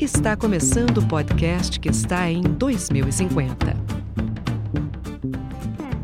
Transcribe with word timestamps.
Está 0.00 0.36
começando 0.36 0.98
o 0.98 1.08
podcast 1.08 1.80
que 1.80 1.88
está 1.88 2.30
em 2.30 2.40
2050. 2.40 3.56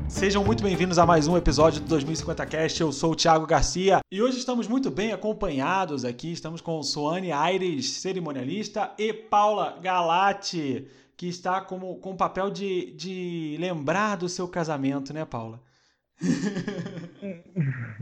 Sejam 0.09 0.45
muito 0.45 0.65
bem-vindos 0.65 0.99
a 0.99 1.07
mais 1.07 1.29
um 1.29 1.37
episódio 1.37 1.81
do 1.81 1.87
2050 1.87 2.45
Cast. 2.45 2.81
Eu 2.81 2.91
sou 2.91 3.13
o 3.13 3.15
Thiago 3.15 3.47
Garcia 3.47 4.01
e 4.11 4.21
hoje 4.21 4.39
estamos 4.39 4.67
muito 4.67 4.91
bem 4.91 5.13
acompanhados 5.13 6.05
aqui. 6.05 6.33
Estamos 6.33 6.61
com 6.61 6.83
Suane 6.83 7.31
Aires, 7.31 7.89
cerimonialista, 7.93 8.93
e 8.99 9.13
Paula 9.13 9.79
Galati, 9.81 10.89
que 11.17 11.29
está 11.29 11.61
como, 11.61 11.95
com 12.01 12.15
o 12.15 12.17
papel 12.17 12.51
de, 12.51 12.91
de 12.97 13.57
lembrar 13.61 14.17
do 14.17 14.29
seu 14.29 14.49
casamento, 14.49 15.15
né, 15.15 15.25
Paula? 15.25 15.63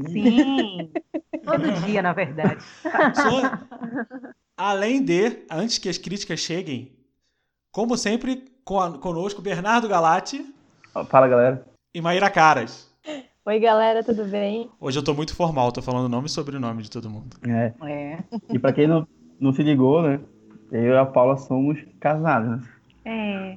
Sim, 0.08 0.90
todo 1.44 1.70
dia, 1.84 2.00
na 2.00 2.14
verdade. 2.14 2.64
Suane, 3.14 3.50
além 4.62 5.04
de, 5.04 5.44
antes 5.50 5.78
que 5.78 5.88
as 5.88 5.98
críticas 5.98 6.38
cheguem, 6.38 6.92
como 7.72 7.96
sempre, 7.96 8.44
conosco, 8.64 9.42
Bernardo 9.42 9.88
Galati. 9.88 10.54
Fala, 11.08 11.26
galera. 11.26 11.66
E 11.92 12.00
Maíra 12.00 12.30
Caras. 12.30 12.88
Oi, 13.44 13.58
galera, 13.58 14.04
tudo 14.04 14.24
bem? 14.24 14.70
Hoje 14.78 14.96
eu 14.96 15.02
tô 15.02 15.14
muito 15.14 15.34
formal, 15.34 15.72
tô 15.72 15.82
falando 15.82 16.08
nome 16.08 16.28
e 16.28 16.30
sobrenome 16.30 16.82
de 16.82 16.90
todo 16.90 17.10
mundo. 17.10 17.36
É. 17.44 17.72
é. 17.84 18.18
E 18.50 18.58
pra 18.58 18.72
quem 18.72 18.86
não, 18.86 19.06
não 19.40 19.52
se 19.52 19.64
ligou, 19.64 20.00
né? 20.00 20.20
Eu 20.70 20.92
e 20.92 20.96
a 20.96 21.04
Paula 21.04 21.36
somos 21.36 21.78
casados, 21.98 22.50
né? 22.50 22.62
É. 23.04 23.56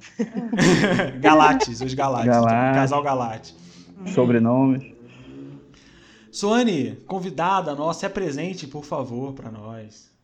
Galates, 1.21 1.81
os 1.81 1.93
Galates. 1.93 2.27
Galates. 2.27 2.75
Casal 2.79 3.03
Galate. 3.03 3.55
Sobrenomes. 4.07 4.91
Suane, 6.31 6.95
convidada 7.05 7.75
nossa, 7.75 7.99
se 8.01 8.05
apresente, 8.07 8.65
por 8.65 8.83
favor, 8.83 9.33
para 9.33 9.51
nós. 9.51 10.14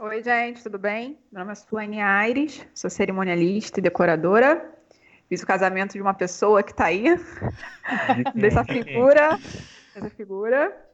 Oi, 0.00 0.22
gente, 0.22 0.62
tudo 0.62 0.78
bem? 0.78 1.18
Meu 1.32 1.40
nome 1.40 1.50
é 1.50 1.54
Suane 1.56 2.00
Aires, 2.00 2.64
sou 2.72 2.88
cerimonialista 2.88 3.80
e 3.80 3.82
decoradora. 3.82 4.72
Fiz 5.28 5.42
o 5.42 5.46
casamento 5.46 5.94
de 5.94 6.00
uma 6.00 6.14
pessoa 6.14 6.62
que 6.62 6.70
está 6.70 6.84
aí, 6.84 7.02
dessa 8.32 8.62
figura. 8.62 9.36
Dessa 9.92 10.08
figura. 10.10 10.86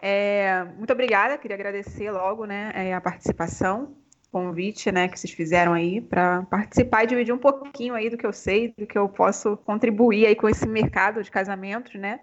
É, 0.00 0.62
muito 0.76 0.92
obrigada, 0.92 1.36
queria 1.38 1.56
agradecer 1.56 2.12
logo 2.12 2.46
né, 2.46 2.70
é, 2.72 2.94
a 2.94 3.00
participação 3.00 3.96
convite, 4.30 4.92
né, 4.92 5.08
que 5.08 5.18
vocês 5.18 5.32
fizeram 5.32 5.72
aí 5.72 6.00
para 6.00 6.42
participar 6.44 7.02
e 7.02 7.08
dividir 7.08 7.34
um 7.34 7.38
pouquinho 7.38 7.94
aí 7.94 8.08
do 8.08 8.16
que 8.16 8.24
eu 8.24 8.32
sei, 8.32 8.72
do 8.78 8.86
que 8.86 8.96
eu 8.96 9.08
posso 9.08 9.56
contribuir 9.56 10.26
aí 10.26 10.36
com 10.36 10.48
esse 10.48 10.68
mercado 10.68 11.20
de 11.20 11.32
casamentos, 11.32 11.96
né? 11.96 12.20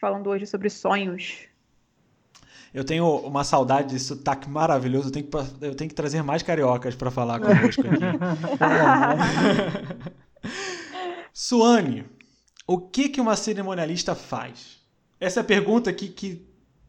Falando 0.00 0.30
hoje 0.30 0.46
sobre 0.46 0.70
sonhos. 0.70 1.48
Eu 2.72 2.84
tenho 2.84 3.06
uma 3.18 3.44
saudade 3.44 3.92
desse 3.92 4.06
sotaque 4.06 4.48
maravilhoso. 4.48 5.08
Eu 5.08 5.12
tenho 5.12 5.26
que, 5.26 5.36
eu 5.36 5.74
tenho 5.74 5.88
que 5.90 5.94
trazer 5.94 6.22
mais 6.22 6.42
cariocas 6.42 6.94
para 6.94 7.10
falar 7.10 7.38
conosco 7.38 7.82
aqui. 7.86 8.02
Suane, 11.32 12.06
o 12.66 12.78
que, 12.78 13.08
que 13.08 13.20
uma 13.20 13.36
cerimonialista 13.36 14.14
faz? 14.14 14.80
Essa 15.20 15.40
é 15.40 15.42
a 15.42 15.44
pergunta 15.44 15.92
que, 15.92 16.08
que 16.08 16.46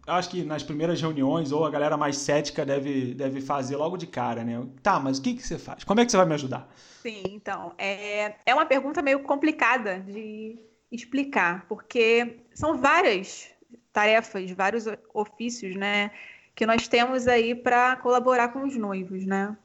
acho 0.07 0.29
que 0.29 0.43
nas 0.43 0.63
primeiras 0.63 1.01
reuniões, 1.01 1.51
ou 1.51 1.65
a 1.65 1.69
galera 1.69 1.97
mais 1.97 2.17
cética 2.17 2.65
deve, 2.65 3.13
deve 3.13 3.41
fazer 3.41 3.75
logo 3.75 3.97
de 3.97 4.07
cara, 4.07 4.43
né? 4.43 4.65
Tá, 4.81 4.99
mas 4.99 5.17
o 5.17 5.21
que, 5.21 5.33
que 5.33 5.45
você 5.45 5.57
faz? 5.57 5.83
Como 5.83 5.99
é 5.99 6.05
que 6.05 6.11
você 6.11 6.17
vai 6.17 6.25
me 6.25 6.33
ajudar? 6.33 6.69
Sim, 7.01 7.23
então, 7.27 7.73
é, 7.77 8.35
é 8.45 8.53
uma 8.53 8.65
pergunta 8.65 9.01
meio 9.01 9.19
complicada 9.19 9.99
de 9.99 10.57
explicar, 10.91 11.65
porque 11.67 12.39
são 12.53 12.77
várias 12.77 13.49
tarefas, 13.93 14.49
vários 14.51 14.85
ofícios, 15.13 15.75
né, 15.75 16.11
que 16.55 16.65
nós 16.65 16.87
temos 16.87 17.27
aí 17.27 17.55
para 17.55 17.95
colaborar 17.97 18.49
com 18.49 18.63
os 18.63 18.75
noivos, 18.75 19.25
né? 19.25 19.55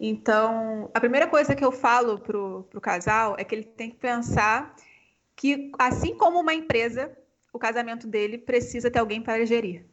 Então, 0.00 0.90
a 0.92 0.98
primeira 0.98 1.26
coisa 1.26 1.54
que 1.54 1.64
eu 1.64 1.70
falo 1.70 2.18
pro, 2.18 2.66
pro 2.68 2.80
casal 2.80 3.36
é 3.38 3.44
que 3.44 3.54
ele 3.54 3.64
tem 3.64 3.90
que 3.90 3.96
pensar 3.96 4.74
que, 5.36 5.70
assim 5.78 6.16
como 6.16 6.40
uma 6.40 6.52
empresa, 6.52 7.12
o 7.52 7.58
casamento 7.58 8.06
dele 8.06 8.36
precisa 8.36 8.90
ter 8.90 8.98
alguém 8.98 9.22
para 9.22 9.44
gerir. 9.46 9.84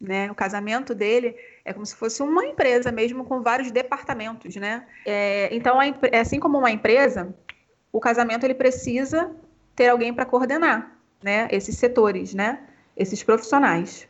Né? 0.00 0.30
O 0.30 0.34
casamento 0.34 0.94
dele 0.94 1.36
é 1.64 1.72
como 1.72 1.86
se 1.86 1.94
fosse 1.94 2.22
uma 2.22 2.44
empresa 2.44 2.90
mesmo 2.90 3.24
com 3.24 3.40
vários 3.40 3.70
departamentos, 3.70 4.56
né? 4.56 4.84
É, 5.06 5.54
então, 5.54 5.78
assim 6.20 6.40
como 6.40 6.58
uma 6.58 6.72
empresa, 6.72 7.32
o 7.92 8.00
casamento 8.00 8.44
ele 8.44 8.54
precisa 8.54 9.30
ter 9.76 9.88
alguém 9.88 10.12
para 10.12 10.26
coordenar, 10.26 10.98
né? 11.22 11.46
Esses 11.52 11.78
setores, 11.78 12.34
né? 12.34 12.66
Esses 12.96 13.22
profissionais. 13.22 14.08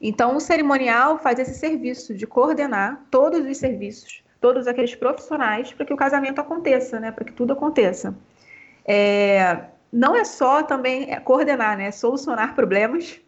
Então, 0.00 0.36
o 0.36 0.40
cerimonial 0.40 1.18
faz 1.18 1.38
esse 1.38 1.54
serviço 1.54 2.14
de 2.14 2.26
coordenar 2.26 3.06
todos 3.10 3.44
os 3.46 3.56
serviços, 3.56 4.22
todos 4.40 4.66
aqueles 4.66 4.94
profissionais 4.94 5.72
para 5.72 5.86
que 5.86 5.92
o 5.92 5.96
casamento 5.96 6.40
aconteça, 6.40 7.00
né? 7.00 7.10
Para 7.10 7.24
que 7.24 7.32
tudo 7.32 7.52
aconteça. 7.52 8.14
É, 8.84 9.64
não 9.92 10.14
é 10.14 10.24
só 10.24 10.62
também 10.62 11.10
é 11.10 11.20
coordenar, 11.20 11.78
né? 11.78 11.90
Solucionar 11.90 12.54
problemas, 12.54 13.20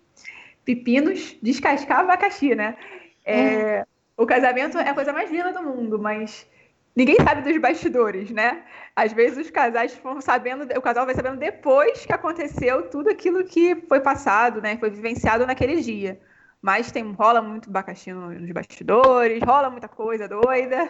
pepinos, 0.64 1.36
descascar 1.40 2.00
abacaxi, 2.00 2.54
né? 2.54 2.76
É, 3.24 3.40
é. 3.40 3.86
O 4.16 4.26
casamento 4.26 4.78
é 4.78 4.88
a 4.88 4.94
coisa 4.94 5.12
mais 5.12 5.30
linda 5.30 5.52
do 5.52 5.62
mundo, 5.62 5.98
mas 5.98 6.46
ninguém 6.96 7.16
sabe 7.16 7.42
dos 7.42 7.60
bastidores, 7.60 8.30
né? 8.30 8.62
Às 8.96 9.12
vezes 9.12 9.46
os 9.46 9.50
casais 9.50 9.94
vão 10.02 10.20
sabendo, 10.20 10.66
o 10.76 10.80
casal 10.80 11.04
vai 11.04 11.14
sabendo 11.14 11.36
depois 11.36 12.06
que 12.06 12.12
aconteceu 12.12 12.88
tudo 12.88 13.10
aquilo 13.10 13.44
que 13.44 13.76
foi 13.86 14.00
passado, 14.00 14.62
né? 14.62 14.78
Foi 14.78 14.88
vivenciado 14.88 15.46
naquele 15.46 15.82
dia. 15.82 16.18
Mas 16.62 16.90
tem, 16.90 17.12
rola 17.12 17.42
muito 17.42 17.68
abacaxi 17.68 18.12
nos 18.12 18.50
bastidores, 18.50 19.42
rola 19.42 19.68
muita 19.70 19.86
coisa 19.86 20.26
doida, 20.26 20.88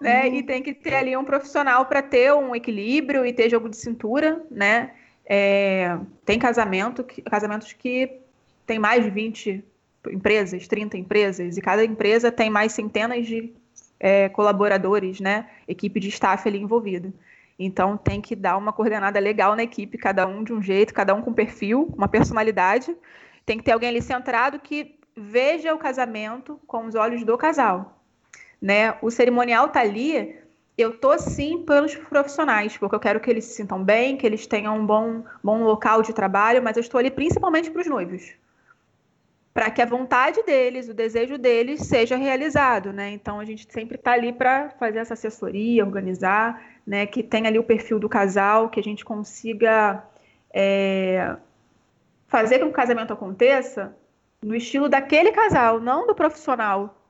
né? 0.00 0.26
Uhum. 0.26 0.34
E 0.34 0.42
tem 0.42 0.62
que 0.62 0.74
ter 0.74 0.94
ali 0.94 1.16
um 1.16 1.24
profissional 1.24 1.86
para 1.86 2.02
ter 2.02 2.32
um 2.34 2.54
equilíbrio 2.54 3.24
e 3.24 3.32
ter 3.32 3.48
jogo 3.48 3.70
de 3.70 3.76
cintura, 3.78 4.44
né? 4.50 4.92
É, 5.24 5.98
tem 6.24 6.38
casamento, 6.38 7.04
casamentos 7.24 7.72
que 7.72 8.20
tem 8.66 8.78
mais 8.78 9.02
de 9.02 9.10
20 9.10 9.64
empresas, 10.10 10.68
30 10.68 10.96
empresas, 10.98 11.56
e 11.56 11.60
cada 11.60 11.84
empresa 11.84 12.30
tem 12.30 12.48
mais 12.50 12.72
centenas 12.72 13.26
de 13.26 13.52
é, 13.98 14.28
colaboradores, 14.28 15.20
né? 15.20 15.48
Equipe 15.66 16.00
de 16.00 16.08
staff 16.08 16.48
ali 16.48 16.58
envolvida. 16.58 17.12
Então 17.58 17.96
tem 17.96 18.20
que 18.20 18.36
dar 18.36 18.56
uma 18.56 18.72
coordenada 18.72 19.18
legal 19.18 19.56
na 19.56 19.62
equipe, 19.62 19.98
cada 19.98 20.26
um 20.26 20.44
de 20.44 20.52
um 20.52 20.62
jeito, 20.62 20.94
cada 20.94 21.14
um 21.14 21.22
com 21.22 21.32
perfil, 21.32 21.92
uma 21.96 22.08
personalidade. 22.08 22.96
Tem 23.44 23.58
que 23.58 23.64
ter 23.64 23.72
alguém 23.72 23.88
ali 23.88 24.02
centrado 24.02 24.60
que 24.60 24.98
veja 25.16 25.74
o 25.74 25.78
casamento 25.78 26.60
com 26.66 26.86
os 26.86 26.94
olhos 26.94 27.24
do 27.24 27.36
casal. 27.36 28.00
Né? 28.62 28.96
O 29.02 29.10
cerimonial 29.10 29.68
tá 29.68 29.80
ali 29.80 30.38
eu 30.78 30.96
tô 30.96 31.18
sim 31.18 31.64
pelos 31.64 31.96
profissionais, 31.96 32.78
porque 32.78 32.94
eu 32.94 33.00
quero 33.00 33.18
que 33.18 33.28
eles 33.28 33.46
se 33.46 33.54
sintam 33.54 33.82
bem, 33.82 34.16
que 34.16 34.24
eles 34.24 34.46
tenham 34.46 34.78
um 34.78 34.86
bom, 34.86 35.24
bom 35.42 35.64
local 35.64 36.02
de 36.02 36.12
trabalho, 36.12 36.62
mas 36.62 36.76
eu 36.76 36.80
estou 36.80 37.00
ali 37.00 37.10
principalmente 37.10 37.68
para 37.68 37.82
os 37.82 37.88
noivos. 37.88 38.32
Para 39.52 39.70
que 39.70 39.82
a 39.82 39.86
vontade 39.86 40.42
deles, 40.44 40.88
o 40.88 40.94
desejo 40.94 41.36
deles 41.36 41.80
seja 41.80 42.16
realizado, 42.16 42.92
né? 42.92 43.10
Então 43.10 43.40
a 43.40 43.44
gente 43.44 43.66
sempre 43.72 43.96
está 43.96 44.12
ali 44.12 44.32
para 44.32 44.70
fazer 44.70 44.98
essa 44.98 45.14
assessoria, 45.14 45.84
organizar, 45.84 46.62
né? 46.86 47.06
Que 47.06 47.22
tenha 47.22 47.48
ali 47.48 47.58
o 47.58 47.64
perfil 47.64 47.98
do 47.98 48.08
casal, 48.08 48.68
que 48.68 48.78
a 48.78 48.82
gente 48.82 49.04
consiga 49.04 50.04
é, 50.54 51.36
fazer 52.28 52.58
com 52.58 52.66
que 52.66 52.70
o 52.70 52.74
casamento 52.74 53.12
aconteça 53.12 53.96
no 54.42 54.54
estilo 54.54 54.88
daquele 54.88 55.32
casal, 55.32 55.80
não 55.80 56.06
do 56.06 56.14
profissional, 56.14 57.02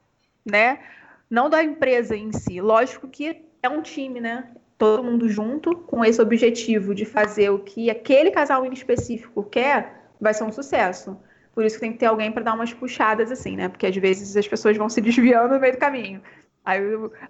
né? 0.45 0.81
Não 1.29 1.51
da 1.51 1.63
empresa 1.63 2.17
em 2.17 2.33
si. 2.33 2.61
Lógico 2.61 3.07
que 3.09 3.45
é 3.63 3.69
um 3.69 3.83
time, 3.83 4.21
né? 4.21 4.51
Todo 4.79 5.05
mundo 5.05 5.29
junto, 5.29 5.77
com 5.77 6.05
esse 6.05 6.23
objetivo 6.23 6.95
de 6.95 7.05
fazer 7.05 7.51
o 7.51 7.59
que 7.59 7.91
aquele 7.91 8.31
casal 8.31 8.65
em 8.65 8.73
específico 8.73 9.43
quer, 9.43 10.09
vai 10.21 10.33
ser 10.33 10.45
um 10.45 10.53
sucesso. 10.53 11.19
Por 11.59 11.65
isso 11.65 11.75
que 11.75 11.81
tem 11.81 11.93
que 11.93 11.99
ter 11.99 12.07
alguém 12.07 12.31
para 12.31 12.45
dar 12.45 12.55
umas 12.55 12.73
puxadas 12.73 13.33
assim, 13.33 13.57
né? 13.57 13.69
Porque 13.69 13.85
às 13.85 13.97
vezes 13.97 14.37
as 14.37 14.47
pessoas 14.47 14.77
vão 14.77 14.89
se 14.89 15.01
desviando 15.03 15.55
no 15.55 15.61
meio 15.61 15.73
do 15.73 15.79
caminho. 15.81 16.23
Aí 16.65 16.81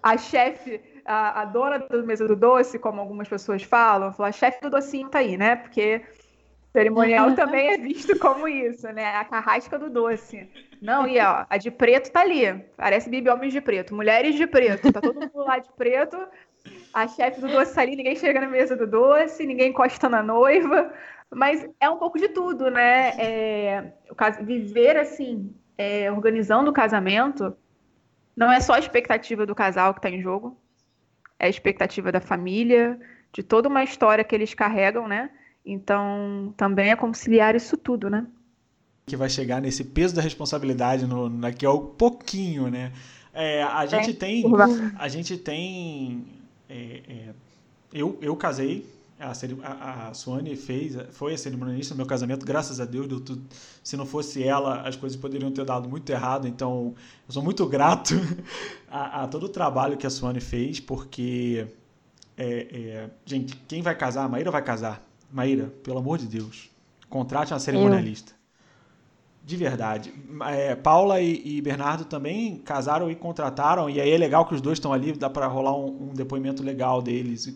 a 0.02 0.18
chefe, 0.18 0.82
a, 1.02 1.40
a, 1.40 1.44
dona 1.46 1.78
da 1.78 2.02
mesa 2.02 2.28
do 2.28 2.36
doce, 2.36 2.78
como 2.78 3.00
algumas 3.00 3.26
pessoas 3.26 3.62
falam, 3.62 4.12
fala, 4.12 4.28
a 4.28 4.32
chefe 4.32 4.60
do 4.60 4.68
docinho 4.68 5.08
tá 5.08 5.20
aí, 5.20 5.38
né? 5.38 5.56
Porque 5.56 6.02
cerimonial 6.74 7.32
também 7.36 7.68
é 7.68 7.78
visto 7.78 8.18
como 8.18 8.46
isso, 8.46 8.86
né? 8.88 9.16
A 9.16 9.24
carrasca 9.24 9.78
do 9.78 9.88
doce. 9.88 10.46
Não, 10.82 11.08
e 11.08 11.18
ó, 11.18 11.46
a 11.48 11.56
de 11.56 11.70
preto 11.70 12.12
tá 12.12 12.20
ali. 12.20 12.52
Parece 12.76 13.08
Bibi 13.08 13.30
Homens 13.30 13.54
de 13.54 13.62
Preto. 13.62 13.94
Mulheres 13.94 14.34
de 14.34 14.46
preto. 14.46 14.92
Tá 14.92 15.00
todo 15.00 15.18
mundo 15.18 15.38
lá 15.38 15.58
de 15.58 15.72
preto. 15.72 16.18
A 16.92 17.08
chefe 17.08 17.40
do 17.40 17.48
doce 17.48 17.74
tá 17.74 17.80
ali, 17.80 17.96
ninguém 17.96 18.14
chega 18.14 18.42
na 18.42 18.46
mesa 18.46 18.76
do 18.76 18.86
doce, 18.86 19.46
ninguém 19.46 19.70
encosta 19.70 20.06
na 20.06 20.22
noiva. 20.22 20.92
Mas 21.30 21.68
é 21.78 21.88
um 21.90 21.98
pouco 21.98 22.18
de 22.18 22.28
tudo, 22.28 22.70
né? 22.70 23.10
É, 23.18 23.92
viver 24.42 24.96
assim, 24.96 25.54
é, 25.76 26.10
organizando 26.10 26.70
o 26.70 26.72
casamento, 26.72 27.54
não 28.34 28.50
é 28.50 28.60
só 28.60 28.74
a 28.74 28.78
expectativa 28.78 29.44
do 29.44 29.54
casal 29.54 29.92
que 29.92 29.98
está 29.98 30.10
em 30.10 30.22
jogo, 30.22 30.56
é 31.38 31.46
a 31.46 31.50
expectativa 31.50 32.10
da 32.10 32.20
família, 32.20 32.98
de 33.32 33.42
toda 33.42 33.68
uma 33.68 33.84
história 33.84 34.24
que 34.24 34.34
eles 34.34 34.54
carregam, 34.54 35.06
né? 35.06 35.30
Então, 35.64 36.54
também 36.56 36.90
é 36.90 36.96
conciliar 36.96 37.54
isso 37.54 37.76
tudo, 37.76 38.08
né? 38.08 38.26
Que 39.06 39.16
vai 39.16 39.28
chegar 39.28 39.60
nesse 39.60 39.84
peso 39.84 40.14
da 40.14 40.22
responsabilidade 40.22 41.06
no, 41.06 41.28
daqui 41.28 41.66
a 41.66 41.70
pouquinho, 41.70 42.70
né? 42.70 42.92
É, 43.32 43.62
a 43.62 43.86
gente 43.86 44.14
tem. 44.14 44.42
Curva. 44.42 44.66
A 44.98 45.08
gente 45.08 45.36
tem. 45.36 46.26
é, 46.68 47.02
é, 47.08 47.34
eu, 47.92 48.18
eu 48.20 48.34
casei. 48.36 48.86
A, 49.18 49.32
a, 49.64 50.08
a 50.08 50.14
Suane 50.14 50.54
fez, 50.54 50.96
foi 51.10 51.34
a 51.34 51.38
cerimonialista 51.38 51.92
no 51.92 51.98
meu 51.98 52.06
casamento, 52.06 52.46
graças 52.46 52.78
a 52.80 52.84
Deus 52.84 53.08
deu 53.08 53.20
tudo. 53.20 53.42
Se 53.82 53.96
não 53.96 54.06
fosse 54.06 54.44
ela, 54.44 54.82
as 54.82 54.94
coisas 54.94 55.18
poderiam 55.18 55.50
ter 55.50 55.64
dado 55.64 55.88
muito 55.88 56.08
errado. 56.10 56.46
Então, 56.46 56.94
eu 57.26 57.32
sou 57.32 57.42
muito 57.42 57.66
grato 57.68 58.14
a, 58.88 59.24
a 59.24 59.28
todo 59.28 59.46
o 59.46 59.48
trabalho 59.48 59.96
que 59.96 60.06
a 60.06 60.10
Suane 60.10 60.40
fez, 60.40 60.78
porque, 60.78 61.66
é, 62.36 62.68
é, 62.72 63.10
gente, 63.24 63.56
quem 63.66 63.82
vai 63.82 63.96
casar? 63.96 64.24
A 64.24 64.28
Maíra 64.28 64.50
vai 64.50 64.62
casar. 64.62 65.04
Maíra, 65.32 65.72
pelo 65.82 65.98
amor 65.98 66.18
de 66.18 66.26
Deus, 66.26 66.70
contrate 67.08 67.52
uma 67.52 67.58
cerimonialista. 67.58 68.38
De 69.44 69.56
verdade. 69.56 70.12
É, 70.46 70.74
Paula 70.74 71.22
e, 71.22 71.56
e 71.56 71.62
Bernardo 71.62 72.04
também 72.04 72.58
casaram 72.58 73.10
e 73.10 73.14
contrataram, 73.14 73.88
e 73.88 73.98
aí 73.98 74.10
é 74.10 74.18
legal 74.18 74.46
que 74.46 74.54
os 74.54 74.60
dois 74.60 74.76
estão 74.76 74.92
ali, 74.92 75.12
dá 75.12 75.30
para 75.30 75.46
rolar 75.46 75.74
um, 75.74 76.10
um 76.10 76.14
depoimento 76.14 76.62
legal 76.62 77.00
deles. 77.00 77.46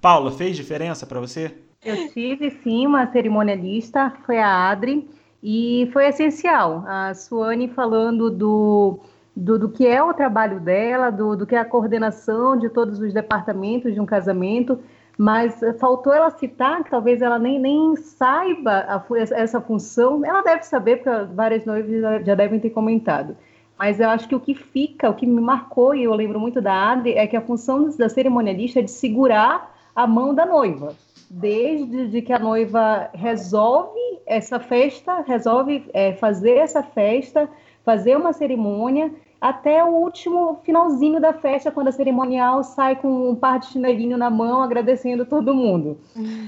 Paula, 0.00 0.30
fez 0.32 0.56
diferença 0.56 1.06
para 1.06 1.20
você? 1.20 1.54
Eu 1.84 2.08
tive 2.10 2.50
sim 2.50 2.86
uma 2.86 3.06
cerimonialista, 3.10 4.12
foi 4.24 4.38
a 4.38 4.70
Adri, 4.70 5.08
e 5.42 5.88
foi 5.92 6.06
essencial. 6.06 6.84
A 6.86 7.14
Suane 7.14 7.68
falando 7.68 8.30
do, 8.30 9.00
do, 9.36 9.58
do 9.58 9.68
que 9.68 9.86
é 9.86 10.02
o 10.02 10.14
trabalho 10.14 10.60
dela, 10.60 11.10
do, 11.10 11.36
do 11.36 11.46
que 11.46 11.54
é 11.54 11.58
a 11.58 11.64
coordenação 11.64 12.56
de 12.56 12.68
todos 12.70 12.98
os 12.98 13.12
departamentos 13.12 13.92
de 13.92 14.00
um 14.00 14.06
casamento, 14.06 14.78
mas 15.18 15.60
faltou 15.78 16.14
ela 16.14 16.30
citar, 16.30 16.82
que 16.82 16.90
talvez 16.90 17.20
ela 17.20 17.38
nem, 17.38 17.58
nem 17.58 17.94
saiba 17.96 18.86
a 18.88 19.04
essa 19.18 19.60
função. 19.60 20.24
Ela 20.24 20.42
deve 20.42 20.62
saber, 20.62 21.02
porque 21.02 21.34
várias 21.34 21.66
noivas 21.66 22.00
já, 22.00 22.22
já 22.22 22.34
devem 22.34 22.58
ter 22.58 22.70
comentado. 22.70 23.36
Mas 23.78 24.00
eu 24.00 24.08
acho 24.08 24.28
que 24.28 24.34
o 24.34 24.40
que 24.40 24.54
fica, 24.54 25.10
o 25.10 25.14
que 25.14 25.26
me 25.26 25.40
marcou, 25.40 25.94
e 25.94 26.04
eu 26.04 26.14
lembro 26.14 26.40
muito 26.40 26.60
da 26.60 26.90
Adri, 26.90 27.12
é 27.12 27.26
que 27.26 27.36
a 27.36 27.40
função 27.40 27.90
da 27.96 28.08
cerimonialista 28.08 28.78
é 28.78 28.82
de 28.82 28.90
segurar 28.90 29.69
a 29.94 30.06
mão 30.06 30.34
da 30.34 30.46
noiva 30.46 30.94
desde 31.30 32.08
de 32.08 32.22
que 32.22 32.32
a 32.32 32.38
noiva 32.40 33.08
resolve 33.14 34.00
essa 34.26 34.58
festa, 34.58 35.20
resolve 35.20 35.84
é, 35.94 36.12
fazer 36.14 36.56
essa 36.56 36.82
festa, 36.82 37.48
fazer 37.84 38.16
uma 38.16 38.32
cerimônia, 38.32 39.12
até 39.40 39.82
o 39.82 39.88
último 39.88 40.60
finalzinho 40.64 41.20
da 41.20 41.32
festa, 41.32 41.70
quando 41.70 41.88
a 41.88 41.92
cerimonial 41.92 42.62
sai 42.62 42.96
com 42.96 43.30
um 43.30 43.34
par 43.34 43.60
de 43.60 43.66
chinelinho 43.66 44.18
na 44.18 44.28
mão, 44.28 44.60
agradecendo 44.60 45.24
todo 45.24 45.54
mundo. 45.54 45.98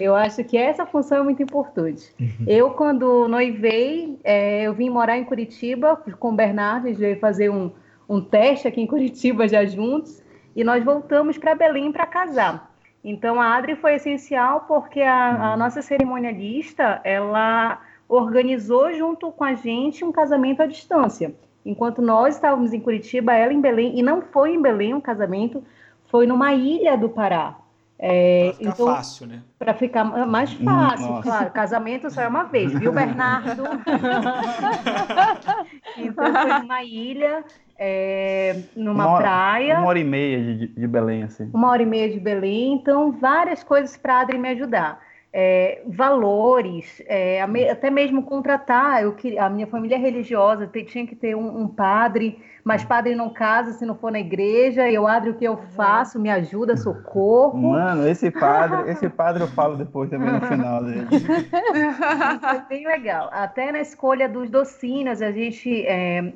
Eu 0.01 0.15
acho 0.15 0.45
que 0.45 0.59
essa 0.59 0.85
função 0.85 1.19
é 1.19 1.23
muito 1.23 1.43
importante. 1.43 2.13
Eu, 2.47 2.71
quando 2.73 3.29
noivei, 3.29 4.19
é, 4.25 4.65
eu 4.65 4.75
vim 4.75 4.91
morar 4.91 5.17
em 5.17 5.25
Curitiba 5.25 5.97
com 6.19 6.31
o 6.31 6.37
Bernardo, 6.37 6.87
a 6.87 6.91
gente 6.91 6.99
veio 6.99 7.19
fazer 7.19 7.51
um, 7.51 7.71
um 8.09 8.21
teste 8.21 8.69
aqui 8.69 8.81
em 8.81 8.87
Curitiba 8.87 9.49
já 9.49 9.65
juntos, 9.65 10.23
e 10.55 10.63
nós 10.63 10.85
voltamos 10.85 11.39
para 11.39 11.55
Belém 11.55 11.91
para 11.91 12.05
casar. 12.05 12.72
Então 13.05 13.41
a 13.41 13.57
Adri 13.57 13.75
foi 13.75 13.95
essencial 13.95 14.61
porque 14.69 15.01
a, 15.01 15.53
a 15.53 15.57
nossa 15.57 15.83
cerimonialista 15.83 17.01
ela 17.03 17.81
organizou 18.09 18.93
junto 18.93 19.33
com 19.33 19.43
a 19.43 19.55
gente 19.55 20.05
um 20.05 20.13
casamento 20.13 20.63
à 20.63 20.67
distância. 20.67 21.35
Enquanto 21.65 22.03
nós 22.03 22.35
estávamos 22.35 22.73
em 22.73 22.81
Curitiba, 22.81 23.33
ela 23.35 23.53
em 23.53 23.61
Belém, 23.61 23.99
e 23.99 24.03
não 24.03 24.21
foi 24.21 24.55
em 24.55 24.61
Belém 24.61 24.95
um 24.95 25.01
casamento, 25.01 25.65
foi 26.11 26.27
numa 26.27 26.53
ilha 26.53 26.97
do 26.97 27.09
Pará. 27.09 27.57
É, 28.05 28.51
Pra 28.51 28.59
ficar 28.59 28.71
então, 28.73 28.87
fácil, 28.87 29.27
né? 29.29 29.43
para 29.59 29.75
ficar 29.75 30.05
mais 30.27 30.53
Hum, 30.55 30.65
fácil, 30.65 31.07
nossa. 31.07 31.23
claro. 31.23 31.51
Casamento 31.53 32.11
só 32.11 32.21
é 32.23 32.29
uma 32.29 32.45
vez, 32.45 32.73
viu, 32.73 32.93
Bernardo? 32.93 33.63
então 35.97 36.33
foi 36.41 36.61
numa 36.61 36.83
ilha, 36.83 37.45
é, 37.79 38.57
numa 38.75 39.07
Uma 39.07 39.17
praia 39.19 39.79
Uma 39.79 39.87
hora 39.87 39.99
e 40.01 40.05
meia 40.05 40.43
de, 40.57 40.67
de 40.69 40.87
Belém, 40.89 41.23
assim. 41.23 41.49
uma 41.53 41.69
hora 41.71 41.83
e 41.83 41.87
meia 41.87 42.11
de 42.11 42.19
Belém, 42.19 42.75
então 42.75 43.13
várias 43.13 43.63
coisas 43.63 43.97
para 43.97 44.17
a 44.17 44.21
Adri 44.23 44.39
me 44.39 44.49
ajudar. 44.51 45.01
É, 45.35 45.81
valores, 45.87 47.03
é, 47.07 47.41
até 47.71 47.91
mesmo 47.91 48.23
contratar. 48.23 49.03
Eu, 49.03 49.15
queria- 49.15 49.47
a 49.47 49.49
minha 49.49 49.67
família 49.67 49.95
é 49.95 49.99
religiosa, 49.99 50.71
tinha 50.87 51.07
que 51.07 51.17
ter 51.17 51.35
um, 51.35 51.63
um 51.63 51.69
padre, 51.69 52.39
mas 52.63 52.85
padre 52.85 53.15
não 53.15 53.31
casa 53.31 53.73
se 53.73 53.87
não 53.87 53.95
for 53.95 54.13
na 54.13 54.21
igreja. 54.21 54.91
Eu, 54.91 55.07
Adri, 55.07 55.31
o 55.31 55.35
que 55.35 55.45
eu 55.45 55.57
faço? 55.75 56.21
Me 56.21 56.31
ajuda, 56.31 56.77
socorro. 56.77 57.71
Mano, 57.71 58.07
esse 58.07 58.31
padre, 58.31 58.89
esse 58.93 59.09
padre 59.09 59.43
eu 59.43 59.49
falo 59.49 59.77
depois 59.77 60.11
também 60.11 60.31
no 60.31 60.41
final 60.43 60.85
dele. 60.85 61.07
Foi 61.09 62.61
bem 62.69 62.87
legal. 62.87 63.31
Até 63.33 63.73
na 63.73 63.81
escolha 63.81 64.29
dos 64.29 64.51
docínios, 64.51 65.23
a 65.23 65.33
gente, 65.33 65.87
é, 65.87 66.33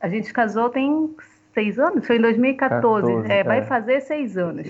a 0.00 0.08
gente 0.08 0.32
casou 0.32 0.70
tem 0.70 1.14
seis 1.52 1.78
anos? 1.78 2.06
Foi 2.06 2.16
em 2.16 2.22
2014. 2.22 3.06
14, 3.06 3.32
é, 3.32 3.44
vai 3.44 3.58
é. 3.58 3.62
fazer 3.62 4.00
seis 4.00 4.36
anos. 4.36 4.66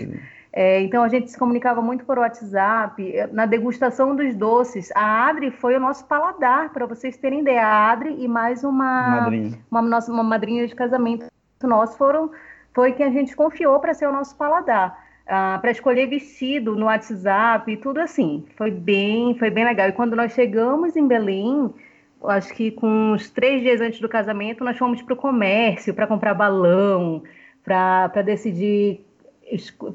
É, 0.53 0.81
então 0.81 1.03
a 1.03 1.09
gente 1.09 1.31
se 1.31 1.39
comunicava 1.39 1.83
muito 1.83 2.05
por 2.05 2.19
WhatsApp, 2.19 3.03
na 3.33 3.47
degustação 3.47 4.17
dos 4.17 4.35
doces. 4.35 4.91
A 4.95 5.29
Adri 5.29 5.51
foi 5.51 5.77
o 5.77 5.81
nosso 5.81 6.07
paladar, 6.07 6.73
para 6.73 6.87
vocês 6.87 7.17
terem 7.17 7.41
ideia. 7.41 7.67
A 7.67 7.91
Adri 7.93 8.17
e 8.19 8.27
mais 8.27 8.65
uma, 8.65 9.21
Madrinha. 9.23 9.59
uma, 9.71 9.83
nossa, 9.83 10.13
uma 10.13 10.23
madrinha 10.23 10.67
de 10.67 10.75
casamento 10.75 11.27
nosso 11.63 11.97
foram, 11.97 12.31
foi 12.73 12.93
quem 12.93 13.07
a 13.07 13.11
gente 13.11 13.35
confiou 13.35 13.81
para 13.81 13.95
ser 13.95 14.07
o 14.07 14.13
nosso 14.13 14.37
paladar. 14.37 15.07
para 15.27 15.71
escolher 15.71 16.07
vestido 16.07 16.75
no 16.77 16.87
WhatsApp 16.87 17.71
e 17.71 17.77
tudo 17.77 18.01
assim. 18.01 18.47
Foi 18.57 18.71
bem, 18.71 19.37
foi 19.39 19.51
bem 19.51 19.65
legal. 19.65 19.89
E 19.89 19.93
quando 19.93 20.17
nós 20.17 20.33
chegamos 20.33 20.97
em 20.97 21.07
Belém, 21.07 21.75
acho 22.25 22.55
que 22.55 22.71
com 22.71 23.13
uns 23.13 23.29
três 23.31 23.61
dias 23.61 23.81
antes 23.81 24.01
do 24.01 24.09
casamento, 24.09 24.65
nós 24.65 24.79
fomos 24.79 25.03
para 25.03 25.15
o 25.15 25.17
comércio 25.17 25.93
para 25.93 26.07
comprar 26.07 26.33
balão, 26.35 27.23
para 27.63 28.23
decidir 28.23 29.05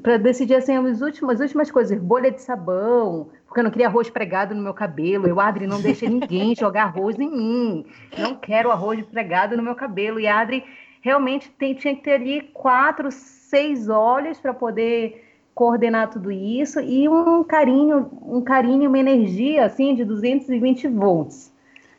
para 0.02 0.16
decidir 0.16 0.54
assim, 0.56 0.76
as 0.76 1.00
últimas, 1.00 1.36
as 1.36 1.40
últimas 1.42 1.70
coisas, 1.70 1.98
bolha 2.00 2.30
de 2.30 2.42
sabão, 2.42 3.28
porque 3.46 3.60
eu 3.60 3.64
não 3.64 3.70
queria 3.70 3.86
arroz 3.86 4.10
pregado 4.10 4.54
no 4.54 4.62
meu 4.62 4.74
cabelo. 4.74 5.26
Eu, 5.28 5.40
Adri, 5.40 5.66
não 5.66 5.80
deixa 5.80 6.08
ninguém 6.08 6.54
jogar 6.58 6.84
arroz 6.84 7.18
em 7.18 7.30
mim. 7.30 7.86
Não 8.18 8.34
quero 8.36 8.70
arroz 8.70 9.04
pregado 9.06 9.56
no 9.56 9.62
meu 9.62 9.74
cabelo. 9.74 10.18
E 10.18 10.26
a 10.26 10.40
Adri 10.40 10.64
realmente 11.00 11.50
tem, 11.50 11.74
tinha 11.74 11.94
que 11.94 12.02
ter 12.02 12.14
ali 12.14 12.40
quatro, 12.52 13.10
seis 13.12 13.88
olhos 13.88 14.38
para 14.40 14.52
poder 14.54 15.22
coordenar 15.54 16.10
tudo 16.10 16.32
isso 16.32 16.80
e 16.80 17.08
um 17.08 17.44
carinho, 17.44 18.10
um 18.22 18.42
carinho, 18.42 18.88
uma 18.88 18.98
energia 18.98 19.64
assim 19.64 19.94
de 19.94 20.04
220 20.04 20.88
volts. 20.88 21.52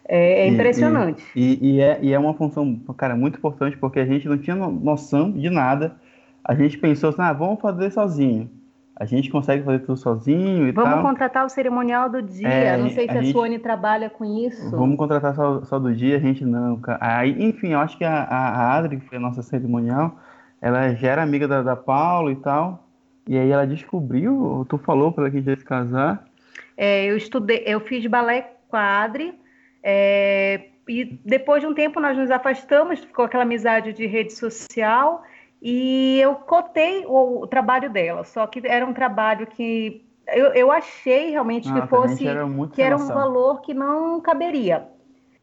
É, 0.07 0.41
é 0.41 0.47
E- 0.47 0.49
impressionante. 0.49 1.23
E, 1.35 1.75
e 1.75 1.81
é, 1.81 1.99
e 2.01 2.13
é 2.13 2.19
uma 2.19 2.33
função, 2.33 2.77
cara, 2.97 3.15
muito 3.15 3.37
importante, 3.37 3.77
porque 3.77 3.99
a 3.99 4.05
gente 4.05 4.27
não 4.27 4.37
tinha 4.37 4.55
no- 4.55 4.71
noção 4.71 5.31
de 5.31 5.49
nada. 5.49 5.95
A 6.47 6.53
gente 6.53 6.77
pensou 6.77 7.09
assim, 7.09 7.21
ah, 7.21 7.33
vamos 7.33 7.59
fazer 7.59 7.91
sozinho. 7.91 8.49
A 8.95 9.03
gente 9.03 9.29
consegue 9.29 9.63
fazer 9.63 9.79
tudo 9.79 9.97
sozinho 9.97 10.67
e 10.67 10.71
Vamos 10.71 10.93
tal. 10.93 11.01
contratar 11.01 11.45
o 11.45 11.49
cerimonial 11.49 12.09
do 12.09 12.21
dia. 12.21 12.47
É, 12.47 12.77
não 12.77 12.89
sei 12.89 13.09
se 13.09 13.17
a, 13.17 13.21
gente- 13.21 13.33
Suane 13.33 13.59
trabalha 13.59 14.09
com 14.09 14.23
isso. 14.23 14.71
Vamos 14.71 14.95
contratar 14.95 15.35
só, 15.35 15.63
só 15.65 15.77
do 15.79 15.93
dia, 15.93 16.15
a 16.15 16.19
gente 16.19 16.45
não. 16.45 16.79
Aí, 17.01 17.35
enfim, 17.43 17.73
eu 17.73 17.79
acho 17.79 17.97
que 17.97 18.05
a, 18.05 18.23
a 18.23 18.49
a 18.49 18.73
Adri, 18.77 18.97
que 18.97 19.07
foi 19.07 19.17
a 19.17 19.21
nossa 19.21 19.41
cerimonial, 19.41 20.17
ela 20.61 20.93
já 20.93 21.09
era 21.09 21.23
amiga 21.23 21.45
da, 21.45 21.61
da 21.61 21.75
Paula 21.75 22.31
e 22.31 22.35
tal. 22.37 22.87
E 23.27 23.37
aí 23.37 23.49
ela 23.49 23.65
descobriu, 23.67 24.65
tu 24.69 24.77
falou 24.77 25.11
para 25.11 25.23
ela 25.25 25.31
que 25.31 25.39
ia 25.39 25.57
se 25.57 25.65
casar. 25.65 26.23
É, 26.77 27.05
eu 27.05 27.17
estudei, 27.17 27.63
eu 27.65 27.79
fiz 27.81 28.05
balé 28.05 28.53
com 28.69 28.77
a 28.77 29.03
Adri, 29.03 29.33
é, 29.83 30.67
e 30.87 31.19
depois 31.25 31.61
de 31.61 31.67
um 31.67 31.73
tempo 31.73 31.99
nós 31.99 32.17
nos 32.17 32.29
afastamos, 32.31 32.99
ficou 32.99 33.25
aquela 33.25 33.43
amizade 33.43 33.93
de 33.93 34.05
rede 34.05 34.31
social, 34.33 35.23
e 35.61 36.19
eu 36.19 36.35
cotei 36.35 37.05
o, 37.05 37.41
o 37.41 37.47
trabalho 37.47 37.89
dela, 37.89 38.23
só 38.23 38.45
que 38.47 38.61
era 38.65 38.85
um 38.85 38.93
trabalho 38.93 39.47
que 39.47 40.05
eu, 40.27 40.47
eu 40.53 40.71
achei 40.71 41.29
realmente 41.29 41.69
Nossa, 41.69 41.81
que 41.81 41.87
fosse 41.87 42.27
era 42.27 42.45
que 42.73 42.81
era 42.81 42.97
um 42.97 43.07
valor 43.07 43.61
que 43.61 43.73
não 43.73 44.19
caberia. 44.21 44.87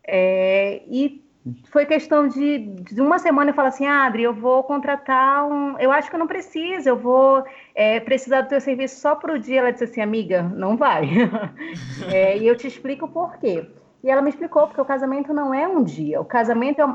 É, 0.05 0.83
e 0.89 1.23
foi 1.65 1.87
questão 1.87 2.29
de, 2.29 2.59
de 2.59 3.01
uma 3.01 3.19
semana 3.19 3.51
eu 3.51 3.55
falo 3.55 3.69
assim, 3.69 3.87
ah, 3.87 4.05
Adri, 4.05 4.23
eu 4.23 4.35
vou 4.35 4.63
contratar 4.63 5.45
um. 5.45 5.79
Eu 5.79 5.91
acho 5.91 6.09
que 6.09 6.15
eu 6.15 6.21
não 6.21 6.27
preciso, 6.27 6.89
eu 6.89 6.97
vou 6.97 7.45
é, 7.75 7.99
precisar 8.01 8.43
do 8.43 8.49
teu 8.49 8.61
serviço 8.61 9.01
só 9.01 9.15
para 9.15 9.35
o 9.35 9.39
dia. 9.39 9.61
Ela 9.61 9.73
disse 9.73 9.85
assim, 9.85 10.01
amiga, 10.01 10.43
não 10.43 10.77
vai. 10.77 11.09
É, 12.13 12.37
e 12.37 12.47
eu 12.47 12.57
te 12.57 12.67
explico 12.67 13.09
por 13.09 13.39
quê. 13.39 13.67
E 14.03 14.11
ela 14.11 14.21
me 14.21 14.31
explicou, 14.31 14.67
porque 14.67 14.81
o 14.81 14.85
casamento 14.85 15.33
não 15.33 15.55
é 15.55 15.67
um 15.67 15.83
dia, 15.83 16.21
o 16.21 16.25
casamento 16.25 16.81
é 16.81 16.87
um... 16.87 16.95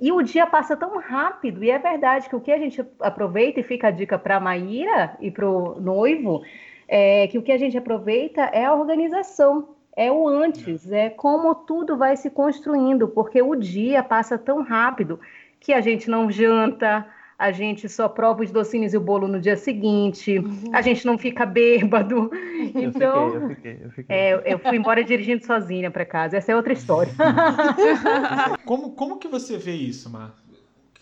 E 0.00 0.12
o 0.12 0.22
dia 0.22 0.46
passa 0.46 0.76
tão 0.76 0.98
rápido, 0.98 1.64
e 1.64 1.70
é 1.70 1.78
verdade 1.78 2.28
que 2.28 2.36
o 2.36 2.40
que 2.40 2.52
a 2.52 2.58
gente 2.58 2.84
aproveita, 3.00 3.60
e 3.60 3.64
fica 3.64 3.88
a 3.88 3.90
dica 3.90 4.18
para 4.18 4.36
a 4.36 4.40
Maíra 4.40 5.16
e 5.20 5.30
para 5.30 5.48
o 5.48 5.80
noivo, 5.80 6.42
é 6.86 7.26
que 7.26 7.36
o 7.36 7.42
que 7.42 7.50
a 7.50 7.58
gente 7.58 7.76
aproveita 7.76 8.42
é 8.52 8.64
a 8.64 8.74
organização, 8.74 9.70
é 9.96 10.10
o 10.12 10.28
antes, 10.28 10.90
é 10.92 11.10
como 11.10 11.54
tudo 11.54 11.96
vai 11.96 12.16
se 12.16 12.30
construindo, 12.30 13.08
porque 13.08 13.42
o 13.42 13.56
dia 13.56 14.02
passa 14.02 14.38
tão 14.38 14.62
rápido 14.62 15.18
que 15.58 15.72
a 15.72 15.80
gente 15.80 16.08
não 16.08 16.30
janta, 16.30 17.04
a 17.38 17.52
gente 17.52 17.88
só 17.88 18.08
prova 18.08 18.42
os 18.42 18.50
docinhos 18.50 18.92
e 18.92 18.96
o 18.96 19.00
bolo 19.00 19.28
no 19.28 19.40
dia 19.40 19.56
seguinte, 19.56 20.42
a 20.72 20.82
gente 20.82 21.06
não 21.06 21.16
fica 21.16 21.46
bêbado. 21.46 22.30
Eu 22.74 22.90
Então, 22.90 23.30
fiquei, 23.30 23.38
eu 23.40 23.48
fiquei, 23.48 23.78
eu 23.84 23.90
fiquei. 23.92 24.16
é, 24.16 24.54
eu 24.54 24.58
fui 24.58 24.76
embora 24.76 25.04
dirigindo 25.04 25.44
sozinha 25.46 25.90
para 25.90 26.04
casa, 26.04 26.36
essa 26.36 26.50
é 26.50 26.56
outra 26.56 26.72
história. 26.72 27.12
Como, 28.66 28.92
como 28.92 29.18
que 29.18 29.28
você 29.28 29.56
vê 29.56 29.72
isso, 29.72 30.10
Mar? 30.10 30.34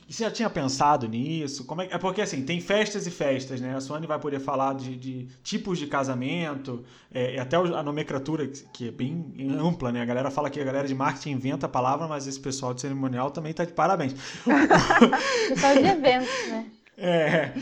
E 0.08 0.12
você 0.12 0.22
já 0.22 0.30
tinha 0.30 0.48
pensado 0.48 1.08
nisso? 1.08 1.64
Como 1.64 1.82
é, 1.82 1.88
é 1.90 1.98
porque 1.98 2.22
assim, 2.22 2.42
tem 2.44 2.60
festas 2.60 3.08
e 3.08 3.10
festas, 3.10 3.60
né? 3.60 3.74
A 3.74 3.80
Suane 3.80 4.06
vai 4.06 4.18
poder 4.20 4.38
falar 4.38 4.74
de, 4.74 4.96
de 4.96 5.26
tipos 5.42 5.78
de 5.78 5.88
casamento, 5.88 6.84
é, 7.12 7.38
até 7.40 7.56
a 7.56 7.82
nomenclatura, 7.82 8.46
que 8.46 8.88
é 8.88 8.90
bem 8.92 9.34
ampla, 9.58 9.90
né? 9.90 10.02
A 10.02 10.04
galera 10.04 10.30
fala 10.30 10.48
que 10.48 10.60
a 10.60 10.64
galera 10.64 10.86
de 10.86 10.94
marketing 10.94 11.32
inventa 11.32 11.66
a 11.66 11.68
palavra, 11.68 12.06
mas 12.06 12.26
esse 12.28 12.38
pessoal 12.38 12.72
de 12.72 12.82
cerimonial 12.82 13.32
também 13.32 13.52
tá 13.52 13.64
de 13.64 13.72
parabéns. 13.72 14.14
pessoal 15.48 15.74
de 15.74 15.86
eventos, 15.86 16.48
né? 16.50 16.66
É. 16.96 17.52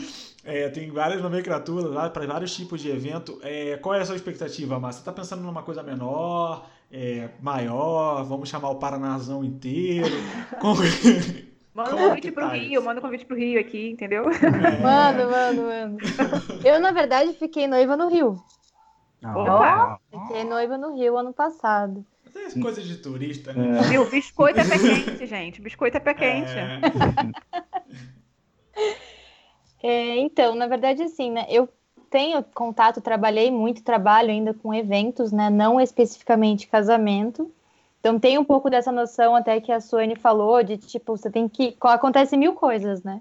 É, 0.47 0.69
tem 0.69 0.91
várias 0.91 1.23
nomenclaturas 1.23 1.91
lá 1.91 2.07
para 2.07 2.27
vários 2.27 2.55
tipos 2.55 2.79
de 2.79 2.89
evento. 2.89 3.39
É, 3.41 3.77
qual 3.77 3.95
é 3.95 4.01
a 4.01 4.05
sua 4.05 4.15
expectativa, 4.15 4.79
Márcia? 4.79 4.99
Você 4.99 5.09
está 5.09 5.11
pensando 5.11 5.41
numa 5.41 5.63
coisa 5.63 5.81
menor, 5.81 6.69
é, 6.91 7.29
maior? 7.41 8.23
Vamos 8.23 8.47
chamar 8.47 8.69
o 8.69 8.75
Paranazão 8.75 9.43
inteiro? 9.43 10.15
Como... 10.61 10.83
Manda 11.75 11.93
um 11.93 12.09
convite 12.09 12.31
pro 12.31 12.47
tá 12.47 12.53
Rio, 12.53 12.81
manda 12.81 12.99
um 13.01 13.03
convite 13.03 13.25
pro 13.25 13.35
Rio 13.35 13.59
aqui, 13.59 13.89
entendeu? 13.89 14.23
É. 14.31 14.79
Manda, 14.81 15.27
manda, 15.27 15.61
manda. 15.61 16.03
Eu, 16.63 16.79
na 16.79 16.91
verdade, 16.91 17.33
fiquei 17.33 17.67
noiva 17.67 17.97
no 17.97 18.07
Rio. 18.07 18.41
Opa! 19.21 19.99
Fiquei 20.09 20.45
noiva 20.45 20.77
no 20.77 20.95
Rio 20.95 21.17
ano 21.17 21.33
passado. 21.33 22.05
É 22.33 22.61
coisa 22.61 22.81
de 22.81 22.95
turista, 22.97 23.51
né? 23.51 23.79
É. 23.79 23.81
Viu? 23.83 24.09
Biscoito 24.09 24.59
é 24.59 24.63
pé 24.63 24.77
quente, 24.77 25.25
gente. 25.25 25.61
Biscoito 25.61 25.97
é 25.97 25.99
pé 25.99 26.13
quente. 26.13 26.51
É. 26.51 26.79
é, 29.83 30.17
então, 30.17 30.55
na 30.55 30.67
verdade, 30.67 31.03
assim, 31.03 31.31
né? 31.31 31.45
Eu 31.49 31.67
tenho 32.09 32.41
contato, 32.43 33.01
trabalhei 33.01 33.51
muito, 33.51 33.83
trabalho 33.83 34.29
ainda 34.29 34.53
com 34.53 34.73
eventos, 34.73 35.31
né? 35.31 35.49
Não 35.49 35.79
especificamente 35.81 36.67
casamento. 36.67 37.51
Então 38.05 38.19
tem 38.19 38.37
um 38.37 38.43
pouco 38.43 38.69
dessa 38.69 38.91
noção 38.91 39.35
até 39.35 39.59
que 39.59 39.71
a 39.71 39.81
Suane 39.81 40.15
falou, 40.15 40.61
de 40.61 40.77
tipo, 40.77 41.17
você 41.17 41.27
tem 41.27 41.49
que. 41.49 41.75
Acontece 41.81 42.37
mil 42.37 42.53
coisas, 42.53 43.01
né? 43.01 43.19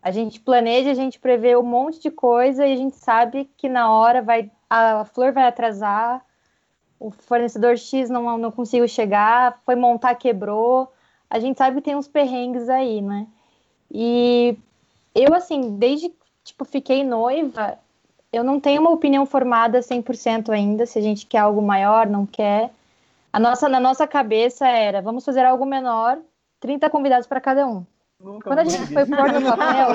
A 0.00 0.12
gente 0.12 0.38
planeja, 0.38 0.92
a 0.92 0.94
gente 0.94 1.18
prevê 1.18 1.56
um 1.56 1.64
monte 1.64 1.98
de 1.98 2.12
coisa 2.12 2.64
e 2.64 2.72
a 2.72 2.76
gente 2.76 2.94
sabe 2.94 3.50
que 3.56 3.68
na 3.68 3.92
hora 3.92 4.22
vai 4.22 4.48
a 4.70 5.04
flor 5.04 5.32
vai 5.32 5.48
atrasar, 5.48 6.24
o 7.00 7.10
fornecedor 7.10 7.76
X 7.76 8.08
não, 8.08 8.38
não 8.38 8.52
consigo 8.52 8.86
chegar, 8.86 9.60
foi 9.66 9.74
montar, 9.74 10.14
quebrou. 10.14 10.92
A 11.28 11.40
gente 11.40 11.58
sabe 11.58 11.78
que 11.78 11.86
tem 11.86 11.96
uns 11.96 12.06
perrengues 12.06 12.68
aí, 12.68 13.02
né? 13.02 13.26
E 13.90 14.56
eu, 15.12 15.34
assim, 15.34 15.76
desde 15.76 16.14
tipo, 16.44 16.64
fiquei 16.64 17.02
noiva, 17.02 17.80
eu 18.32 18.44
não 18.44 18.60
tenho 18.60 18.80
uma 18.80 18.90
opinião 18.90 19.26
formada 19.26 19.80
100% 19.80 20.50
ainda, 20.50 20.86
se 20.86 21.00
a 21.00 21.02
gente 21.02 21.26
quer 21.26 21.38
algo 21.38 21.60
maior, 21.60 22.06
não 22.06 22.24
quer. 22.24 22.70
A 23.32 23.38
nossa, 23.38 23.68
na 23.68 23.78
nossa 23.78 24.06
cabeça 24.06 24.66
era, 24.66 25.00
vamos 25.00 25.24
fazer 25.24 25.44
algo 25.44 25.64
menor, 25.64 26.18
30 26.58 26.90
convidados 26.90 27.26
para 27.26 27.40
cada 27.40 27.66
um. 27.66 27.86
Nunca 28.20 28.50
Quando 28.50 28.58
a 28.58 28.64
gente 28.64 28.92
foi 28.92 29.06
pôr 29.06 29.32
no 29.32 29.40
papel. 29.56 29.88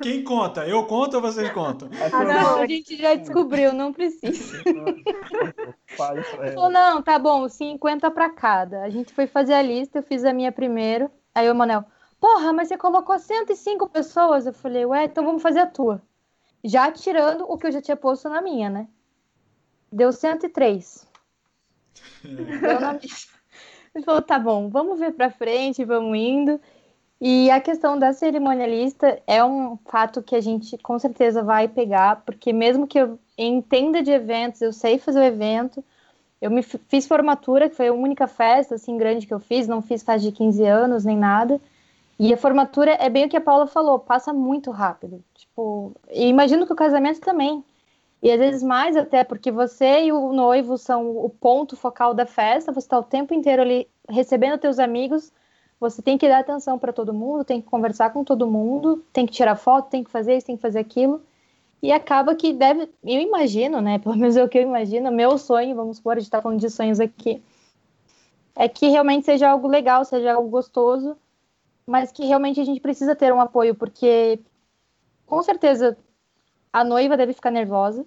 Quem 0.00 0.22
conta? 0.22 0.64
Eu 0.64 0.86
conto 0.86 1.14
ou 1.16 1.22
vocês 1.22 1.50
contam? 1.50 1.88
Ah, 2.12 2.22
não, 2.24 2.58
a 2.58 2.66
gente 2.66 2.96
já 2.96 3.14
descobriu, 3.16 3.72
não 3.72 3.92
precisa. 3.92 4.62
Falou, 5.96 6.70
não, 6.70 7.02
tá 7.02 7.18
bom, 7.18 7.48
50 7.48 8.10
para 8.12 8.30
cada. 8.30 8.84
A 8.84 8.90
gente 8.90 9.12
foi 9.12 9.26
fazer 9.26 9.54
a 9.54 9.62
lista, 9.62 9.98
eu 9.98 10.02
fiz 10.04 10.24
a 10.24 10.32
minha 10.32 10.52
primeiro. 10.52 11.10
Aí 11.34 11.50
o 11.50 11.54
Manel, 11.54 11.84
porra, 12.20 12.52
mas 12.52 12.68
você 12.68 12.78
colocou 12.78 13.18
105 13.18 13.88
pessoas. 13.88 14.46
Eu 14.46 14.52
falei, 14.52 14.86
ué, 14.86 15.06
então 15.06 15.24
vamos 15.24 15.42
fazer 15.42 15.60
a 15.60 15.66
tua. 15.66 16.00
Já 16.62 16.92
tirando 16.92 17.44
o 17.48 17.58
que 17.58 17.66
eu 17.66 17.72
já 17.72 17.82
tinha 17.82 17.96
posto 17.96 18.28
na 18.28 18.40
minha, 18.40 18.70
né? 18.70 18.86
Deu 19.92 20.10
103. 20.10 21.06
Deu 22.24 22.80
na 22.80 22.98
Ele 23.94 24.04
falou, 24.04 24.22
tá 24.22 24.38
bom, 24.38 24.70
vamos 24.70 24.98
ver 24.98 25.12
para 25.12 25.30
frente, 25.30 25.84
vamos 25.84 26.16
indo. 26.16 26.58
E 27.20 27.50
a 27.50 27.60
questão 27.60 27.98
da 27.98 28.12
cerimonialista 28.12 29.22
é 29.26 29.44
um 29.44 29.76
fato 29.84 30.22
que 30.22 30.34
a 30.34 30.40
gente 30.40 30.76
com 30.78 30.98
certeza 30.98 31.42
vai 31.42 31.68
pegar, 31.68 32.22
porque 32.24 32.52
mesmo 32.52 32.86
que 32.86 32.98
eu 32.98 33.18
entenda 33.38 34.02
de 34.02 34.10
eventos, 34.10 34.60
eu 34.60 34.72
sei 34.72 34.98
fazer 34.98 35.20
o 35.20 35.24
evento, 35.24 35.84
eu 36.40 36.50
me 36.50 36.62
fiz 36.62 37.06
formatura, 37.06 37.68
que 37.68 37.76
foi 37.76 37.88
a 37.88 37.92
única 37.92 38.26
festa 38.26 38.74
assim 38.74 38.96
grande 38.96 39.26
que 39.26 39.34
eu 39.34 39.38
fiz, 39.38 39.68
não 39.68 39.80
fiz 39.80 40.02
festa 40.02 40.18
de 40.18 40.32
15 40.32 40.64
anos 40.64 41.04
nem 41.04 41.16
nada. 41.16 41.60
E 42.18 42.32
a 42.32 42.36
formatura 42.36 42.92
é 42.92 43.08
bem 43.08 43.26
o 43.26 43.28
que 43.28 43.36
a 43.36 43.40
Paula 43.40 43.66
falou, 43.66 43.98
passa 43.98 44.32
muito 44.32 44.70
rápido. 44.70 45.22
Tipo, 45.34 45.92
e 46.10 46.26
imagino 46.26 46.66
que 46.66 46.72
o 46.72 46.76
casamento 46.76 47.20
também. 47.20 47.64
E 48.22 48.30
às 48.30 48.38
vezes 48.38 48.62
mais 48.62 48.96
até 48.96 49.24
porque 49.24 49.50
você 49.50 50.04
e 50.04 50.12
o 50.12 50.32
noivo 50.32 50.78
são 50.78 51.10
o 51.10 51.28
ponto 51.28 51.76
focal 51.76 52.14
da 52.14 52.24
festa, 52.24 52.72
você 52.72 52.86
está 52.86 52.98
o 52.98 53.02
tempo 53.02 53.34
inteiro 53.34 53.62
ali 53.62 53.88
recebendo 54.08 54.58
teus 54.58 54.78
amigos, 54.78 55.32
você 55.80 56.00
tem 56.00 56.16
que 56.16 56.28
dar 56.28 56.38
atenção 56.38 56.78
para 56.78 56.92
todo 56.92 57.12
mundo, 57.12 57.44
tem 57.44 57.60
que 57.60 57.66
conversar 57.66 58.12
com 58.12 58.22
todo 58.22 58.46
mundo, 58.46 59.04
tem 59.12 59.26
que 59.26 59.32
tirar 59.32 59.56
foto, 59.56 59.90
tem 59.90 60.04
que 60.04 60.10
fazer 60.10 60.36
isso, 60.36 60.46
tem 60.46 60.54
que 60.54 60.62
fazer 60.62 60.78
aquilo. 60.78 61.20
E 61.82 61.90
acaba 61.90 62.36
que 62.36 62.52
deve, 62.52 62.88
eu 63.02 63.20
imagino, 63.20 63.80
né? 63.80 63.98
Pelo 64.00 64.16
menos 64.16 64.36
é 64.36 64.44
o 64.44 64.48
que 64.48 64.58
eu 64.58 64.62
imagino, 64.62 65.10
meu 65.10 65.36
sonho, 65.36 65.74
vamos 65.74 65.96
supor, 65.96 66.12
a 66.12 66.20
gente 66.20 66.28
está 66.28 66.40
falando 66.40 66.60
de 66.60 66.70
sonhos 66.70 67.00
aqui, 67.00 67.42
é 68.54 68.68
que 68.68 68.86
realmente 68.88 69.24
seja 69.24 69.50
algo 69.50 69.66
legal, 69.66 70.04
seja 70.04 70.34
algo 70.34 70.48
gostoso, 70.48 71.16
mas 71.84 72.12
que 72.12 72.24
realmente 72.24 72.60
a 72.60 72.64
gente 72.64 72.80
precisa 72.80 73.16
ter 73.16 73.32
um 73.32 73.40
apoio, 73.40 73.74
porque 73.74 74.38
com 75.26 75.42
certeza 75.42 75.96
a 76.72 76.82
noiva 76.82 77.16
deve 77.16 77.32
ficar 77.32 77.50
nervosa, 77.50 78.06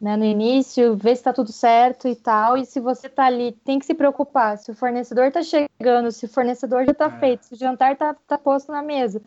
né, 0.00 0.16
no 0.16 0.24
início, 0.24 0.96
ver 0.96 1.16
se 1.16 1.20
está 1.20 1.32
tudo 1.32 1.52
certo 1.52 2.06
e 2.08 2.14
tal. 2.14 2.56
E 2.56 2.64
se 2.64 2.80
você 2.80 3.06
está 3.06 3.26
ali, 3.26 3.52
tem 3.52 3.78
que 3.78 3.86
se 3.86 3.94
preocupar. 3.94 4.58
Se 4.58 4.70
o 4.70 4.74
fornecedor 4.74 5.26
está 5.26 5.42
chegando, 5.42 6.10
se 6.10 6.26
o 6.26 6.28
fornecedor 6.28 6.84
já 6.84 6.92
está 6.92 7.06
é. 7.06 7.18
feito, 7.18 7.46
se 7.46 7.54
o 7.54 7.56
jantar 7.56 7.92
está 7.92 8.14
tá 8.14 8.38
posto 8.38 8.72
na 8.72 8.82
mesa. 8.82 9.22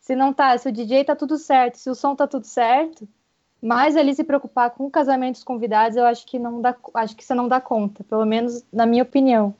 Se 0.00 0.14
não 0.14 0.32
tá, 0.32 0.56
se 0.58 0.68
o 0.68 0.72
DJ 0.72 1.00
está 1.00 1.16
tudo 1.16 1.38
certo, 1.38 1.76
se 1.76 1.88
o 1.88 1.94
som 1.94 2.12
está 2.12 2.26
tudo 2.26 2.44
certo, 2.44 3.08
mas 3.60 3.96
ali 3.96 4.14
se 4.14 4.22
preocupar 4.22 4.70
com 4.70 4.84
o 4.84 4.90
casamento 4.90 5.36
dos 5.36 5.44
convidados, 5.44 5.96
eu 5.96 6.04
acho 6.04 6.26
que 6.26 6.38
não 6.38 6.60
dá, 6.60 6.76
acho 6.94 7.16
que 7.16 7.24
você 7.24 7.32
não 7.32 7.48
dá 7.48 7.60
conta, 7.60 8.04
pelo 8.04 8.26
menos 8.26 8.62
na 8.70 8.84
minha 8.84 9.02
opinião. 9.02 9.54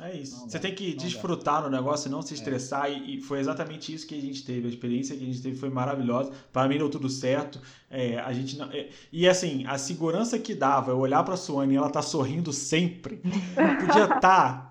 É 0.00 0.16
isso. 0.16 0.40
Não 0.40 0.48
você 0.48 0.58
dá, 0.58 0.62
tem 0.62 0.74
que 0.74 0.94
desfrutar 0.94 1.62
dá. 1.62 1.68
no 1.68 1.76
negócio 1.76 2.08
e 2.08 2.10
não 2.10 2.22
se 2.22 2.32
é. 2.32 2.36
estressar. 2.36 2.86
É. 2.86 2.92
E, 2.94 3.16
e, 3.16 3.20
foi 3.20 3.38
exatamente 3.38 3.92
isso 3.94 4.06
que 4.06 4.16
a 4.16 4.20
gente 4.20 4.44
teve. 4.44 4.66
A 4.66 4.70
experiência 4.70 5.16
que 5.16 5.22
a 5.22 5.26
gente 5.26 5.42
teve 5.42 5.56
foi 5.56 5.68
maravilhosa. 5.68 6.32
Para 6.52 6.66
mim 6.68 6.78
deu 6.78 6.88
tudo 6.88 7.08
certo. 7.08 7.60
É, 7.90 8.18
a 8.18 8.32
gente 8.32 8.56
não, 8.56 8.70
é, 8.72 8.88
e 9.12 9.28
assim, 9.28 9.64
a 9.66 9.76
segurança 9.76 10.38
que 10.38 10.54
dava, 10.54 10.92
eu 10.92 10.98
olhar 10.98 11.22
para 11.22 11.34
a 11.34 11.36
Suane 11.36 11.74
e 11.74 11.76
ela 11.76 11.90
tá 11.90 12.00
sorrindo 12.00 12.52
sempre. 12.52 13.20
Podia 13.86 14.04
estar. 14.04 14.20
Tá, 14.20 14.70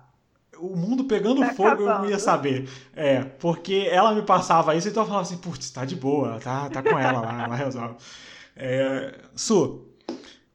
o 0.58 0.76
mundo 0.76 1.04
pegando 1.04 1.40
tá 1.40 1.54
fogo, 1.54 1.68
acabando. 1.68 1.90
eu 1.90 1.98
não 1.98 2.10
ia 2.10 2.18
saber. 2.18 2.68
É, 2.94 3.22
porque 3.22 3.88
ela 3.90 4.14
me 4.14 4.22
passava 4.22 4.74
isso, 4.76 4.88
então 4.88 5.02
eu 5.02 5.06
falava 5.06 5.26
assim, 5.26 5.38
putz, 5.38 5.70
tá 5.70 5.84
de 5.84 5.96
boa, 5.96 6.38
tá, 6.38 6.68
tá 6.68 6.82
com 6.82 6.98
ela 6.98 7.20
lá, 7.20 7.44
ela 7.44 7.56
resolve. 7.56 7.96
É, 8.54 9.14
Su, 9.34 9.89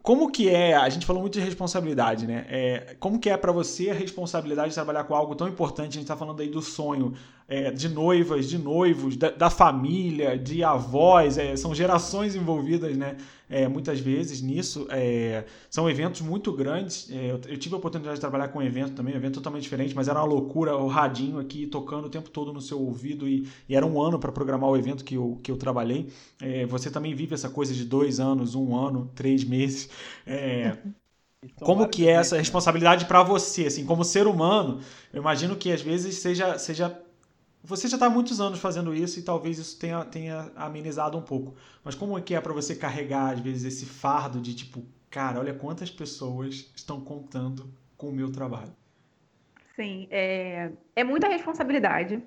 como 0.06 0.30
que 0.32 0.48
é, 0.48 0.76
a 0.76 0.88
gente 0.88 1.04
falou 1.04 1.20
muito 1.20 1.34
de 1.34 1.40
responsabilidade, 1.40 2.28
né? 2.28 2.46
É, 2.48 2.96
como 3.00 3.18
que 3.18 3.28
é 3.28 3.36
para 3.36 3.52
você 3.52 3.90
a 3.90 3.94
responsabilidade 3.94 4.70
de 4.70 4.76
trabalhar 4.76 5.04
com 5.06 5.16
algo 5.16 5.34
tão 5.34 5.48
importante? 5.48 5.90
A 5.90 5.94
gente 5.94 6.04
está 6.04 6.16
falando 6.16 6.40
aí 6.42 6.48
do 6.48 6.62
sonho 6.62 7.16
é, 7.48 7.70
de 7.70 7.88
noivas, 7.88 8.50
de 8.50 8.58
noivos, 8.58 9.16
da, 9.16 9.30
da 9.30 9.50
família, 9.50 10.38
de 10.38 10.64
avós, 10.64 11.38
é, 11.38 11.56
são 11.56 11.75
gerações 11.75 12.36
envolvidas, 12.36 12.98
né? 12.98 13.18
É, 13.48 13.68
muitas 13.68 14.00
vezes 14.00 14.42
nisso. 14.42 14.88
É, 14.90 15.46
são 15.70 15.88
eventos 15.88 16.22
muito 16.22 16.52
grandes. 16.52 17.08
É, 17.12 17.32
eu, 17.32 17.42
eu, 17.48 17.58
tive 17.58 17.75
a 17.75 17.78
oportunidade 17.78 18.16
de 18.16 18.22
trabalhar 18.22 18.48
com 18.48 18.58
um 18.58 18.64
evento 18.64 18.94
também, 18.94 19.14
um 19.14 19.18
evento 19.18 19.36
totalmente 19.36 19.62
diferente, 19.62 19.96
mas 19.96 20.08
era 20.08 20.20
uma 20.20 20.25
loucura, 20.25 20.75
o 20.75 20.88
radinho 20.88 21.38
aqui 21.38 21.68
tocando 21.68 22.06
o 22.06 22.10
tempo 22.10 22.30
todo 22.32 22.52
no 22.52 22.60
seu 22.60 22.82
ouvido 22.82 23.28
e, 23.28 23.48
e 23.70 23.75
era 23.75 23.86
um 23.86 24.02
ano 24.02 24.18
para 24.18 24.32
programar 24.32 24.70
o 24.72 24.75
evento 24.75 25.04
que 25.06 25.16
eu, 25.16 25.40
que 25.44 25.52
eu 25.52 25.58
trabalhei. 25.58 26.10
É, 26.42 26.66
você 26.66 26.90
também 26.90 27.14
vive 27.14 27.36
essa 27.36 27.50
coisa 27.50 27.74
de 27.74 27.86
dois 27.86 28.20
anos, 28.20 28.56
um 28.56 28.75
ano, 28.75 29.12
três 29.14 29.44
meses. 29.44 29.90
Como 31.60 31.88
que 31.88 32.08
é 32.08 32.14
essa 32.14 32.38
responsabilidade 32.38 33.06
para 33.06 33.22
você, 33.22 33.68
assim, 33.68 33.86
como 33.86 34.04
ser 34.04 34.25
humano? 34.25 34.80
Eu 35.14 35.22
imagino 35.22 35.56
que 35.56 35.72
às 35.72 35.82
vezes 35.82 36.16
seja, 36.16 36.58
seja 36.58 36.90
você 37.65 37.88
já 37.88 37.95
está 37.95 38.05
há 38.05 38.10
muitos 38.10 38.39
anos 38.39 38.60
fazendo 38.60 38.93
isso 38.93 39.19
e 39.19 39.24
talvez 39.24 39.57
isso 39.57 39.79
tenha, 39.79 40.05
tenha 40.05 40.51
amenizado 40.55 41.17
um 41.17 41.22
pouco. 41.22 41.55
Mas 41.84 41.95
como 41.95 42.17
é 42.17 42.22
que 42.22 42.36
é 42.36 42.39
para 42.39 42.53
você 42.53 42.75
carregar, 42.75 43.34
às 43.34 43.39
vezes, 43.39 43.63
esse 43.63 43.86
fardo 43.86 44.39
de 44.39 44.53
tipo, 44.53 44.86
cara, 45.10 45.39
olha 45.39 45.53
quantas 45.53 45.89
pessoas 45.89 46.72
estão 46.75 47.01
contando 47.01 47.74
com 47.98 48.10
o 48.10 48.13
meu 48.13 48.31
trabalho? 48.31 48.72
Sim, 49.75 50.07
é, 50.12 50.72
é 50.95 51.03
muita 51.03 51.27
responsabilidade. 51.27 52.22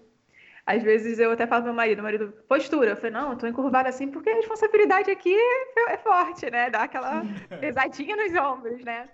Às 0.67 0.83
vezes 0.83 1.19
eu 1.19 1.31
até 1.31 1.47
falo 1.47 1.63
pro 1.63 1.73
meu 1.73 1.77
marido, 1.77 2.03
marido, 2.03 2.33
postura. 2.47 2.91
Eu 2.91 2.97
falei, 2.97 3.13
não, 3.13 3.31
eu 3.31 3.39
tô 3.39 3.47
encurvada 3.47 3.89
assim 3.89 4.09
porque 4.09 4.29
a 4.29 4.35
responsabilidade 4.35 5.11
aqui 5.11 5.35
é, 5.35 5.93
é 5.95 5.97
forte, 5.99 6.51
né? 6.51 6.69
Dá 6.69 6.83
aquela 6.83 7.23
pesadinha 7.61 8.17
nos 8.17 8.35
ombros, 8.35 8.85
né? 8.85 9.09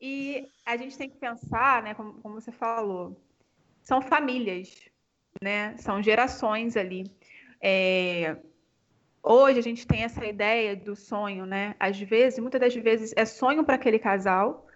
E 0.00 0.48
a 0.64 0.76
gente 0.76 0.96
tem 0.96 1.10
que 1.10 1.16
pensar, 1.16 1.82
né, 1.82 1.94
como, 1.94 2.14
como 2.20 2.40
você 2.40 2.52
falou, 2.52 3.20
são 3.82 4.00
famílias 4.02 4.90
né? 5.42 5.76
São 5.78 6.02
gerações 6.02 6.76
ali. 6.76 7.10
É... 7.60 8.36
Hoje 9.22 9.58
a 9.58 9.62
gente 9.62 9.86
tem 9.86 10.04
essa 10.04 10.24
ideia 10.24 10.76
do 10.76 10.94
sonho, 10.94 11.46
né? 11.46 11.74
Às 11.80 12.00
vezes, 12.00 12.38
muitas 12.38 12.60
das 12.60 12.74
vezes, 12.74 13.12
é 13.16 13.24
sonho 13.24 13.64
para 13.64 13.74
aquele 13.74 13.98
casal, 13.98 14.66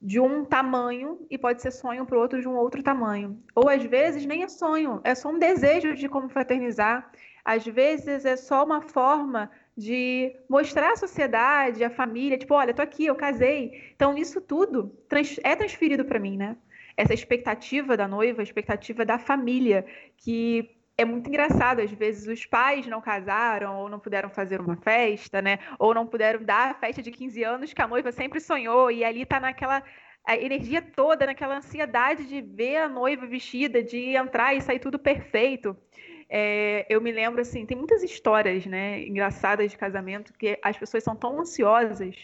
de 0.00 0.20
um 0.20 0.44
tamanho 0.44 1.26
e 1.30 1.36
pode 1.36 1.60
ser 1.60 1.70
sonho 1.70 2.06
para 2.06 2.16
o 2.16 2.20
outro 2.20 2.40
de 2.40 2.48
um 2.48 2.54
outro 2.54 2.82
tamanho. 2.82 3.42
Ou 3.54 3.68
às 3.68 3.82
vezes 3.82 4.24
nem 4.24 4.44
é 4.44 4.48
sonho, 4.48 5.00
é 5.02 5.14
só 5.14 5.28
um 5.28 5.38
desejo 5.38 5.94
de 5.94 6.08
como 6.08 6.28
fraternizar. 6.28 7.10
Às 7.44 7.64
vezes 7.64 8.24
é 8.24 8.36
só 8.36 8.64
uma 8.64 8.80
forma 8.80 9.50
de 9.76 10.36
mostrar 10.48 10.92
à 10.92 10.96
sociedade, 10.96 11.82
à 11.82 11.90
família, 11.90 12.38
tipo, 12.38 12.54
olha, 12.54 12.74
tô 12.74 12.82
aqui, 12.82 13.06
eu 13.06 13.14
casei. 13.14 13.92
Então 13.94 14.16
isso 14.16 14.40
tudo 14.40 14.92
é 15.42 15.56
transferido 15.56 16.04
para 16.04 16.20
mim, 16.20 16.36
né? 16.36 16.56
Essa 16.98 17.14
expectativa 17.14 17.96
da 17.96 18.08
noiva, 18.08 18.42
a 18.42 18.42
expectativa 18.42 19.04
da 19.04 19.20
família, 19.20 19.86
que 20.16 20.68
é 20.96 21.04
muito 21.04 21.28
engraçado, 21.28 21.80
às 21.80 21.92
vezes 21.92 22.26
os 22.26 22.44
pais 22.44 22.88
não 22.88 23.00
casaram 23.00 23.78
ou 23.78 23.88
não 23.88 24.00
puderam 24.00 24.28
fazer 24.28 24.60
uma 24.60 24.76
festa, 24.76 25.40
né? 25.40 25.60
Ou 25.78 25.94
não 25.94 26.04
puderam 26.04 26.42
dar 26.42 26.72
a 26.72 26.74
festa 26.74 27.00
de 27.00 27.12
15 27.12 27.44
anos 27.44 27.72
que 27.72 27.80
a 27.80 27.86
noiva 27.86 28.10
sempre 28.10 28.40
sonhou 28.40 28.90
e 28.90 29.04
ali 29.04 29.24
tá 29.24 29.38
naquela 29.38 29.80
a 30.26 30.36
energia 30.36 30.82
toda, 30.82 31.24
naquela 31.24 31.58
ansiedade 31.58 32.26
de 32.26 32.42
ver 32.42 32.78
a 32.78 32.88
noiva 32.88 33.28
vestida, 33.28 33.80
de 33.80 34.16
entrar 34.16 34.54
e 34.54 34.60
sair 34.60 34.80
tudo 34.80 34.98
perfeito. 34.98 35.76
É, 36.28 36.84
eu 36.90 37.00
me 37.00 37.12
lembro 37.12 37.40
assim, 37.40 37.64
tem 37.64 37.76
muitas 37.76 38.02
histórias, 38.02 38.66
né, 38.66 39.06
engraçadas 39.06 39.70
de 39.70 39.78
casamento 39.78 40.32
que 40.34 40.58
as 40.62 40.76
pessoas 40.76 41.04
são 41.04 41.14
tão 41.14 41.40
ansiosas 41.40 42.16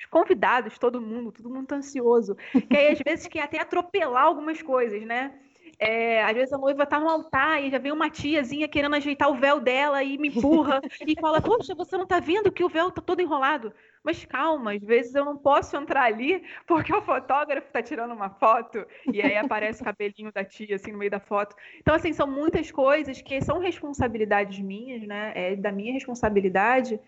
os 0.00 0.06
convidados, 0.06 0.78
todo 0.78 1.00
mundo, 1.00 1.30
todo 1.30 1.50
mundo 1.50 1.66
tá 1.66 1.76
ansioso. 1.76 2.34
Que 2.68 2.76
aí, 2.76 2.92
às 2.92 2.98
vezes, 3.04 3.26
quer 3.26 3.42
até 3.42 3.60
atropelar 3.60 4.24
algumas 4.24 4.62
coisas, 4.62 5.02
né? 5.04 5.32
É, 5.78 6.22
às 6.22 6.34
vezes 6.34 6.52
a 6.52 6.58
noiva 6.58 6.84
tá 6.84 7.00
no 7.00 7.08
altar 7.08 7.62
e 7.62 7.70
já 7.70 7.78
vem 7.78 7.92
uma 7.92 8.10
tiazinha 8.10 8.68
querendo 8.68 8.96
ajeitar 8.96 9.30
o 9.30 9.36
véu 9.36 9.60
dela 9.60 10.02
e 10.02 10.18
me 10.18 10.28
empurra 10.28 10.80
e 11.06 11.18
fala: 11.18 11.40
Poxa, 11.40 11.74
você 11.74 11.96
não 11.96 12.06
tá 12.06 12.20
vendo 12.20 12.52
que 12.52 12.62
o 12.62 12.68
véu 12.68 12.90
tá 12.90 13.00
todo 13.00 13.20
enrolado? 13.20 13.72
Mas 14.02 14.24
calma, 14.24 14.74
às 14.74 14.82
vezes 14.82 15.14
eu 15.14 15.24
não 15.24 15.36
posso 15.38 15.76
entrar 15.76 16.04
ali 16.04 16.42
porque 16.66 16.94
o 16.94 17.02
fotógrafo 17.02 17.70
tá 17.72 17.82
tirando 17.82 18.12
uma 18.12 18.30
foto 18.30 18.86
e 19.10 19.22
aí 19.22 19.36
aparece 19.36 19.80
o 19.80 19.84
cabelinho 19.84 20.32
da 20.32 20.44
tia 20.44 20.76
assim 20.76 20.92
no 20.92 20.98
meio 20.98 21.10
da 21.10 21.20
foto. 21.20 21.54
Então, 21.78 21.94
assim, 21.94 22.12
são 22.12 22.26
muitas 22.26 22.70
coisas 22.70 23.20
que 23.22 23.40
são 23.42 23.58
responsabilidades 23.58 24.58
minhas, 24.58 25.06
né? 25.06 25.32
É 25.34 25.56
da 25.56 25.72
minha 25.72 25.92
responsabilidade 25.92 27.00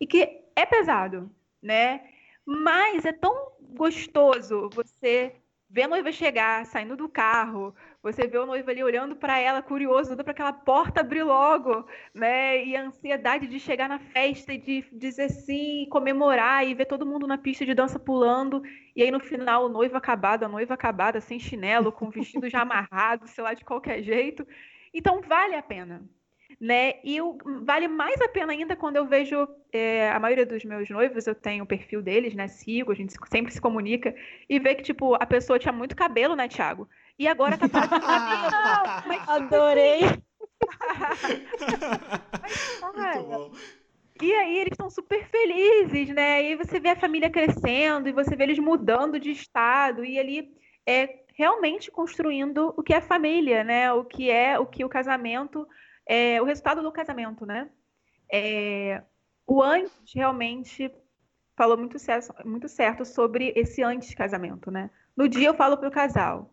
e 0.00 0.06
que 0.06 0.42
é 0.54 0.66
pesado, 0.66 1.30
né? 1.62 2.02
Mas 2.50 3.04
é 3.04 3.12
tão 3.12 3.52
gostoso 3.60 4.70
você 4.72 5.36
ver 5.68 5.82
a 5.82 5.88
noiva 5.88 6.10
chegar, 6.10 6.64
saindo 6.64 6.96
do 6.96 7.06
carro, 7.06 7.74
você 8.02 8.26
vê 8.26 8.38
o 8.38 8.46
noivo 8.46 8.70
ali 8.70 8.82
olhando 8.82 9.14
para 9.16 9.38
ela, 9.38 9.60
curioso, 9.62 10.16
para 10.16 10.30
aquela 10.30 10.52
porta 10.52 11.00
abrir 11.02 11.22
logo, 11.24 11.86
né? 12.14 12.64
E 12.64 12.74
a 12.74 12.84
ansiedade 12.86 13.46
de 13.46 13.60
chegar 13.60 13.86
na 13.86 13.98
festa 13.98 14.54
e 14.54 14.58
de 14.58 14.82
dizer 14.92 15.28
sim, 15.28 15.86
comemorar 15.90 16.66
e 16.66 16.72
ver 16.74 16.86
todo 16.86 17.04
mundo 17.04 17.26
na 17.26 17.36
pista 17.36 17.66
de 17.66 17.74
dança 17.74 17.98
pulando. 17.98 18.62
E 18.96 19.02
aí 19.02 19.10
no 19.10 19.20
final 19.20 19.66
o 19.66 19.68
noivo 19.68 19.98
acabado, 19.98 20.44
a 20.44 20.48
noiva 20.48 20.72
acabada, 20.72 21.20
sem 21.20 21.38
chinelo, 21.38 21.92
com 21.92 22.06
o 22.06 22.10
vestido 22.10 22.48
já 22.48 22.62
amarrado, 22.62 23.28
sei 23.28 23.44
lá, 23.44 23.52
de 23.52 23.62
qualquer 23.64 24.02
jeito. 24.02 24.46
Então 24.94 25.20
vale 25.20 25.54
a 25.54 25.62
pena 25.62 26.08
né? 26.60 26.94
E 27.04 27.20
o, 27.20 27.38
vale 27.62 27.86
mais 27.86 28.20
a 28.20 28.28
pena 28.28 28.52
ainda 28.52 28.74
quando 28.74 28.96
eu 28.96 29.06
vejo 29.06 29.48
é, 29.72 30.10
a 30.10 30.18
maioria 30.18 30.44
dos 30.44 30.64
meus 30.64 30.88
noivos, 30.90 31.26
eu 31.26 31.34
tenho 31.34 31.64
o 31.64 31.66
perfil 31.66 32.02
deles, 32.02 32.34
né? 32.34 32.48
Sigo, 32.48 32.92
a 32.92 32.94
gente 32.94 33.14
sempre 33.30 33.52
se 33.52 33.60
comunica 33.60 34.14
e 34.48 34.58
vê 34.58 34.74
que, 34.74 34.82
tipo, 34.82 35.14
a 35.14 35.26
pessoa 35.26 35.58
tinha 35.58 35.72
muito 35.72 35.94
cabelo, 35.94 36.34
né, 36.34 36.48
Thiago? 36.48 36.88
E 37.18 37.28
agora 37.28 37.56
tá 37.56 37.68
parecendo 37.68 38.00
cabelo. 38.00 38.50
Mas, 39.06 39.28
Adorei! 39.28 40.00
Mas, 42.94 43.68
e 44.20 44.34
aí 44.34 44.58
eles 44.58 44.72
estão 44.72 44.90
super 44.90 45.24
felizes, 45.28 46.08
né? 46.08 46.42
E 46.42 46.56
você 46.56 46.80
vê 46.80 46.90
a 46.90 46.96
família 46.96 47.30
crescendo 47.30 48.08
e 48.08 48.12
você 48.12 48.34
vê 48.34 48.44
eles 48.44 48.58
mudando 48.58 49.18
de 49.20 49.30
estado 49.30 50.04
e 50.04 50.18
ali 50.18 50.52
é 50.84 51.20
realmente 51.34 51.88
construindo 51.90 52.74
o 52.76 52.82
que 52.82 52.92
é 52.92 53.00
família, 53.00 53.62
né? 53.62 53.92
O 53.92 54.04
que 54.04 54.28
é 54.28 54.58
o 54.58 54.66
que 54.66 54.84
o 54.84 54.88
casamento 54.88 55.66
é, 56.08 56.40
o 56.40 56.44
resultado 56.44 56.82
do 56.82 56.90
casamento, 56.90 57.44
né? 57.44 57.68
É, 58.32 59.02
o 59.46 59.62
antes 59.62 59.92
realmente 60.14 60.90
falou 61.54 61.76
muito 61.76 61.98
certo, 61.98 62.34
muito 62.46 62.68
certo 62.68 63.04
sobre 63.04 63.52
esse 63.54 63.82
antes 63.82 64.14
casamento, 64.14 64.70
né? 64.70 64.90
No 65.14 65.28
dia 65.28 65.48
eu 65.48 65.54
falo 65.54 65.76
pro 65.76 65.90
casal, 65.90 66.50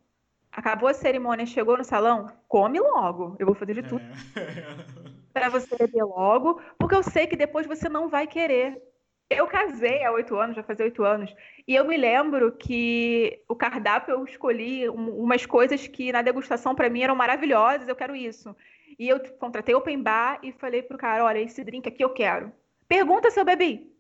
acabou 0.51 0.89
a 0.89 0.93
cerimônia, 0.93 1.45
chegou 1.45 1.77
no 1.77 1.84
salão, 1.84 2.30
come 2.47 2.80
logo. 2.80 3.36
Eu 3.39 3.45
vou 3.45 3.56
fazer 3.56 3.75
de 3.75 3.84
tudo 3.84 4.03
é. 4.03 5.13
para 5.32 5.49
você 5.49 5.75
beber 5.77 6.03
logo, 6.03 6.62
porque 6.77 6.95
eu 6.95 7.03
sei 7.03 7.25
que 7.27 7.38
depois 7.38 7.65
você 7.65 7.88
não 7.88 8.10
vai 8.10 8.27
querer. 8.27 8.82
Eu 9.30 9.47
casei 9.47 10.03
há 10.03 10.12
oito 10.12 10.36
anos, 10.38 10.56
já 10.56 10.63
fazia 10.63 10.86
oito 10.86 11.03
anos, 11.03 11.34
e 11.67 11.75
eu 11.75 11.86
me 11.86 11.97
lembro 11.97 12.51
que 12.51 13.41
o 13.49 13.56
cardápio 13.56 14.13
eu 14.13 14.23
escolhi 14.23 14.88
umas 14.88 15.45
coisas 15.45 15.88
que 15.88 16.12
na 16.12 16.21
degustação 16.21 16.75
para 16.75 16.89
mim 16.89 17.01
eram 17.01 17.15
maravilhosas, 17.15 17.88
eu 17.88 17.95
quero 17.95 18.15
isso. 18.15 18.56
E 18.97 19.08
eu 19.08 19.19
contratei 19.38 19.75
open 19.75 20.01
bar 20.01 20.39
e 20.43 20.51
falei 20.51 20.81
pro 20.81 20.97
cara, 20.97 21.23
olha, 21.23 21.39
esse 21.39 21.63
drink 21.63 21.88
aqui 21.88 22.03
eu 22.03 22.13
quero. 22.13 22.51
Pergunta 22.88 23.29
se 23.31 23.39
eu 23.39 23.45
bebi. 23.45 23.95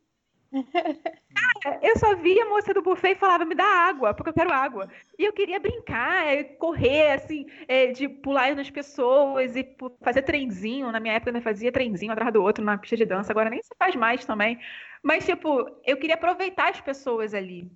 Cara, 1.63 1.79
eu 1.81 1.97
só 1.97 2.15
via 2.15 2.43
a 2.43 2.49
moça 2.49 2.73
do 2.73 2.81
buffet 2.81 3.11
e 3.11 3.15
falava, 3.15 3.43
me 3.43 3.55
dá 3.55 3.65
água, 3.65 4.13
porque 4.13 4.29
eu 4.29 4.33
quero 4.33 4.53
água. 4.53 4.89
E 5.17 5.25
eu 5.25 5.33
queria 5.33 5.59
brincar, 5.59 6.25
é, 6.27 6.43
correr, 6.43 7.11
assim, 7.11 7.45
é, 7.67 7.87
de 7.87 8.07
pular 8.07 8.55
nas 8.55 8.69
pessoas 8.69 9.55
e 9.55 9.75
fazer 10.01 10.21
trenzinho. 10.21 10.91
Na 10.91 10.99
minha 10.99 11.15
época 11.15 11.37
eu 11.37 11.41
fazia 11.41 11.71
trenzinho 11.71 12.11
atrás 12.11 12.31
do 12.31 12.41
outro 12.41 12.63
na 12.63 12.77
pista 12.77 12.95
de 12.95 13.05
dança, 13.05 13.31
agora 13.31 13.49
nem 13.49 13.61
se 13.61 13.75
faz 13.77 13.95
mais 13.95 14.23
também. 14.25 14.59
Mas, 15.03 15.25
tipo, 15.25 15.69
eu 15.85 15.97
queria 15.97 16.15
aproveitar 16.15 16.69
as 16.69 16.81
pessoas 16.81 17.33
ali. 17.33 17.69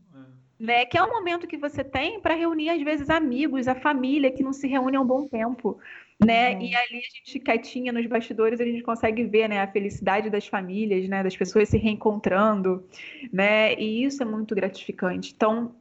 Né? 0.59 0.85
Que 0.85 0.97
é 0.97 1.03
um 1.03 1.09
momento 1.09 1.47
que 1.47 1.57
você 1.57 1.83
tem 1.83 2.19
para 2.19 2.35
reunir, 2.35 2.69
às 2.69 2.81
vezes, 2.81 3.09
amigos, 3.09 3.67
a 3.67 3.75
família 3.75 4.31
que 4.31 4.43
não 4.43 4.51
se 4.51 4.67
reúne 4.67 4.97
há 4.97 5.01
um 5.01 5.07
bom 5.07 5.27
tempo 5.27 5.79
né? 6.23 6.53
Uhum. 6.53 6.61
E 6.61 6.75
ali 6.75 6.97
a 6.97 7.17
gente 7.17 7.39
quietinha 7.39 7.93
nos 7.93 8.05
bastidores 8.05 8.59
a 8.59 8.65
gente 8.65 8.83
consegue 8.83 9.23
ver, 9.23 9.47
né, 9.47 9.61
a 9.61 9.71
felicidade 9.71 10.29
das 10.29 10.45
famílias, 10.45 11.07
né, 11.07 11.23
das 11.23 11.35
pessoas 11.35 11.69
se 11.69 11.77
reencontrando, 11.77 12.85
né? 13.31 13.73
E 13.75 14.03
isso 14.03 14.21
é 14.21 14.25
muito 14.25 14.53
gratificante. 14.53 15.33
Então, 15.33 15.75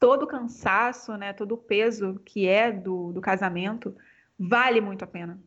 todo 0.00 0.22
o 0.22 0.26
cansaço, 0.26 1.16
né, 1.16 1.32
todo 1.32 1.52
o 1.52 1.58
peso 1.58 2.20
que 2.24 2.48
é 2.48 2.72
do, 2.72 3.12
do 3.12 3.20
casamento 3.20 3.94
vale 4.38 4.80
muito 4.80 5.04
a 5.04 5.06
pena, 5.06 5.38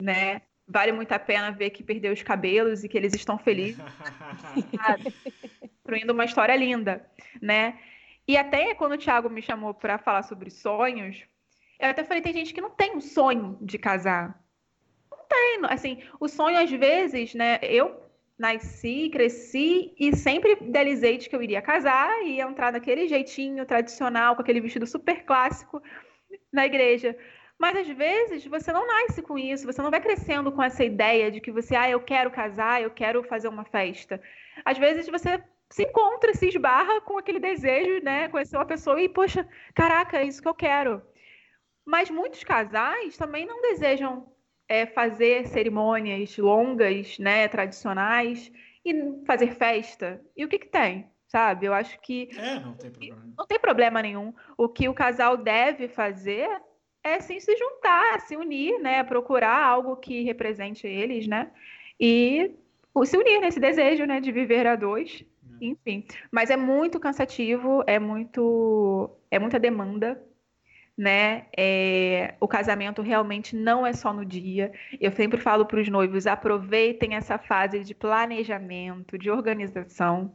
né? 0.00 0.42
Vale 0.68 0.92
muito 0.92 1.10
a 1.12 1.18
pena 1.18 1.50
ver 1.50 1.70
que 1.70 1.82
perdeu 1.82 2.12
os 2.12 2.22
cabelos 2.22 2.84
e 2.84 2.88
que 2.88 2.96
eles 2.96 3.14
estão 3.14 3.38
felizes, 3.38 3.82
construindo 5.60 6.10
uma 6.10 6.24
história 6.24 6.54
linda, 6.54 7.04
né? 7.40 7.78
E 8.30 8.36
até 8.36 8.76
quando 8.76 8.92
o 8.92 8.96
Thiago 8.96 9.28
me 9.28 9.42
chamou 9.42 9.74
para 9.74 9.98
falar 9.98 10.22
sobre 10.22 10.50
sonhos, 10.50 11.26
eu 11.80 11.88
até 11.88 12.04
falei, 12.04 12.22
tem 12.22 12.32
gente 12.32 12.54
que 12.54 12.60
não 12.60 12.70
tem 12.70 12.94
um 12.94 13.00
sonho 13.00 13.58
de 13.60 13.76
casar. 13.76 14.40
Não 15.10 15.18
tem, 15.28 15.58
assim, 15.68 16.00
o 16.20 16.28
sonho 16.28 16.56
às 16.56 16.70
vezes, 16.70 17.34
né? 17.34 17.58
Eu 17.60 18.00
nasci, 18.38 19.10
cresci 19.10 19.92
e 19.98 20.14
sempre 20.14 20.52
idealizei 20.60 21.18
de 21.18 21.28
que 21.28 21.34
eu 21.34 21.42
iria 21.42 21.60
casar 21.60 22.22
e 22.22 22.36
ia 22.36 22.44
entrar 22.44 22.70
daquele 22.70 23.08
jeitinho 23.08 23.66
tradicional, 23.66 24.36
com 24.36 24.42
aquele 24.42 24.60
vestido 24.60 24.86
super 24.86 25.24
clássico 25.24 25.82
na 26.52 26.64
igreja. 26.64 27.18
Mas 27.58 27.78
às 27.78 27.88
vezes 27.88 28.46
você 28.46 28.72
não 28.72 28.86
nasce 28.86 29.22
com 29.22 29.36
isso, 29.36 29.66
você 29.66 29.82
não 29.82 29.90
vai 29.90 30.00
crescendo 30.00 30.52
com 30.52 30.62
essa 30.62 30.84
ideia 30.84 31.32
de 31.32 31.40
que 31.40 31.50
você, 31.50 31.74
ah, 31.74 31.90
eu 31.90 31.98
quero 31.98 32.30
casar, 32.30 32.80
eu 32.80 32.92
quero 32.92 33.24
fazer 33.24 33.48
uma 33.48 33.64
festa. 33.64 34.22
Às 34.64 34.78
vezes 34.78 35.08
você 35.08 35.42
se 35.70 35.84
encontra, 35.84 36.34
se 36.34 36.48
esbarra 36.48 37.00
com 37.00 37.16
aquele 37.16 37.38
desejo, 37.38 38.02
né? 38.02 38.28
Conhecer 38.28 38.56
uma 38.56 38.66
pessoa 38.66 39.00
e, 39.00 39.08
poxa, 39.08 39.48
caraca, 39.74 40.18
é 40.18 40.24
isso 40.24 40.42
que 40.42 40.48
eu 40.48 40.54
quero. 40.54 41.00
Mas 41.86 42.10
muitos 42.10 42.42
casais 42.42 43.16
também 43.16 43.46
não 43.46 43.62
desejam 43.62 44.26
é, 44.68 44.84
fazer 44.86 45.46
cerimônias 45.46 46.36
longas, 46.36 47.18
né, 47.18 47.48
tradicionais, 47.48 48.52
e 48.84 49.24
fazer 49.26 49.54
festa. 49.54 50.20
E 50.36 50.44
o 50.44 50.48
que, 50.48 50.58
que 50.58 50.68
tem? 50.68 51.08
Sabe? 51.26 51.66
Eu 51.66 51.74
acho 51.74 52.00
que. 52.00 52.28
É, 52.36 52.58
não 52.58 52.74
tem 52.74 52.90
problema. 52.90 53.32
Não 53.38 53.46
tem 53.46 53.58
problema 53.58 54.02
nenhum. 54.02 54.34
O 54.58 54.68
que 54.68 54.88
o 54.88 54.94
casal 54.94 55.36
deve 55.36 55.88
fazer 55.88 56.48
é 57.04 57.20
sim 57.20 57.38
se 57.38 57.56
juntar, 57.56 58.20
se 58.20 58.36
unir, 58.36 58.80
né? 58.80 59.04
Procurar 59.04 59.56
algo 59.56 59.96
que 59.96 60.22
represente 60.22 60.86
eles, 60.86 61.26
né? 61.28 61.50
E 61.98 62.54
se 63.04 63.16
unir 63.16 63.40
nesse 63.40 63.60
desejo, 63.60 64.04
né? 64.04 64.20
De 64.20 64.32
viver 64.32 64.66
a 64.66 64.74
dois. 64.74 65.24
Enfim. 65.60 66.04
Mas 66.30 66.50
é 66.50 66.56
muito 66.56 66.98
cansativo, 66.98 67.82
é 67.86 67.98
muito. 67.98 69.10
É 69.30 69.38
muita 69.38 69.58
demanda 69.58 70.20
né? 71.00 71.46
É, 71.56 72.34
o 72.38 72.46
casamento 72.46 73.00
realmente 73.00 73.56
não 73.56 73.86
é 73.86 73.92
só 73.94 74.12
no 74.12 74.22
dia. 74.22 74.70
Eu 75.00 75.10
sempre 75.12 75.40
falo 75.40 75.64
para 75.64 75.80
os 75.80 75.88
noivos: 75.88 76.26
aproveitem 76.26 77.14
essa 77.14 77.38
fase 77.38 77.80
de 77.82 77.94
planejamento, 77.94 79.16
de 79.16 79.30
organização. 79.30 80.34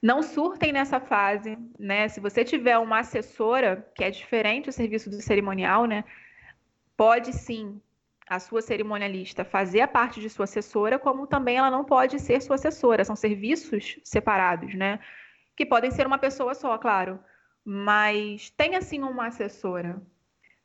Não 0.00 0.22
surtem 0.22 0.72
nessa 0.72 1.00
fase, 1.00 1.58
né? 1.76 2.06
Se 2.06 2.20
você 2.20 2.44
tiver 2.44 2.78
uma 2.78 3.00
assessora, 3.00 3.90
que 3.96 4.04
é 4.04 4.10
diferente 4.10 4.66
do 4.66 4.72
serviço 4.72 5.10
do 5.10 5.20
cerimonial, 5.20 5.84
né? 5.84 6.04
Pode 6.96 7.32
sim 7.32 7.80
a 8.28 8.38
sua 8.38 8.62
cerimonialista 8.62 9.44
fazer 9.44 9.80
a 9.80 9.88
parte 9.88 10.20
de 10.20 10.30
sua 10.30 10.44
assessora, 10.44 10.98
como 10.98 11.26
também 11.26 11.56
ela 11.56 11.70
não 11.70 11.84
pode 11.84 12.18
ser 12.18 12.40
sua 12.40 12.56
assessora. 12.56 13.04
São 13.04 13.16
serviços 13.16 13.98
separados, 14.04 14.74
né? 14.74 14.98
Que 15.56 15.66
podem 15.66 15.90
ser 15.90 16.06
uma 16.06 16.18
pessoa 16.18 16.54
só, 16.54 16.76
claro 16.78 17.18
mas 17.64 18.50
tenha 18.50 18.78
assim 18.78 19.02
uma 19.02 19.28
assessora, 19.28 20.02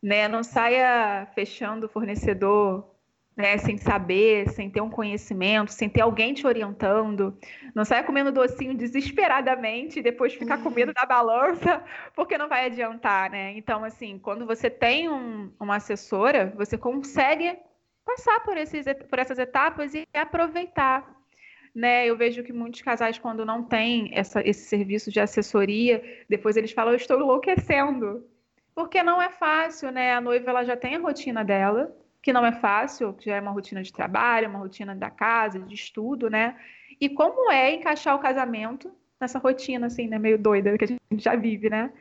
né? 0.04 0.28
Não 0.28 0.44
saia 0.44 1.26
fechando 1.34 1.86
o 1.86 1.90
fornecedor 1.90 2.94
né, 3.40 3.58
sem 3.58 3.78
saber, 3.78 4.50
sem 4.50 4.70
ter 4.70 4.82
um 4.82 4.90
conhecimento, 4.90 5.72
sem 5.72 5.88
ter 5.88 6.02
alguém 6.02 6.34
te 6.34 6.46
orientando. 6.46 7.38
Não 7.74 7.86
saia 7.86 8.04
comendo 8.04 8.34
docinho 8.34 8.76
desesperadamente 8.76 10.00
e 10.00 10.02
depois 10.02 10.34
ficar 10.34 10.62
com 10.62 10.70
medo 10.70 10.92
da 10.92 11.06
balança, 11.06 11.82
porque 12.14 12.38
não 12.38 12.50
vai 12.50 12.66
adiantar, 12.66 13.32
né? 13.32 13.54
Então, 13.56 13.86
assim, 13.86 14.20
quando 14.20 14.46
você 14.46 14.70
tem 14.70 15.08
um, 15.08 15.54
uma 15.58 15.78
assessora, 15.78 16.54
você 16.58 16.78
consegue 16.78 17.58
passar 18.06 18.42
por, 18.42 18.58
esses, 18.58 18.86
por 19.10 19.18
essas 19.18 19.40
etapas 19.40 19.94
e 19.94 20.06
aproveitar. 20.14 21.18
Né, 21.74 22.08
eu 22.08 22.18
vejo 22.18 22.44
que 22.44 22.52
muitos 22.52 22.82
casais, 22.82 23.20
quando 23.20 23.46
não 23.46 23.64
têm 23.64 24.10
essa, 24.12 24.42
esse 24.46 24.68
serviço 24.68 25.10
de 25.12 25.22
assessoria, 25.22 26.04
depois 26.28 26.58
eles 26.58 26.74
falam, 26.74 26.92
eu 26.92 26.98
estou 26.98 27.18
enlouquecendo. 27.18 28.28
Porque 28.76 29.02
não 29.02 29.22
é 29.22 29.30
fácil, 29.30 29.92
né? 29.92 30.14
A 30.14 30.20
noiva 30.20 30.50
ela 30.50 30.66
já 30.66 30.76
tem 30.76 30.96
a 30.96 31.00
rotina 31.00 31.46
dela, 31.46 31.96
que 32.22 32.34
não 32.34 32.46
é 32.46 32.52
fácil, 32.52 33.14
que 33.14 33.26
já 33.26 33.38
é 33.38 33.42
uma 33.42 33.52
rotina 33.52 33.82
de 33.82 33.94
trabalho, 33.94 34.50
uma 34.50 34.60
rotina 34.60 34.96
da 34.96 35.10
casa, 35.10 35.60
de 35.60 35.74
estudo, 35.74 36.30
né? 36.30 36.56
E 37.00 37.10
como 37.10 37.52
é 37.52 37.74
encaixar 37.74 38.16
o 38.16 38.20
casamento 38.20 38.92
nessa 39.20 39.40
rotina, 39.40 39.88
assim, 39.88 40.08
né? 40.08 40.20
Meio 40.20 40.38
doida 40.38 40.78
que 40.78 40.86
a 40.86 40.88
gente 40.88 41.00
já 41.12 41.36
vive, 41.36 41.70
né? 41.70 41.92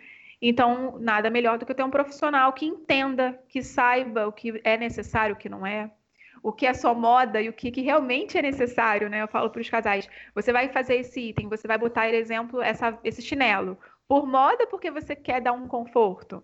Então, 0.40 0.98
nada 1.00 1.31
melhor 1.31 1.59
do 1.59 1.66
que 1.66 1.74
ter 1.74 1.83
um 1.83 1.90
profissional 1.90 2.52
que 2.52 2.66
entenda, 2.66 3.38
que 3.48 3.62
saiba 3.62 4.26
o 4.26 4.33
que 4.33 4.61
é 4.64 4.76
necessário, 4.76 5.35
o 5.35 5.38
que 5.38 5.48
não 5.48 5.66
é, 5.66 5.90
o 6.42 6.52
que 6.52 6.66
é 6.66 6.74
só 6.74 6.94
moda 6.94 7.40
e 7.40 7.48
o 7.48 7.52
que, 7.52 7.70
que 7.70 7.81
realmente 7.83 8.38
é 8.38 8.42
necessário, 8.42 9.09
né? 9.09 9.22
Eu 9.22 9.28
falo 9.28 9.50
para 9.50 9.61
os 9.61 9.70
casais: 9.70 10.09
você 10.35 10.52
vai 10.52 10.68
fazer 10.68 10.96
esse 10.96 11.20
item, 11.31 11.48
você 11.48 11.66
vai 11.66 11.78
botar, 11.78 12.07
por 12.07 12.14
exemplo, 12.14 12.62
essa, 12.62 12.98
esse 13.04 13.22
chinelo. 13.22 13.78
Por 14.07 14.26
moda, 14.26 14.66
porque 14.66 14.90
você 14.90 15.14
quer 15.14 15.40
dar 15.40 15.52
um 15.52 15.68
conforto 15.68 16.42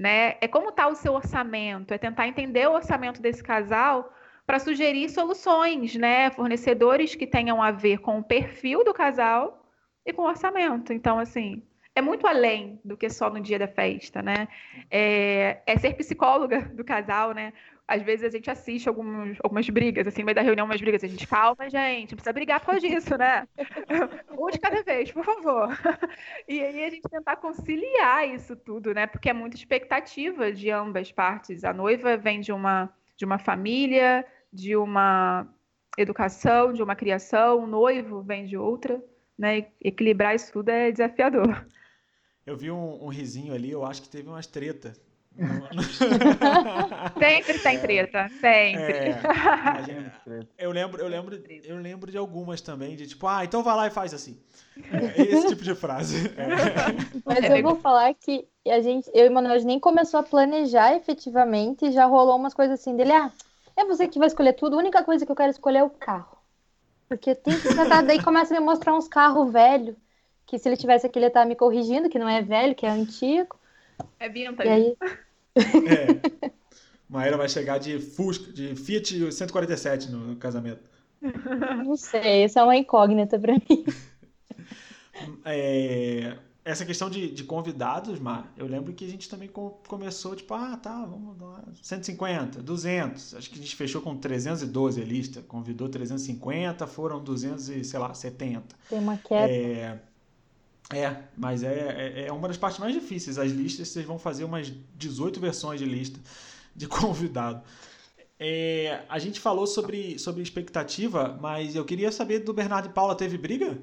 né? 0.00 0.36
É 0.40 0.48
como 0.48 0.70
está 0.70 0.88
o 0.88 0.94
seu 0.94 1.12
orçamento, 1.12 1.92
é 1.92 1.98
tentar 1.98 2.26
entender 2.26 2.66
o 2.66 2.72
orçamento 2.72 3.20
desse 3.20 3.42
casal 3.42 4.10
para 4.46 4.58
sugerir 4.58 5.10
soluções, 5.10 5.94
né? 5.94 6.30
Fornecedores 6.30 7.14
que 7.14 7.26
tenham 7.26 7.62
a 7.62 7.70
ver 7.70 7.98
com 7.98 8.18
o 8.18 8.24
perfil 8.24 8.82
do 8.82 8.94
casal 8.94 9.62
e 10.06 10.10
com 10.10 10.22
o 10.22 10.28
orçamento. 10.28 10.90
Então, 10.94 11.18
assim, 11.18 11.62
é 12.00 12.02
muito 12.02 12.26
além 12.26 12.80
do 12.84 12.96
que 12.96 13.08
só 13.08 13.30
no 13.30 13.40
dia 13.40 13.58
da 13.58 13.68
festa, 13.68 14.20
né? 14.20 14.48
É, 14.90 15.60
é 15.66 15.78
ser 15.78 15.94
psicóloga 15.94 16.60
do 16.74 16.84
casal, 16.84 17.32
né? 17.32 17.52
às 17.90 18.02
vezes 18.02 18.24
a 18.24 18.30
gente 18.30 18.48
assiste 18.48 18.88
algumas, 18.88 19.36
algumas 19.42 19.68
brigas, 19.68 20.06
assim, 20.06 20.20
no 20.20 20.26
meio 20.26 20.36
da 20.36 20.42
reunião, 20.42 20.64
umas 20.64 20.80
brigas, 20.80 21.02
a 21.02 21.08
gente, 21.08 21.26
calma, 21.26 21.68
gente, 21.68 22.12
não 22.12 22.16
precisa 22.16 22.32
brigar 22.32 22.60
por 22.60 22.66
causa 22.66 22.80
disso, 22.80 23.18
né? 23.18 23.48
um 24.38 24.48
de 24.48 24.60
cada 24.60 24.80
vez, 24.84 25.10
por 25.10 25.24
favor. 25.24 25.68
E 26.46 26.60
aí 26.60 26.84
a 26.84 26.90
gente 26.90 27.08
tentar 27.08 27.36
conciliar 27.36 28.28
isso 28.28 28.54
tudo, 28.54 28.94
né? 28.94 29.08
Porque 29.08 29.28
é 29.28 29.32
muita 29.32 29.56
expectativa 29.56 30.52
de 30.52 30.70
ambas 30.70 31.10
partes. 31.10 31.64
A 31.64 31.72
noiva 31.72 32.16
vem 32.16 32.40
de 32.40 32.52
uma, 32.52 32.88
de 33.16 33.24
uma 33.24 33.38
família, 33.38 34.24
de 34.52 34.76
uma 34.76 35.48
educação, 35.98 36.72
de 36.72 36.82
uma 36.84 36.94
criação, 36.94 37.64
o 37.64 37.66
noivo 37.66 38.22
vem 38.22 38.46
de 38.46 38.56
outra, 38.56 39.02
né? 39.36 39.66
Equilibrar 39.80 40.36
isso 40.36 40.52
tudo 40.52 40.68
é 40.68 40.92
desafiador. 40.92 41.66
Eu 42.50 42.56
vi 42.56 42.70
um, 42.70 43.04
um 43.04 43.08
risinho 43.08 43.54
ali, 43.54 43.70
eu 43.70 43.84
acho 43.84 44.02
que 44.02 44.08
teve 44.08 44.28
umas 44.28 44.46
treta 44.46 44.92
sempre 47.18 47.58
tem 47.60 47.78
treta, 47.78 48.28
sempre. 48.40 49.10
É, 49.10 50.46
eu 50.58 50.72
lembro, 50.72 51.00
eu 51.00 51.08
lembro, 51.08 51.42
eu 51.64 51.76
lembro 51.76 52.10
de 52.10 52.18
algumas 52.18 52.60
também, 52.60 52.96
de 52.96 53.06
tipo, 53.06 53.26
ah, 53.26 53.44
então 53.44 53.62
vai 53.62 53.76
lá 53.76 53.86
e 53.86 53.90
faz 53.90 54.12
assim. 54.12 54.38
É, 54.76 55.22
esse 55.22 55.48
tipo 55.48 55.62
de 55.62 55.74
frase. 55.74 56.28
É. 56.36 56.48
Mas 57.24 57.44
eu 57.48 57.62
vou 57.62 57.76
falar 57.76 58.12
que 58.14 58.46
a 58.66 58.80
gente, 58.80 59.08
eu 59.14 59.26
e 59.26 59.28
o 59.28 59.32
Manoel 59.32 59.62
nem 59.64 59.78
começou 59.78 60.18
a 60.20 60.24
planejar 60.24 60.96
efetivamente 60.96 61.86
e 61.86 61.92
já 61.92 62.06
rolou 62.06 62.36
umas 62.36 62.52
coisas 62.52 62.80
assim 62.80 62.96
dele, 62.96 63.12
ah, 63.12 63.30
é 63.76 63.84
você 63.84 64.08
que 64.08 64.18
vai 64.18 64.26
escolher 64.26 64.54
tudo, 64.54 64.74
a 64.74 64.80
única 64.80 65.04
coisa 65.04 65.24
que 65.24 65.30
eu 65.30 65.36
quero 65.36 65.50
escolher 65.50 65.78
é 65.78 65.84
o 65.84 65.90
carro. 65.90 66.36
Porque 67.08 67.34
tem 67.34 67.58
que 67.58 67.72
tratar, 67.72 68.02
daí 68.02 68.22
começa 68.22 68.54
a 68.54 68.60
me 68.60 68.66
mostrar 68.66 68.94
uns 68.94 69.08
carros 69.08 69.50
velhos, 69.50 69.96
que 70.50 70.58
se 70.58 70.68
ele 70.68 70.76
tivesse 70.76 71.06
aqui 71.06 71.16
ele 71.16 71.26
ia 71.26 71.28
estar 71.28 71.46
me 71.46 71.54
corrigindo, 71.54 72.08
que 72.08 72.18
não 72.18 72.28
é 72.28 72.42
velho, 72.42 72.74
que 72.74 72.84
é 72.84 72.90
antigo. 72.90 73.56
É 74.18 74.28
vintage. 74.28 74.68
E 74.68 74.72
aí... 74.72 74.96
É. 75.54 76.50
Maíra 77.08 77.36
vai 77.36 77.48
chegar 77.48 77.78
de 77.78 78.00
Fusca, 78.00 78.52
de 78.52 78.74
Fiat 78.74 79.32
147 79.32 80.10
no, 80.10 80.34
casamento. 80.36 80.80
Não 81.84 81.96
sei, 81.96 82.44
isso 82.44 82.58
é 82.58 82.64
uma 82.64 82.76
incógnita 82.76 83.38
para 83.38 83.54
mim. 83.54 83.84
É, 85.44 86.38
essa 86.64 86.86
questão 86.86 87.10
de, 87.10 87.30
de, 87.30 87.44
convidados, 87.44 88.18
Mar, 88.18 88.50
eu 88.56 88.66
lembro 88.66 88.94
que 88.94 89.04
a 89.04 89.08
gente 89.08 89.28
também 89.28 89.50
começou, 89.86 90.34
tipo, 90.34 90.54
ah, 90.54 90.78
tá, 90.78 91.04
vamos 91.04 91.38
lá, 91.38 91.62
150, 91.82 92.62
200. 92.62 93.34
Acho 93.34 93.50
que 93.50 93.58
a 93.58 93.62
gente 93.62 93.76
fechou 93.76 94.00
com 94.00 94.16
312 94.16 95.02
a 95.02 95.04
lista, 95.04 95.42
convidou 95.42 95.90
350, 95.90 96.86
foram 96.86 97.22
200 97.22 97.68
e, 97.68 97.84
sei 97.84 97.98
lá, 97.98 98.14
70. 98.14 98.74
Tem 98.88 98.98
uma 98.98 99.18
queda. 99.18 99.52
É, 99.52 100.00
é, 100.92 101.16
mas 101.36 101.62
é, 101.62 101.68
é, 101.68 102.26
é, 102.26 102.32
uma 102.32 102.48
das 102.48 102.56
partes 102.56 102.80
mais 102.80 102.92
difíceis. 102.92 103.38
As 103.38 103.52
listas, 103.52 103.88
vocês 103.88 104.04
vão 104.04 104.18
fazer 104.18 104.44
umas 104.44 104.72
18 104.96 105.38
versões 105.38 105.78
de 105.78 105.86
lista 105.86 106.18
de 106.74 106.86
convidado. 106.88 107.62
É, 108.38 109.02
a 109.08 109.18
gente 109.18 109.38
falou 109.38 109.66
sobre, 109.66 110.18
sobre 110.18 110.42
expectativa, 110.42 111.38
mas 111.40 111.76
eu 111.76 111.84
queria 111.84 112.10
saber 112.10 112.40
do 112.40 112.52
Bernardo 112.52 112.88
e 112.88 112.92
Paula, 112.92 113.14
teve 113.14 113.36
briga? 113.36 113.78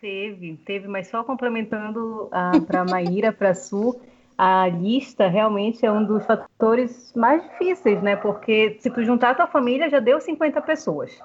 Teve, 0.00 0.56
teve, 0.64 0.88
mas 0.88 1.08
só 1.08 1.24
complementando 1.24 2.28
para 2.66 2.80
a 2.80 2.84
Maíra, 2.84 3.32
para 3.32 3.50
a 3.50 3.54
Su, 3.54 4.00
a 4.36 4.68
lista 4.68 5.28
realmente 5.28 5.86
é 5.86 5.92
um 5.92 6.04
dos 6.04 6.26
fatores 6.26 7.12
mais 7.14 7.42
difíceis, 7.44 8.02
né? 8.02 8.16
Porque 8.16 8.76
se 8.80 8.90
tu 8.90 9.04
juntar 9.04 9.30
a 9.30 9.34
tua 9.34 9.46
família, 9.46 9.88
já 9.88 10.00
deu 10.00 10.20
50 10.20 10.60
pessoas. 10.62 11.16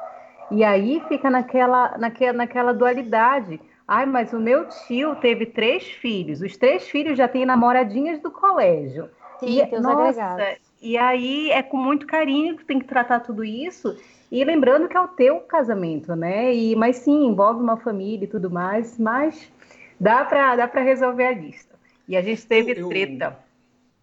E 0.51 0.63
aí 0.63 1.01
fica 1.07 1.29
naquela, 1.29 1.97
naquela, 1.97 2.33
naquela 2.33 2.73
dualidade 2.73 3.59
Ai, 3.87 4.05
mas 4.05 4.33
o 4.33 4.39
meu 4.39 4.67
tio 4.67 5.15
teve 5.15 5.45
três 5.45 5.83
filhos. 5.83 6.41
Os 6.41 6.57
três 6.57 6.89
filhos 6.89 7.17
já 7.17 7.27
têm 7.27 7.45
namoradinhas 7.45 8.19
do 8.19 8.29
colégio. 8.29 9.09
Sim, 9.39 9.61
e, 9.61 9.65
tem 9.65 9.77
os 9.77 9.83
nossa, 9.83 10.21
agregados. 10.21 10.67
E 10.81 10.97
aí 10.97 11.49
é 11.51 11.63
com 11.63 11.77
muito 11.77 12.05
carinho 12.05 12.57
que 12.57 12.65
tem 12.65 12.79
que 12.79 12.85
tratar 12.85 13.21
tudo 13.21 13.45
isso. 13.45 13.97
E 14.29 14.43
lembrando 14.43 14.89
que 14.89 14.97
é 14.97 14.99
o 14.99 15.07
teu 15.07 15.39
casamento, 15.39 16.13
né? 16.15 16.53
E, 16.53 16.75
mas 16.75 16.97
sim, 16.97 17.27
envolve 17.27 17.61
uma 17.61 17.77
família 17.77 18.25
e 18.25 18.27
tudo 18.27 18.51
mais, 18.51 18.97
mas 18.99 19.49
dá 19.97 20.25
para 20.25 20.55
dá 20.57 20.67
para 20.67 20.81
resolver 20.81 21.25
a 21.25 21.31
lista. 21.31 21.75
E 22.07 22.17
a 22.17 22.21
gente 22.21 22.45
teve 22.45 22.77
eu, 22.77 22.89
treta. 22.89 23.39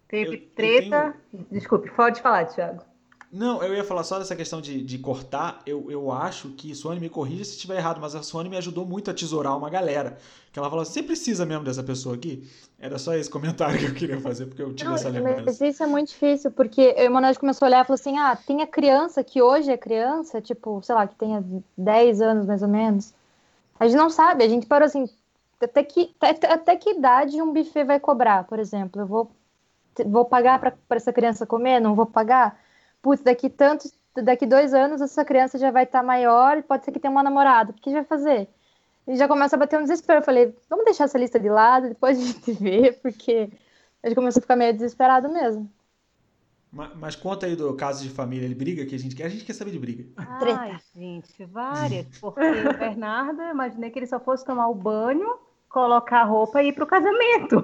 Teve 0.07 0.35
eu, 0.35 0.55
treta. 0.55 1.15
Eu 1.31 1.39
tenho... 1.39 1.47
Desculpe, 1.51 1.91
pode 1.91 2.21
falar, 2.21 2.45
Thiago. 2.45 2.81
Não, 3.35 3.61
eu 3.61 3.75
ia 3.75 3.83
falar 3.83 4.05
só 4.05 4.17
dessa 4.17 4.33
questão 4.33 4.61
de, 4.61 4.81
de 4.81 4.97
cortar. 4.97 5.61
Eu, 5.65 5.91
eu 5.91 6.09
acho 6.09 6.51
que 6.51 6.73
Sony 6.73 7.01
me 7.01 7.09
corrija 7.09 7.43
se 7.43 7.51
estiver 7.51 7.75
errado, 7.75 7.99
mas 7.99 8.15
a 8.15 8.23
Sony 8.23 8.47
me 8.47 8.55
ajudou 8.55 8.85
muito 8.85 9.11
a 9.11 9.13
tesourar 9.13 9.57
uma 9.57 9.69
galera. 9.69 10.17
Que 10.53 10.57
ela 10.57 10.69
falou: 10.69 10.85
você 10.85 11.03
precisa 11.03 11.45
mesmo 11.45 11.65
dessa 11.65 11.83
pessoa 11.83 12.15
aqui? 12.15 12.49
Era 12.79 12.97
só 12.97 13.13
esse 13.13 13.29
comentário 13.29 13.75
que 13.77 13.85
eu 13.87 13.93
queria 13.93 14.21
fazer, 14.21 14.45
porque 14.45 14.61
eu 14.61 14.73
tive 14.73 14.87
Não, 14.87 14.95
essa 14.95 15.09
lembrança. 15.09 15.43
Mas 15.47 15.59
isso 15.59 15.83
é 15.83 15.85
muito 15.85 16.07
difícil, 16.07 16.49
porque 16.49 16.95
o 16.97 17.01
Emanuel 17.01 17.37
começou 17.37 17.65
a 17.65 17.67
olhar 17.67 17.83
e 17.83 17.87
falou 17.87 17.95
assim: 17.95 18.17
ah, 18.17 18.37
tem 18.37 18.61
a 18.61 18.67
criança 18.67 19.21
que 19.21 19.41
hoje 19.41 19.69
é 19.69 19.75
criança, 19.75 20.39
tipo, 20.39 20.81
sei 20.81 20.95
lá, 20.95 21.05
que 21.05 21.15
tenha 21.15 21.43
10 21.77 22.21
anos 22.21 22.45
mais 22.45 22.61
ou 22.61 22.69
menos. 22.69 23.13
A 23.77 23.85
gente 23.85 23.97
não 23.97 24.09
sabe, 24.09 24.45
a 24.45 24.47
gente 24.47 24.65
parou 24.65 24.85
assim, 24.85 25.09
até 25.61 25.83
que, 25.83 26.15
até, 26.21 26.53
até 26.53 26.75
que 26.77 26.91
idade 26.91 27.41
um 27.41 27.51
buffet 27.51 27.83
vai 27.83 27.99
cobrar, 27.99 28.45
por 28.45 28.59
exemplo? 28.59 29.01
Eu 29.01 29.05
vou, 29.05 29.29
vou 30.05 30.23
pagar 30.23 30.57
para 30.57 30.73
essa 30.91 31.11
criança 31.11 31.45
comer? 31.45 31.81
Não 31.81 31.95
vou 31.95 32.05
pagar? 32.05 32.63
Putz, 33.05 33.21
daqui 33.21 33.51
tantos, 33.51 33.93
daqui 34.15 34.47
dois 34.47 34.73
anos 34.73 34.99
essa 34.99 35.23
criança 35.23 35.59
já 35.59 35.69
vai 35.69 35.83
estar 35.83 35.99
tá 35.99 36.05
maior 36.05 36.57
e 36.57 36.63
pode 36.63 36.83
ser 36.83 36.91
que 36.91 36.99
tenha 36.99 37.11
uma 37.11 37.21
namorada. 37.21 37.69
O 37.69 37.75
que 37.75 37.91
vai 37.91 38.03
fazer? 38.03 38.49
E 39.07 39.15
já 39.15 39.27
começa 39.27 39.55
a 39.55 39.59
bater 39.59 39.77
um 39.77 39.83
desespero. 39.83 40.21
Eu 40.21 40.25
falei, 40.25 40.55
vamos 40.67 40.85
deixar 40.85 41.03
essa 41.03 41.19
lista 41.19 41.39
de 41.39 41.47
lado, 41.47 41.89
depois 41.89 42.17
a 42.17 42.23
gente 42.23 42.51
vê, 42.53 42.93
porque 43.03 43.51
a 44.01 44.07
gente 44.07 44.15
começou 44.15 44.39
a 44.39 44.41
ficar 44.41 44.55
meio 44.55 44.73
desesperado 44.73 45.31
mesmo. 45.31 45.69
Mas, 46.73 46.95
mas, 46.95 47.15
conta 47.15 47.45
aí 47.45 47.55
do 47.55 47.75
caso 47.75 48.03
de 48.03 48.09
família, 48.09 48.45
ele 48.45 48.55
briga 48.55 48.85
que 48.87 48.95
a 48.95 48.99
gente 48.99 49.15
quer, 49.15 49.25
a 49.25 49.29
gente 49.29 49.45
quer 49.45 49.53
saber 49.53 49.69
de 49.69 49.79
briga. 49.79 50.03
Ai, 50.17 50.75
gente, 50.95 51.45
várias. 51.45 52.07
Porque 52.19 52.41
o 52.41 52.77
Bernardo, 52.77 53.39
eu 53.39 53.51
imaginei 53.51 53.91
que 53.91 53.99
ele 53.99 54.07
só 54.07 54.19
fosse 54.19 54.43
tomar 54.43 54.67
o 54.67 54.73
banho, 54.73 55.37
colocar 55.69 56.21
a 56.21 56.25
roupa 56.25 56.61
e 56.63 56.69
ir 56.69 56.73
pro 56.73 56.87
casamento. 56.87 57.63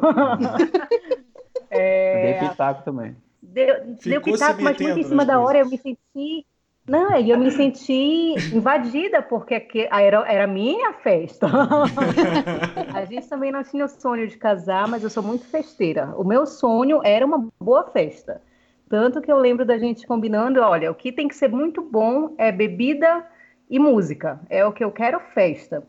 é... 1.71 2.39
Dei 2.39 2.49
pitaco 2.49 2.83
também 2.83 3.17
deu, 3.51 3.97
deu 4.03 4.21
pitaco, 4.21 4.61
mas 4.61 4.79
muito 4.79 4.99
em 4.99 5.03
cima 5.03 5.25
da 5.25 5.39
hora 5.39 5.59
eu 5.59 5.65
me 5.65 5.77
senti. 5.77 6.45
Não, 6.87 7.15
eu 7.15 7.37
me 7.37 7.51
senti 7.51 8.33
invadida, 8.53 9.21
porque 9.21 9.87
era, 9.91 10.25
era 10.27 10.47
minha 10.47 10.93
festa. 10.93 11.47
a 12.93 13.05
gente 13.05 13.27
também 13.29 13.51
não 13.51 13.63
tinha 13.63 13.85
o 13.85 13.87
sonho 13.87 14.27
de 14.27 14.35
casar, 14.35 14.87
mas 14.87 15.03
eu 15.03 15.09
sou 15.09 15.21
muito 15.21 15.45
festeira. 15.45 16.13
O 16.17 16.23
meu 16.23 16.45
sonho 16.45 16.99
era 17.03 17.25
uma 17.25 17.47
boa 17.59 17.83
festa. 17.91 18.41
Tanto 18.89 19.21
que 19.21 19.31
eu 19.31 19.37
lembro 19.37 19.63
da 19.63 19.77
gente 19.77 20.07
combinando: 20.07 20.59
olha, 20.59 20.91
o 20.91 20.95
que 20.95 21.11
tem 21.11 21.27
que 21.27 21.35
ser 21.35 21.49
muito 21.49 21.81
bom 21.81 22.33
é 22.37 22.51
bebida 22.51 23.25
e 23.69 23.77
música. 23.77 24.39
É 24.49 24.65
o 24.65 24.73
que 24.73 24.83
eu 24.83 24.91
quero 24.91 25.19
festa. 25.33 25.83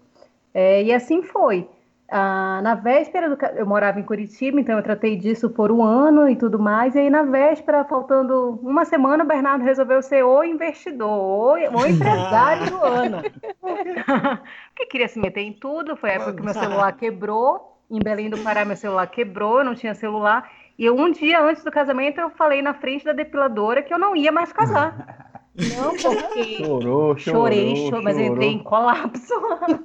É, 0.53 0.83
e 0.83 0.93
assim 0.93 1.23
foi. 1.23 1.67
Ah, 2.15 2.61
na 2.63 2.75
véspera 2.75 3.35
do, 3.35 3.43
eu 3.57 3.65
morava 3.65 3.99
em 3.99 4.03
Curitiba, 4.03 4.61
então 4.61 4.77
eu 4.77 4.83
tratei 4.83 5.17
disso 5.17 5.49
por 5.49 5.73
um 5.73 5.83
ano 5.83 6.29
e 6.29 6.37
tudo 6.37 6.59
mais. 6.59 6.95
E 6.95 6.99
aí 6.99 7.09
na 7.09 7.23
véspera, 7.23 7.85
faltando 7.85 8.61
uma 8.63 8.85
semana, 8.85 9.25
o 9.25 9.27
Bernardo 9.27 9.65
resolveu 9.65 10.03
ser 10.03 10.23
o 10.23 10.45
investidor, 10.45 11.59
o, 11.59 11.79
o 11.79 11.87
empresário 11.89 12.71
do 12.71 12.85
ano. 12.85 13.23
Porque 14.69 14.87
queria 14.91 15.09
se 15.09 15.19
meter 15.19 15.41
em 15.41 15.55
tudo. 15.55 15.97
Foi 15.97 16.11
a 16.11 16.15
época 16.15 16.35
que 16.35 16.43
meu 16.43 16.53
celular 16.53 16.93
quebrou. 16.93 17.79
Em 17.91 17.99
Belém 17.99 18.29
do 18.29 18.39
Pará, 18.39 18.63
meu 18.65 18.77
celular 18.77 19.07
quebrou, 19.07 19.61
eu 19.61 19.65
não 19.65 19.75
tinha 19.75 19.95
celular. 19.95 20.51
E 20.79 20.91
um 20.91 21.11
dia 21.11 21.43
antes 21.43 21.65
do 21.65 21.71
casamento, 21.71 22.21
eu 22.21 22.29
falei 22.29 22.61
na 22.61 22.75
frente 22.75 23.07
da 23.07 23.15
depiladora 23.15 23.83
que 23.83 23.93
eu 23.93 23.99
não 23.99 24.15
ia 24.15 24.31
mais 24.31 24.53
casar. 24.53 25.29
Não, 25.55 25.91
porque. 25.97 26.57
Chorou, 26.57 27.17
chorou. 27.17 27.43
Chorei, 27.43 27.77
chorou, 27.77 28.03
mas 28.03 28.19
eu 28.19 28.27
entrei 28.27 28.49
em 28.49 28.59
colapso. 28.59 29.35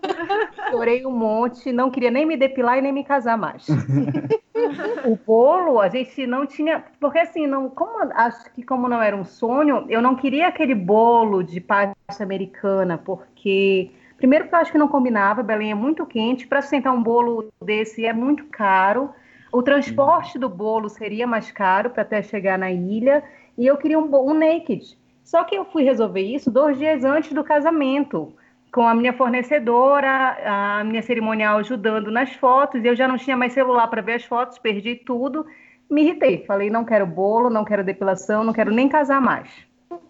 Chorei 0.72 1.06
um 1.06 1.12
monte, 1.12 1.72
não 1.72 1.92
queria 1.92 2.12
nem 2.12 2.26
me 2.26 2.38
depilar 2.38 2.78
e 2.78 2.82
nem 2.82 2.92
me 2.92 3.04
casar 3.04 3.38
mais. 3.38 3.68
o 5.06 5.18
bolo, 5.26 5.80
a 5.80 5.90
gente 5.90 6.26
não 6.26 6.46
tinha. 6.46 6.84
Porque 7.00 7.20
assim, 7.20 7.46
não, 7.48 7.70
como, 7.70 8.00
acho 8.14 8.52
que 8.54 8.64
como 8.64 8.88
não 8.88 9.02
era 9.02 9.16
um 9.16 9.26
sonho, 9.26 9.86
eu 9.90 10.02
não 10.02 10.16
queria 10.16 10.48
aquele 10.48 10.76
bolo 10.76 11.44
de 11.44 11.60
pasta 11.60 12.24
americana, 12.24 12.98
porque. 12.98 13.92
Primeiro, 14.16 14.46
porque 14.46 14.56
eu 14.56 14.60
acho 14.60 14.72
que 14.72 14.80
não 14.80 14.88
combinava, 14.88 15.44
Belém 15.44 15.72
é 15.72 15.76
muito 15.76 16.04
quente. 16.04 16.48
Para 16.48 16.62
sustentar 16.62 16.92
um 16.92 17.04
bolo 17.04 17.50
desse 17.62 18.04
é 18.04 18.12
muito 18.12 18.46
caro. 18.46 19.12
O 19.52 19.62
transporte 19.62 20.40
do 20.40 20.50
bolo 20.50 20.90
seria 20.90 21.28
mais 21.28 21.52
caro 21.52 21.92
para 21.92 22.02
até 22.02 22.24
chegar 22.24 22.58
na 22.58 22.72
ilha. 22.72 23.24
E 23.56 23.68
eu 23.68 23.78
queria 23.78 24.00
um, 24.00 24.10
um 24.28 24.34
naked. 24.34 24.98
Só 25.28 25.44
que 25.44 25.56
eu 25.56 25.66
fui 25.66 25.84
resolver 25.84 26.22
isso 26.22 26.50
dois 26.50 26.78
dias 26.78 27.04
antes 27.04 27.34
do 27.34 27.44
casamento, 27.44 28.34
com 28.72 28.88
a 28.88 28.96
minha 28.96 29.12
fornecedora, 29.12 30.38
a 30.80 30.84
minha 30.86 31.02
cerimonial 31.02 31.58
ajudando 31.58 32.10
nas 32.10 32.32
fotos, 32.32 32.82
e 32.82 32.88
eu 32.88 32.96
já 32.96 33.10
não 33.10 33.18
tinha 33.18 33.36
mais 33.36 33.52
celular 33.52 33.88
para 33.88 34.02
ver 34.02 34.14
as 34.14 34.24
fotos, 34.24 34.58
perdi 34.58 34.96
tudo. 34.96 35.46
Me 35.92 36.04
irritei, 36.04 36.46
falei: 36.46 36.70
não 36.70 36.86
quero 36.86 37.06
bolo, 37.06 37.50
não 37.50 37.66
quero 37.66 37.84
depilação, 37.84 38.42
não 38.42 38.54
quero 38.54 38.72
nem 38.72 38.88
casar 38.88 39.20
mais. 39.20 39.50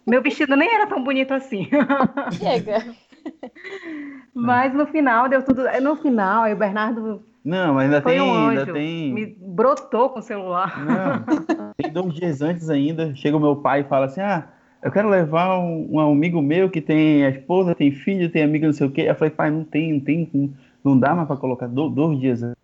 Meu 0.06 0.22
vestido 0.22 0.56
nem 0.56 0.72
era 0.72 0.86
tão 0.86 1.04
bonito 1.04 1.34
assim. 1.34 1.68
Chega. 2.34 2.86
Mas 4.36 4.72
no 4.76 4.86
final 4.86 5.28
deu 5.28 5.42
tudo. 5.42 5.64
No 5.82 5.96
final, 5.96 6.44
aí 6.44 6.54
o 6.54 6.58
Bernardo 6.58 7.24
não, 7.44 7.74
mas 7.74 7.86
ainda 7.86 8.02
foi 8.02 8.12
tem, 8.12 8.22
um 8.22 8.50
ainda 8.50 8.72
tem. 8.72 9.14
Me 9.14 9.26
brotou 9.26 10.10
com 10.10 10.20
o 10.20 10.22
celular. 10.22 10.86
Não, 10.86 11.74
tem 11.76 11.92
dois 11.92 12.14
dias 12.14 12.42
antes 12.42 12.70
ainda, 12.70 13.16
chega 13.16 13.38
o 13.38 13.40
meu 13.40 13.56
pai 13.56 13.82
e 13.82 13.84
fala 13.86 14.06
assim: 14.06 14.22
ah, 14.22 14.50
eu 14.84 14.92
quero 14.92 15.10
levar 15.10 15.60
um, 15.60 15.88
um 15.96 16.00
amigo 16.00 16.42
meu 16.42 16.70
que 16.70 16.82
tem 16.82 17.26
a 17.26 17.30
esposa, 17.30 17.76
tem 17.76 17.92
filho, 17.92 18.32
tem 18.32 18.44
amigo, 18.44 18.66
não 18.66 18.74
sei 18.74 18.88
o 18.88 18.92
quê. 18.92 19.02
Eu 19.02 19.16
falei, 19.16 19.32
pai, 19.32 19.50
não 19.52 19.64
tem, 19.64 19.94
não 19.94 20.00
tem, 20.00 20.30
não 20.84 20.98
dá 21.00 21.14
mais 21.16 21.28
para 21.28 21.38
colocar 21.38 21.68
do, 21.68 21.90
dois 21.90 22.20
dias 22.20 22.44
antes. 22.44 22.58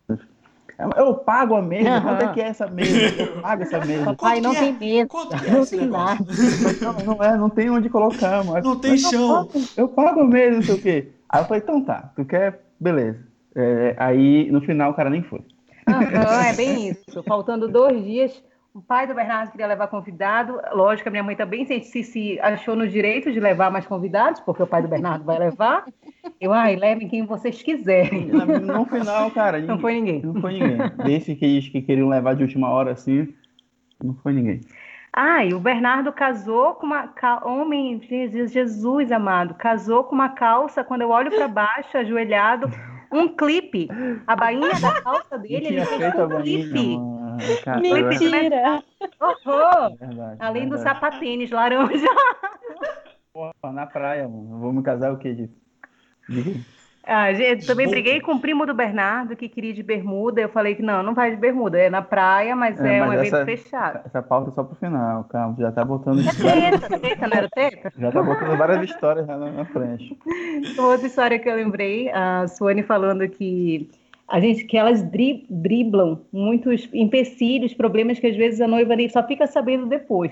Eu 0.98 1.16
pago 1.16 1.56
a 1.56 1.62
mesa, 1.62 1.90
Aham. 1.90 2.02
quanto 2.02 2.22
é 2.22 2.34
que 2.34 2.42
é 2.42 2.48
essa 2.48 2.68
mesa? 2.68 3.14
Eu 3.18 3.42
pago 3.42 3.62
essa 3.64 3.80
mesa. 3.86 4.06
Papai, 4.06 4.42
não 4.42 4.54
tem 4.54 5.00
é? 5.00 5.06
Quanto 5.06 5.38
que 5.38 5.50
é 5.50 5.54
Não 5.54 5.66
tem 5.66 5.88
nada. 5.88 6.34
Não, 6.82 7.06
não 7.06 7.24
é, 7.24 7.38
não 7.38 7.50
tem 7.50 7.70
onde 7.70 7.90
colocar, 7.90 8.44
mas. 8.44 8.64
Não 8.64 8.76
tem 8.76 8.92
mas 8.92 9.04
eu 9.04 9.12
chão. 9.12 9.28
pago- 9.46 9.66
Eu 9.78 9.88
pago 9.88 10.20
a 10.22 10.26
mesa, 10.28 10.56
não 10.58 10.64
sei 10.64 10.74
o 10.76 10.80
quê. 10.82 11.08
Aí 11.30 11.42
eu 11.42 11.46
falei, 11.46 11.62
então 11.64 11.82
tá, 11.84 12.12
tu 12.16 12.26
quer? 12.26 12.62
Beleza. 12.80 13.20
É, 13.56 13.96
aí 13.98 14.52
no 14.52 14.62
final 14.62 14.92
o 14.92 14.94
cara 14.96 15.10
nem 15.10 15.22
foi. 15.24 15.42
Aham, 15.88 16.44
é 16.44 16.54
bem 16.54 16.90
isso. 16.90 17.24
Faltando 17.24 17.68
dois 17.68 18.04
dias, 18.04 18.44
o 18.74 18.82
pai 18.82 19.06
do 19.06 19.14
Bernardo 19.14 19.52
queria 19.52 19.68
levar 19.68 19.88
convidado. 19.88 20.60
Lógico, 20.72 21.08
a 21.08 21.12
minha 21.12 21.24
mãe 21.24 21.36
também 21.36 21.64
se, 21.64 22.04
se, 22.04 22.40
achou 22.42 22.76
no 22.76 22.88
direito 22.88 23.32
de 23.32 23.40
levar 23.40 23.72
mais 23.72 23.86
convidados, 23.86 24.40
porque 24.40 24.64
o 24.64 24.68
pai 24.68 24.82
do 24.82 24.88
Bernardo 24.88 25.24
vai 25.24 25.38
levar. 25.38 25.86
Eu, 26.42 26.52
ai, 26.52 26.76
levem 26.76 27.08
quem 27.08 27.24
vocês 27.26 27.62
quiserem. 27.62 28.26
No 28.28 28.86
final, 28.86 29.30
cara, 29.30 29.60
Não 29.60 29.78
foi 29.78 29.94
ninguém. 29.94 30.22
Não 30.24 30.42
foi 30.42 30.54
ninguém. 30.54 30.78
Desse 31.06 31.36
que 31.36 31.46
eles 31.46 31.70
que 31.70 31.82
queriam 31.82 32.10
levar 32.10 32.36
de 32.36 32.42
última 32.42 32.70
hora 32.70 32.92
assim, 32.94 33.32
não 34.04 34.16
foi 34.16 34.34
ninguém. 34.34 34.62
Ah, 35.16 35.46
e 35.46 35.54
o 35.54 35.60
Bernardo 35.60 36.12
casou 36.12 36.74
com 36.74 36.88
uma 36.88 37.14
homem, 37.46 38.02
Jesus, 38.02 38.52
Jesus 38.52 39.12
amado, 39.12 39.54
casou 39.54 40.04
com 40.06 40.16
uma 40.16 40.30
calça. 40.30 40.84
Quando 40.84 41.02
eu 41.02 41.12
olho 41.12 41.30
para 41.30 41.48
baixo, 41.48 41.96
ajoelhado, 41.96 42.72
um 43.12 43.28
clipe. 43.28 43.88
A 44.26 44.36
bainha 44.36 44.72
da 44.82 45.00
calça 45.02 45.38
dele, 45.38 45.68
ele 45.68 45.86
fez 45.86 46.16
um 46.16 46.42
clipe. 46.42 46.98
mano. 46.98 47.23
Cara, 47.64 47.80
Mentira! 47.80 48.84
Horror! 49.20 49.96
é 50.00 50.06
verdade, 50.06 50.38
Além 50.40 50.68
do 50.70 50.76
verdade. 50.78 51.00
sapatênis 51.00 51.52
laranja. 51.52 52.08
Porra, 53.34 53.54
na 53.74 53.86
praia, 53.86 54.28
mano. 54.28 54.60
Vou 54.60 54.72
me 54.74 54.84
casar 54.84 55.12
o 55.12 55.18
quê 55.18 55.34
disso? 55.34 55.54
De... 56.30 56.62
Ah, 57.06 57.34
gente, 57.34 57.66
também 57.68 57.90
briguei 57.90 58.22
com 58.22 58.34
o 58.36 58.40
primo 58.40 58.66
do 58.66 58.74
Bernardo 58.74 59.36
que 59.36 59.50
queria 59.50 59.72
ir 59.72 59.74
de 59.74 59.84
bermuda. 59.84 60.40
Eu 60.40 60.48
falei 60.48 60.74
que 60.74 60.82
não, 60.82 61.04
não 61.04 61.14
vai 61.14 61.32
de 61.32 61.36
bermuda, 61.36 61.78
é 61.78 61.90
na 61.90 62.02
praia, 62.02 62.56
mas 62.56 62.80
é, 62.80 63.00
É, 63.00 63.04
um 63.04 63.08
mas 63.08 63.20
evento 63.20 63.36
essa- 63.36 63.46
fechado. 63.46 64.02
Essa 64.06 64.22
pauta 64.24 64.52
é 64.52 64.54
só 64.54 64.64
pro 64.64 64.76
final, 64.76 65.26
calma. 65.26 65.54
Já 65.60 65.70
tá 65.72 65.84
botando. 65.84 66.20
É 66.22 66.72
teta, 66.72 67.00
teta, 67.00 67.28
não 67.28 67.38
era 67.38 67.50
teta? 67.50 67.92
Já 67.98 68.10
tá 68.12 68.24
botando 68.24 68.58
várias 68.58 68.90
histórias 68.90 69.28
já 69.28 69.36
na, 69.36 69.52
na 69.52 69.66
frente. 69.66 70.18
Outra 70.80 71.06
história 71.08 71.40
que 71.40 71.50
eu 71.50 71.56
lembrei, 71.56 72.10
a 72.10 72.48
Suane 72.48 72.84
falando 72.84 73.28
que 73.28 73.90
a 74.28 74.40
gente 74.40 74.64
que 74.66 74.78
elas 74.78 75.02
dri- 75.04 75.46
driblam 75.50 76.22
muitos 76.32 76.90
empecilhos, 76.94 77.74
problemas 77.74 78.20
que 78.20 78.28
às 78.28 78.36
vezes 78.36 78.62
a 78.62 78.68
noiva 78.68 78.96
nem 78.96 79.10
só 79.10 79.26
fica 79.26 79.46
sabendo 79.48 79.86
depois. 79.86 80.32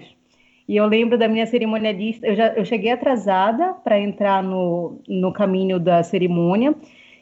E 0.68 0.76
eu 0.78 0.86
lembro 0.86 1.18
da 1.18 1.28
minha 1.28 1.46
cerimonialista, 1.46 2.26
eu 2.28 2.36
já 2.36 2.48
eu 2.54 2.64
cheguei 2.66 2.92
atrasada 2.92 3.74
para 3.84 4.00
entrar 4.00 4.42
no, 4.44 5.00
no 5.08 5.34
caminho 5.34 5.80
da 5.80 6.02
cerimônia 6.04 6.74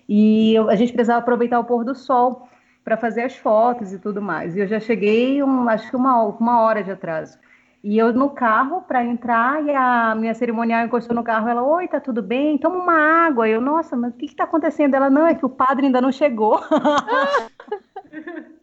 e 0.07 0.53
eu- 0.55 0.69
a 0.69 0.75
gente 0.75 0.93
precisava 0.93 1.19
aproveitar 1.19 1.59
o 1.59 1.63
pôr 1.65 1.83
do 1.83 1.95
sol 1.95 2.47
para 2.83 2.97
fazer 2.97 3.23
as 3.23 3.35
fotos 3.35 3.93
e 3.93 3.99
tudo 3.99 4.21
mais. 4.21 4.55
E 4.55 4.59
eu 4.59 4.67
já 4.67 4.79
cheguei, 4.79 5.41
um, 5.43 5.67
acho 5.69 5.89
que 5.89 5.95
uma, 5.95 6.23
uma 6.25 6.61
hora 6.61 6.83
de 6.83 6.91
atraso. 6.91 7.37
E 7.81 7.97
eu 7.97 8.11
no 8.13 8.29
carro 8.31 8.81
para 8.81 9.05
entrar 9.05 9.63
e 9.63 9.73
a 9.73 10.13
minha 10.13 10.33
cerimonial 10.33 10.85
encostou 10.85 11.15
no 11.15 11.23
carro. 11.23 11.47
Ela, 11.47 11.63
oi, 11.63 11.87
tá 11.87 11.99
tudo 11.99 12.21
bem? 12.21 12.57
Toma 12.57 12.75
uma 12.77 13.25
água. 13.27 13.47
Eu, 13.47 13.61
nossa, 13.61 13.95
mas 13.95 14.13
o 14.13 14.17
que 14.17 14.25
está 14.25 14.43
acontecendo? 14.43 14.95
Ela, 14.95 15.09
não, 15.09 15.25
é 15.25 15.33
que 15.33 15.45
o 15.45 15.49
padre 15.49 15.85
ainda 15.85 16.01
não 16.01 16.11
chegou. 16.11 16.59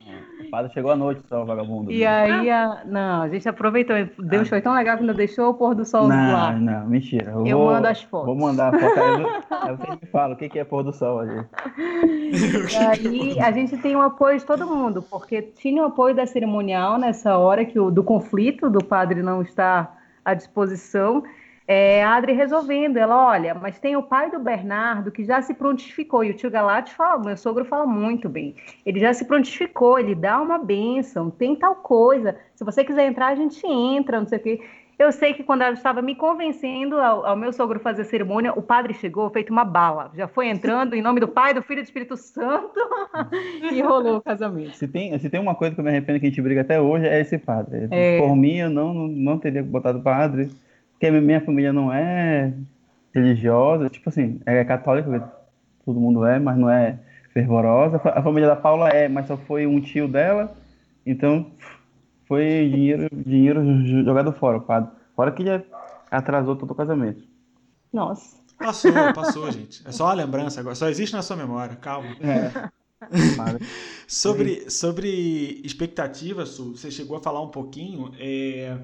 O 0.47 0.51
padre 0.51 0.73
chegou 0.73 0.91
à 0.91 0.97
noite 0.97 1.23
só, 1.29 1.45
vagabundo. 1.45 1.91
E 1.91 2.05
aí, 2.05 2.51
a... 2.51 2.83
não, 2.85 3.23
a 3.23 3.29
gente 3.29 3.49
aproveitou. 3.49 3.97
Deus 4.19 4.49
foi 4.49 4.61
tão 4.61 4.75
legal 4.75 4.97
que 4.97 5.03
ainda 5.03 5.15
deixou 5.15 5.51
o 5.51 5.55
pôr 5.55 5.75
do 5.75 5.85
sol 5.85 6.09
não, 6.09 6.33
lá. 6.33 6.53
não, 6.53 6.87
mentira. 6.87 7.33
Eu, 7.33 7.47
Eu 7.47 7.59
vou, 7.59 7.67
mando 7.73 7.89
as 7.89 8.03
fotos. 8.03 8.27
Vou 8.27 8.37
mandar 8.37 8.75
a 8.75 8.79
foto. 8.79 9.01
Aí, 9.01 9.23
eu- 9.23 9.29
aí 9.51 9.77
vocês 9.77 10.01
me 10.01 10.07
falam 10.09 10.33
o 10.35 10.37
que 10.37 10.59
é 10.59 10.65
pôr 10.65 10.83
do 10.83 10.93
sol 10.93 11.21
ali. 11.21 11.45
E 12.33 12.77
aí 12.77 13.41
a 13.41 13.51
gente 13.51 13.77
tem 13.77 13.97
o 13.97 14.01
apoio 14.01 14.39
de 14.39 14.45
todo 14.45 14.67
mundo, 14.67 15.03
porque 15.03 15.43
tinha 15.43 15.83
o 15.83 15.87
apoio 15.87 16.15
da 16.15 16.27
cerimonial 16.27 16.99
nessa 16.99 17.37
hora 17.37 17.65
que 17.65 17.79
o, 17.79 17.91
do 17.91 18.03
conflito 18.03 18.71
do 18.71 18.85
padre 18.85 19.23
não 19.23 19.43
estar 19.43 19.97
à 20.25 20.35
disposição. 20.35 21.23
É, 21.69 22.05
a 22.05 22.15
Adri 22.15 22.33
resolvendo, 22.33 22.97
ela, 22.97 23.29
olha, 23.29 23.55
mas 23.55 23.79
tem 23.79 23.97
o 23.97 24.03
pai 24.03 24.31
do 24.31 24.39
Bernardo 24.39 25.11
que 25.11 25.25
já 25.25 25.43
se 25.43 25.53
prontificou, 25.53 26.23
e 26.23 26.31
o 26.31 26.35
tio 26.35 26.51
Galate 26.51 26.95
fala, 26.95 27.23
meu 27.23 27.37
sogro 27.37 27.65
fala 27.65 27.85
muito 27.85 28.29
bem, 28.29 28.55
ele 28.85 29.01
já 29.01 29.13
se 29.13 29.25
prontificou, 29.25 29.99
ele 29.99 30.15
dá 30.15 30.41
uma 30.41 30.59
bênção, 30.59 31.29
tem 31.29 31.57
tal 31.57 31.75
coisa, 31.75 32.37
se 32.55 32.65
você 32.65 32.85
quiser 32.85 33.09
entrar, 33.09 33.29
a 33.29 33.35
gente 33.35 33.67
entra, 33.67 34.21
não 34.21 34.29
sei 34.29 34.39
o 34.39 34.43
quê. 34.43 34.61
Eu 34.99 35.13
sei 35.13 35.35
que 35.35 35.45
quando 35.45 35.61
ela 35.61 35.75
estava 35.75 36.01
me 36.01 36.15
convencendo 36.15 36.99
ao, 36.99 37.27
ao 37.27 37.37
meu 37.37 37.53
sogro 37.53 37.79
fazer 37.79 38.03
a 38.03 38.05
cerimônia, 38.07 38.55
o 38.57 38.63
padre 38.63 38.95
chegou 38.95 39.29
feito 39.29 39.53
uma 39.53 39.65
bala. 39.65 40.11
Já 40.15 40.27
foi 40.27 40.49
entrando 40.49 40.95
em 40.95 41.03
nome 41.03 41.21
do 41.21 41.29
Pai, 41.29 41.53
do 41.53 41.61
Filho 41.61 41.81
e 41.81 41.83
do 41.83 41.85
Espírito 41.85 42.17
Santo 42.17 42.81
e 43.71 43.79
rolou 43.83 44.17
o 44.17 44.23
casamento. 44.23 44.75
Se 44.75 44.89
tem, 44.89 45.19
se 45.19 45.29
tem 45.29 45.39
uma 45.39 45.55
coisa 45.55 45.75
que 45.75 45.81
eu 45.83 45.85
me 45.85 45.91
arrependo 45.91 46.19
que 46.19 46.25
a 46.25 46.29
gente 46.31 46.41
briga 46.41 46.63
até 46.63 46.81
hoje, 46.81 47.07
é 47.07 47.21
esse 47.21 47.37
padre. 47.37 47.89
É. 47.91 48.19
Por 48.19 48.35
mim, 48.35 48.57
eu 48.57 48.71
não, 48.71 48.95
não, 48.95 49.09
não 49.09 49.39
teria 49.39 49.63
botado 49.63 50.01
padre, 50.01 50.51
porque 50.97 51.07
a 51.07 51.13
minha 51.13 51.41
família 51.43 51.73
não 51.75 51.93
é 51.93 52.55
religiosa, 53.15 53.91
tipo 53.91 54.09
assim, 54.09 54.41
é 54.47 54.65
católica, 54.65 55.31
todo 55.85 56.01
mundo 56.01 56.25
é, 56.25 56.39
mas 56.39 56.57
não 56.57 56.71
é 56.71 56.99
fervorosa. 57.35 58.01
A 58.03 58.23
família 58.23 58.49
da 58.49 58.57
Paula 58.57 58.89
é, 58.89 59.07
mas 59.07 59.27
só 59.27 59.37
foi 59.37 59.67
um 59.67 59.79
tio 59.79 60.09
dela, 60.09 60.57
então 61.05 61.51
foi 62.27 62.71
dinheiro, 62.73 63.09
dinheiro 63.13 63.63
jogado 64.05 64.33
fora, 64.33 64.57
o 64.57 64.63
padre. 64.63 64.91
Fora 65.15 65.33
que 65.33 65.45
já 65.45 65.63
atrasou 66.11 66.57
todo 66.57 66.71
o 66.71 66.75
casamento. 66.75 67.23
Nossa. 67.93 68.37
Passou, 68.59 68.93
passou, 69.15 69.53
gente. 69.53 69.87
É 69.87 69.93
só 69.93 70.07
uma 70.07 70.15
lembrança 70.15 70.61
agora. 70.61 70.75
Só 70.75 70.89
existe 70.89 71.13
na 71.13 71.21
sua 71.21 71.37
memória, 71.37 71.77
calma. 71.77 72.17
É. 72.21 72.71
Sobre, 74.09 74.71
sobre 74.71 75.61
expectativa, 75.63 76.47
Su, 76.47 76.77
você 76.77 76.91
chegou 76.91 77.19
a 77.19 77.21
falar 77.21 77.43
um 77.43 77.51
pouquinho. 77.51 78.11
é, 78.19 78.79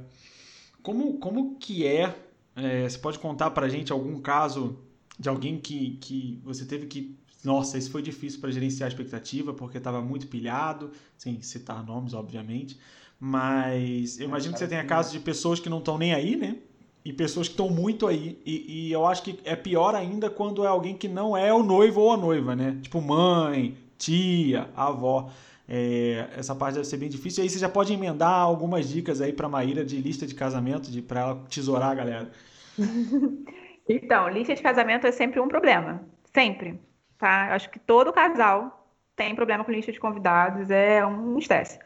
como, 0.82 1.18
como 1.18 1.56
que 1.56 1.86
é, 1.86 2.14
é, 2.54 2.88
Você 2.88 2.98
pode 2.98 3.18
contar 3.18 3.50
pra 3.50 3.68
gente 3.68 3.92
algum 3.92 4.20
caso 4.20 4.78
de 5.18 5.28
alguém 5.28 5.58
que, 5.58 5.98
que 6.00 6.40
você 6.44 6.64
teve 6.64 6.86
que. 6.86 7.16
Nossa, 7.44 7.76
isso 7.76 7.90
foi 7.90 8.02
difícil 8.02 8.40
para 8.40 8.50
gerenciar 8.50 8.86
a 8.86 8.88
expectativa, 8.88 9.52
porque 9.52 9.78
estava 9.78 10.00
muito 10.00 10.28
pilhado, 10.28 10.92
sem 11.16 11.42
citar 11.42 11.84
nomes, 11.84 12.14
obviamente. 12.14 12.78
Mas 13.18 14.20
eu 14.20 14.28
imagino 14.28 14.52
que 14.52 14.58
você 14.60 14.68
tenha 14.68 14.84
casos 14.84 15.12
de 15.12 15.18
pessoas 15.18 15.58
que 15.58 15.68
não 15.68 15.78
estão 15.78 15.98
nem 15.98 16.12
aí, 16.12 16.36
né? 16.36 16.56
E 17.04 17.12
pessoas 17.12 17.48
que 17.48 17.54
estão 17.54 17.68
muito 17.68 18.06
aí. 18.06 18.40
E, 18.46 18.88
e 18.88 18.92
eu 18.92 19.06
acho 19.06 19.22
que 19.24 19.40
é 19.44 19.56
pior 19.56 19.94
ainda 19.94 20.30
quando 20.30 20.64
é 20.64 20.68
alguém 20.68 20.96
que 20.96 21.08
não 21.08 21.36
é 21.36 21.52
o 21.52 21.62
noivo 21.62 22.00
ou 22.00 22.12
a 22.12 22.16
noiva, 22.16 22.54
né? 22.54 22.78
Tipo 22.80 23.00
mãe, 23.00 23.76
tia, 23.98 24.70
avó. 24.76 25.30
É, 25.74 26.28
essa 26.36 26.54
parte 26.54 26.74
deve 26.74 26.86
ser 26.86 26.98
bem 26.98 27.08
difícil. 27.08 27.42
Aí 27.42 27.48
você 27.48 27.58
já 27.58 27.68
pode 27.68 27.94
emendar 27.94 28.34
algumas 28.34 28.86
dicas 28.86 29.22
aí 29.22 29.32
para 29.32 29.48
Maíra 29.48 29.82
de 29.82 29.96
lista 29.96 30.26
de 30.26 30.34
casamento, 30.34 30.90
de 30.90 31.00
para 31.00 31.20
ela 31.20 31.46
tesourar 31.48 31.90
a 31.90 31.94
galera. 31.94 32.30
Então, 33.88 34.28
lista 34.28 34.54
de 34.54 34.62
casamento 34.62 35.08
é 35.08 35.12
sempre 35.12 35.40
um 35.40 35.48
problema, 35.48 36.00
sempre, 36.32 36.80
tá? 37.18 37.48
Eu 37.48 37.54
acho 37.54 37.68
que 37.68 37.80
todo 37.80 38.12
casal 38.12 38.88
tem 39.16 39.34
problema 39.34 39.64
com 39.64 39.72
lista 39.72 39.90
de 39.90 39.98
convidados, 39.98 40.70
é 40.70 41.04
um 41.04 41.36
estresse. 41.36 41.80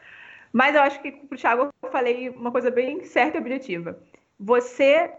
Mas 0.53 0.75
eu 0.75 0.81
acho 0.81 1.01
que 1.01 1.11
para 1.11 1.35
o 1.35 1.37
Thiago 1.37 1.69
eu 1.81 1.91
falei 1.91 2.29
uma 2.29 2.51
coisa 2.51 2.69
bem 2.69 3.03
certa 3.03 3.37
e 3.37 3.41
objetiva. 3.41 3.99
Você 4.39 5.11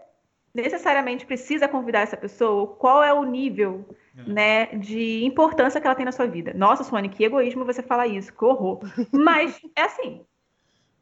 necessariamente 0.53 1.25
precisa 1.25 1.67
convidar 1.67 1.99
essa 1.99 2.15
pessoa, 2.15 2.67
qual 2.75 3.03
é 3.03 3.13
o 3.13 3.25
nível. 3.25 3.85
Né, 4.25 4.67
de 4.67 5.23
importância 5.23 5.79
que 5.79 5.87
ela 5.87 5.95
tem 5.95 6.05
na 6.05 6.11
sua 6.11 6.27
vida. 6.27 6.53
Nossa, 6.55 6.83
Suane, 6.83 7.09
que 7.09 7.23
egoísmo 7.23 7.65
você 7.65 7.81
falar 7.81 8.07
isso, 8.07 8.33
que 8.33 8.45
horror. 8.45 8.79
Mas 9.11 9.59
é 9.75 9.83
assim. 9.83 10.25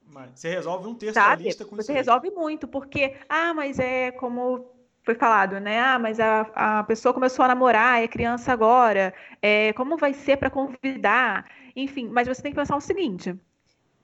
Mas 0.06 0.32
você 0.34 0.50
resolve 0.50 0.88
um 0.88 0.96
terço 0.96 1.14
sabe? 1.14 1.44
da 1.44 1.48
lista 1.48 1.66
com 1.66 1.76
Você 1.76 1.94
resolve 1.94 2.32
muito, 2.32 2.68
porque, 2.68 3.16
ah, 3.30 3.54
mas 3.54 3.78
é 3.78 4.10
como 4.12 4.72
foi 5.04 5.16
falado, 5.16 5.60
né? 5.60 5.80
Ah, 5.80 6.00
mas 6.00 6.20
a, 6.20 6.42
a 6.56 6.84
pessoa 6.84 7.14
começou 7.14 7.46
a 7.46 7.48
namorar, 7.48 8.02
é 8.04 8.08
criança 8.08 8.52
agora, 8.52 9.14
é, 9.42 9.72
como 9.74 9.96
vai 9.96 10.14
ser 10.14 10.38
para 10.38 10.50
convidar? 10.50 11.50
Enfim, 11.76 12.10
mas 12.10 12.28
você 12.28 12.42
tem 12.42 12.52
que 12.52 12.58
pensar 12.58 12.76
o 12.76 12.82
seguinte: 12.82 13.34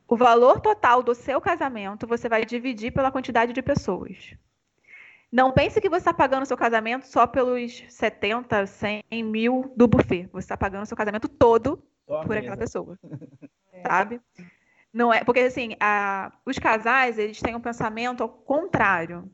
o 0.08 0.15
valor 0.15 0.62
total 0.62 1.02
do 1.02 1.15
seu 1.15 1.41
casamento 1.41 2.08
você 2.08 2.30
vai 2.30 2.45
dividir 2.45 2.91
pela 2.91 3.12
quantidade 3.12 3.52
de 3.52 3.62
pessoas. 3.62 4.36
Não 5.34 5.52
pense 5.52 5.82
que 5.82 5.89
você 5.89 5.98
está 5.98 6.13
pagando 6.13 6.43
o 6.43 6.46
seu 6.46 6.56
casamento 6.56 7.08
só 7.08 7.26
pelos 7.26 7.84
70, 7.89 8.67
100 8.67 9.04
mil 9.24 9.74
do 9.76 9.88
buffet. 9.88 10.30
Você 10.32 10.46
está 10.46 10.56
pagando 10.56 10.84
o 10.84 10.86
seu 10.86 10.96
casamento 10.96 11.28
todo 11.28 11.82
só 12.06 12.24
por 12.24 12.38
aquela 12.38 12.56
pessoa. 12.56 13.00
Sabe? 13.82 14.22
Não 14.93 15.12
é, 15.12 15.24
porque 15.24 15.39
assim, 15.39 15.76
a, 15.80 16.32
os 16.46 16.60
casais, 16.60 17.17
eles 17.17 17.41
têm 17.41 17.56
um 17.56 17.60
pensamento 17.60 18.22
ao 18.22 18.30
contrário. 18.30 19.28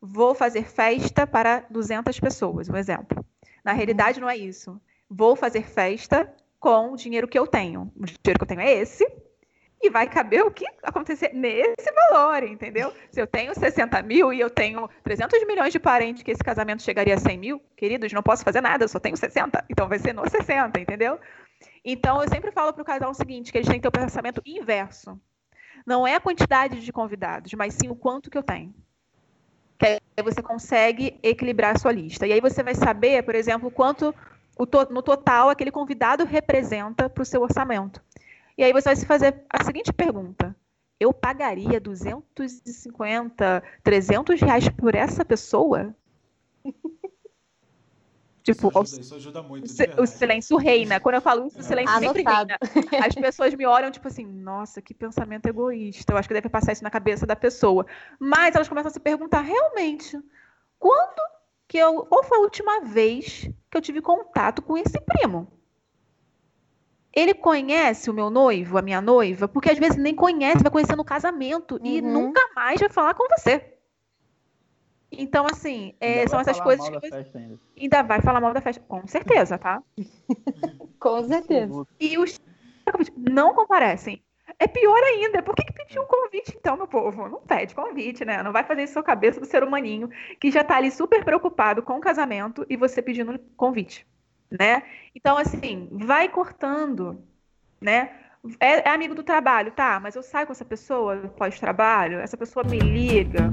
Vou 0.00 0.34
fazer 0.34 0.64
festa 0.64 1.24
para 1.24 1.64
200 1.70 2.18
pessoas, 2.18 2.68
um 2.68 2.76
exemplo. 2.76 3.24
Na 3.64 3.70
uhum. 3.70 3.76
realidade, 3.76 4.20
não 4.20 4.28
é 4.28 4.36
isso. 4.36 4.80
Vou 5.08 5.36
fazer 5.36 5.62
festa 5.62 6.34
com 6.58 6.94
o 6.94 6.96
dinheiro 6.96 7.28
que 7.28 7.38
eu 7.38 7.46
tenho. 7.46 7.92
O 7.94 8.04
dinheiro 8.04 8.40
que 8.40 8.42
eu 8.42 8.48
tenho 8.48 8.60
é 8.60 8.72
esse, 8.72 9.06
e 9.84 9.90
vai 9.90 10.08
caber 10.08 10.42
o 10.44 10.50
que 10.50 10.64
acontecer 10.82 11.32
nesse 11.34 11.92
valor, 12.10 12.42
entendeu? 12.42 12.92
Se 13.10 13.20
eu 13.20 13.26
tenho 13.26 13.54
60 13.54 14.02
mil 14.02 14.32
e 14.32 14.40
eu 14.40 14.48
tenho 14.48 14.88
300 15.02 15.46
milhões 15.46 15.72
de 15.72 15.78
parentes 15.78 16.22
que 16.22 16.30
esse 16.30 16.42
casamento 16.42 16.82
chegaria 16.82 17.14
a 17.14 17.18
100 17.18 17.38
mil, 17.38 17.62
queridos, 17.76 18.12
não 18.12 18.22
posso 18.22 18.42
fazer 18.42 18.60
nada, 18.60 18.84
eu 18.84 18.88
só 18.88 18.98
tenho 18.98 19.16
60, 19.16 19.64
então 19.68 19.88
vai 19.88 19.98
ser 19.98 20.14
no 20.14 20.28
60, 20.28 20.80
entendeu? 20.80 21.18
Então, 21.84 22.22
eu 22.22 22.28
sempre 22.28 22.50
falo 22.50 22.72
para 22.72 22.82
o 22.82 22.84
casal 22.84 23.10
o 23.10 23.14
seguinte, 23.14 23.52
que 23.52 23.58
eles 23.58 23.68
têm 23.68 23.76
que 23.76 23.82
ter 23.82 23.88
o 23.88 23.92
pensamento 23.92 24.40
inverso. 24.46 25.20
Não 25.86 26.06
é 26.06 26.14
a 26.14 26.20
quantidade 26.20 26.80
de 26.80 26.92
convidados, 26.92 27.52
mas 27.52 27.74
sim 27.74 27.88
o 27.88 27.94
quanto 27.94 28.30
que 28.30 28.38
eu 28.38 28.42
tenho. 28.42 28.74
Que 29.78 29.86
aí 30.16 30.24
você 30.24 30.42
consegue 30.42 31.18
equilibrar 31.22 31.76
a 31.76 31.78
sua 31.78 31.92
lista. 31.92 32.26
E 32.26 32.32
aí 32.32 32.40
você 32.40 32.62
vai 32.62 32.74
saber, 32.74 33.22
por 33.22 33.34
exemplo, 33.34 33.70
quanto 33.70 34.14
no 34.90 35.02
total 35.02 35.50
aquele 35.50 35.70
convidado 35.70 36.24
representa 36.24 37.10
para 37.10 37.22
o 37.22 37.26
seu 37.26 37.42
orçamento. 37.42 38.00
E 38.56 38.62
aí 38.62 38.72
você 38.72 38.88
vai 38.88 38.96
se 38.96 39.06
fazer 39.06 39.42
a 39.48 39.64
seguinte 39.64 39.92
pergunta: 39.92 40.54
eu 40.98 41.12
pagaria 41.12 41.80
250, 41.80 43.62
300 43.82 44.40
reais 44.40 44.68
por 44.68 44.94
essa 44.94 45.24
pessoa? 45.24 45.94
Tipo, 48.44 48.68
isso 48.68 48.78
ajuda, 48.78 49.00
isso 49.00 49.14
ajuda 49.14 49.42
muito, 49.42 49.64
o 49.98 50.06
silêncio 50.06 50.58
reina. 50.58 51.00
Quando 51.00 51.14
eu 51.14 51.22
falo 51.22 51.46
isso, 51.46 51.58
o 51.58 51.62
silêncio 51.62 51.96
é. 51.96 52.00
sempre 52.00 52.22
reina. 52.22 52.58
As 53.02 53.14
pessoas 53.14 53.54
me 53.54 53.64
olham, 53.64 53.90
tipo 53.90 54.06
assim, 54.06 54.26
nossa, 54.26 54.82
que 54.82 54.92
pensamento 54.92 55.46
egoísta. 55.46 56.12
Eu 56.12 56.18
acho 56.18 56.28
que 56.28 56.34
deve 56.34 56.50
passar 56.50 56.72
isso 56.72 56.84
na 56.84 56.90
cabeça 56.90 57.24
da 57.24 57.34
pessoa. 57.34 57.86
Mas 58.20 58.54
elas 58.54 58.68
começam 58.68 58.90
a 58.90 58.92
se 58.92 59.00
perguntar, 59.00 59.40
realmente, 59.40 60.20
quando 60.78 61.22
que 61.66 61.78
eu. 61.78 62.04
Qual 62.04 62.22
foi 62.22 62.36
a 62.36 62.40
última 62.42 62.80
vez 62.82 63.48
que 63.70 63.76
eu 63.78 63.80
tive 63.80 64.02
contato 64.02 64.60
com 64.60 64.76
esse 64.76 65.00
primo? 65.00 65.50
Ele 67.14 67.32
conhece 67.32 68.10
o 68.10 68.14
meu 68.14 68.28
noivo, 68.28 68.76
a 68.76 68.82
minha 68.82 69.00
noiva, 69.00 69.46
porque 69.46 69.70
às 69.70 69.78
vezes 69.78 69.96
nem 69.96 70.14
conhece, 70.14 70.62
vai 70.62 70.72
conhecer 70.72 70.96
no 70.96 71.04
casamento 71.04 71.76
uhum. 71.76 71.86
e 71.86 72.00
nunca 72.00 72.40
mais 72.54 72.80
vai 72.80 72.88
falar 72.88 73.14
com 73.14 73.26
você. 73.28 73.74
Então, 75.12 75.46
assim, 75.46 75.94
é, 76.00 76.26
são 76.26 76.40
essas 76.40 76.60
coisas 76.60 76.88
que. 76.88 76.96
Ainda. 77.14 77.60
ainda 77.80 78.02
vai 78.02 78.20
falar 78.20 78.40
mal 78.40 78.52
da 78.52 78.60
festa. 78.60 78.82
Com 78.88 79.06
certeza, 79.06 79.56
tá? 79.56 79.80
com 80.98 81.22
certeza. 81.22 81.86
E 82.00 82.18
os 82.18 82.40
não 83.16 83.54
comparecem. 83.54 84.20
É 84.58 84.66
pior 84.66 85.00
ainda. 85.04 85.40
Por 85.40 85.54
que, 85.54 85.62
que 85.62 85.72
pediu 85.72 86.02
um 86.02 86.06
convite, 86.06 86.54
então, 86.56 86.76
meu 86.76 86.88
povo? 86.88 87.28
Não 87.28 87.40
pede 87.40 87.74
convite, 87.76 88.24
né? 88.24 88.42
Não 88.42 88.52
vai 88.52 88.64
fazer 88.64 88.82
isso 88.82 88.96
na 88.96 89.02
cabeça 89.04 89.38
do 89.38 89.46
ser 89.46 89.62
humaninho 89.62 90.10
que 90.40 90.50
já 90.50 90.64
tá 90.64 90.76
ali 90.76 90.90
super 90.90 91.24
preocupado 91.24 91.82
com 91.82 91.94
o 91.94 92.00
casamento 92.00 92.66
e 92.68 92.76
você 92.76 93.00
pedindo 93.00 93.38
convite 93.56 94.06
né? 94.58 94.82
Então, 95.14 95.36
assim, 95.36 95.88
vai 95.92 96.28
cortando, 96.28 97.18
né? 97.80 98.10
É, 98.60 98.88
é 98.88 98.92
amigo 98.92 99.14
do 99.14 99.22
trabalho, 99.22 99.72
tá? 99.72 99.98
Mas 100.00 100.14
eu 100.14 100.22
saio 100.22 100.46
com 100.46 100.52
essa 100.52 100.64
pessoa 100.64 101.16
pós-trabalho, 101.36 102.18
essa 102.18 102.36
pessoa 102.36 102.64
me 102.64 102.78
liga. 102.78 103.50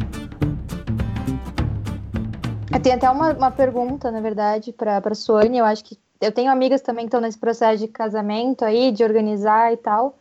Tem 2.84 2.94
até 2.94 3.10
uma, 3.10 3.32
uma 3.34 3.52
pergunta, 3.52 4.10
na 4.10 4.20
verdade, 4.22 4.74
para 4.74 4.98
a 4.98 5.16
Suane. 5.16 5.60
Eu 5.60 5.66
acho 5.66 5.84
que 5.84 6.00
eu 6.20 6.32
tenho 6.32 6.52
amigas 6.52 6.82
também 6.82 7.06
que 7.06 7.10
estão 7.10 7.22
nesse 7.22 7.38
processo 7.38 7.78
de 7.80 7.88
casamento 7.88 8.66
aí, 8.66 8.92
de 8.92 9.04
organizar 9.04 9.72
e 9.72 9.78
tal, 9.78 10.18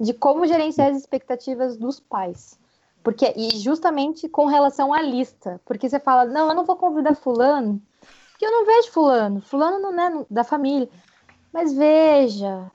de 0.00 0.14
como 0.14 0.46
gerenciar 0.46 0.90
as 0.90 0.96
expectativas 0.96 1.76
dos 1.76 2.00
pais. 2.00 2.58
Porque, 3.02 3.32
e 3.36 3.58
justamente 3.58 4.28
com 4.28 4.46
relação 4.46 4.92
à 4.92 5.02
lista. 5.02 5.60
Porque 5.66 5.88
você 5.88 6.00
fala, 6.00 6.24
não, 6.24 6.48
eu 6.48 6.54
não 6.54 6.64
vou 6.64 6.76
convidar 6.76 7.14
fulano, 7.14 7.80
porque 8.42 8.46
eu 8.46 8.50
não 8.50 8.66
vejo 8.66 8.90
fulano. 8.90 9.40
Fulano 9.40 9.78
não 9.78 10.02
é 10.02 10.26
da 10.28 10.42
família. 10.42 10.88
Mas 11.52 11.72
veja, 11.72 12.68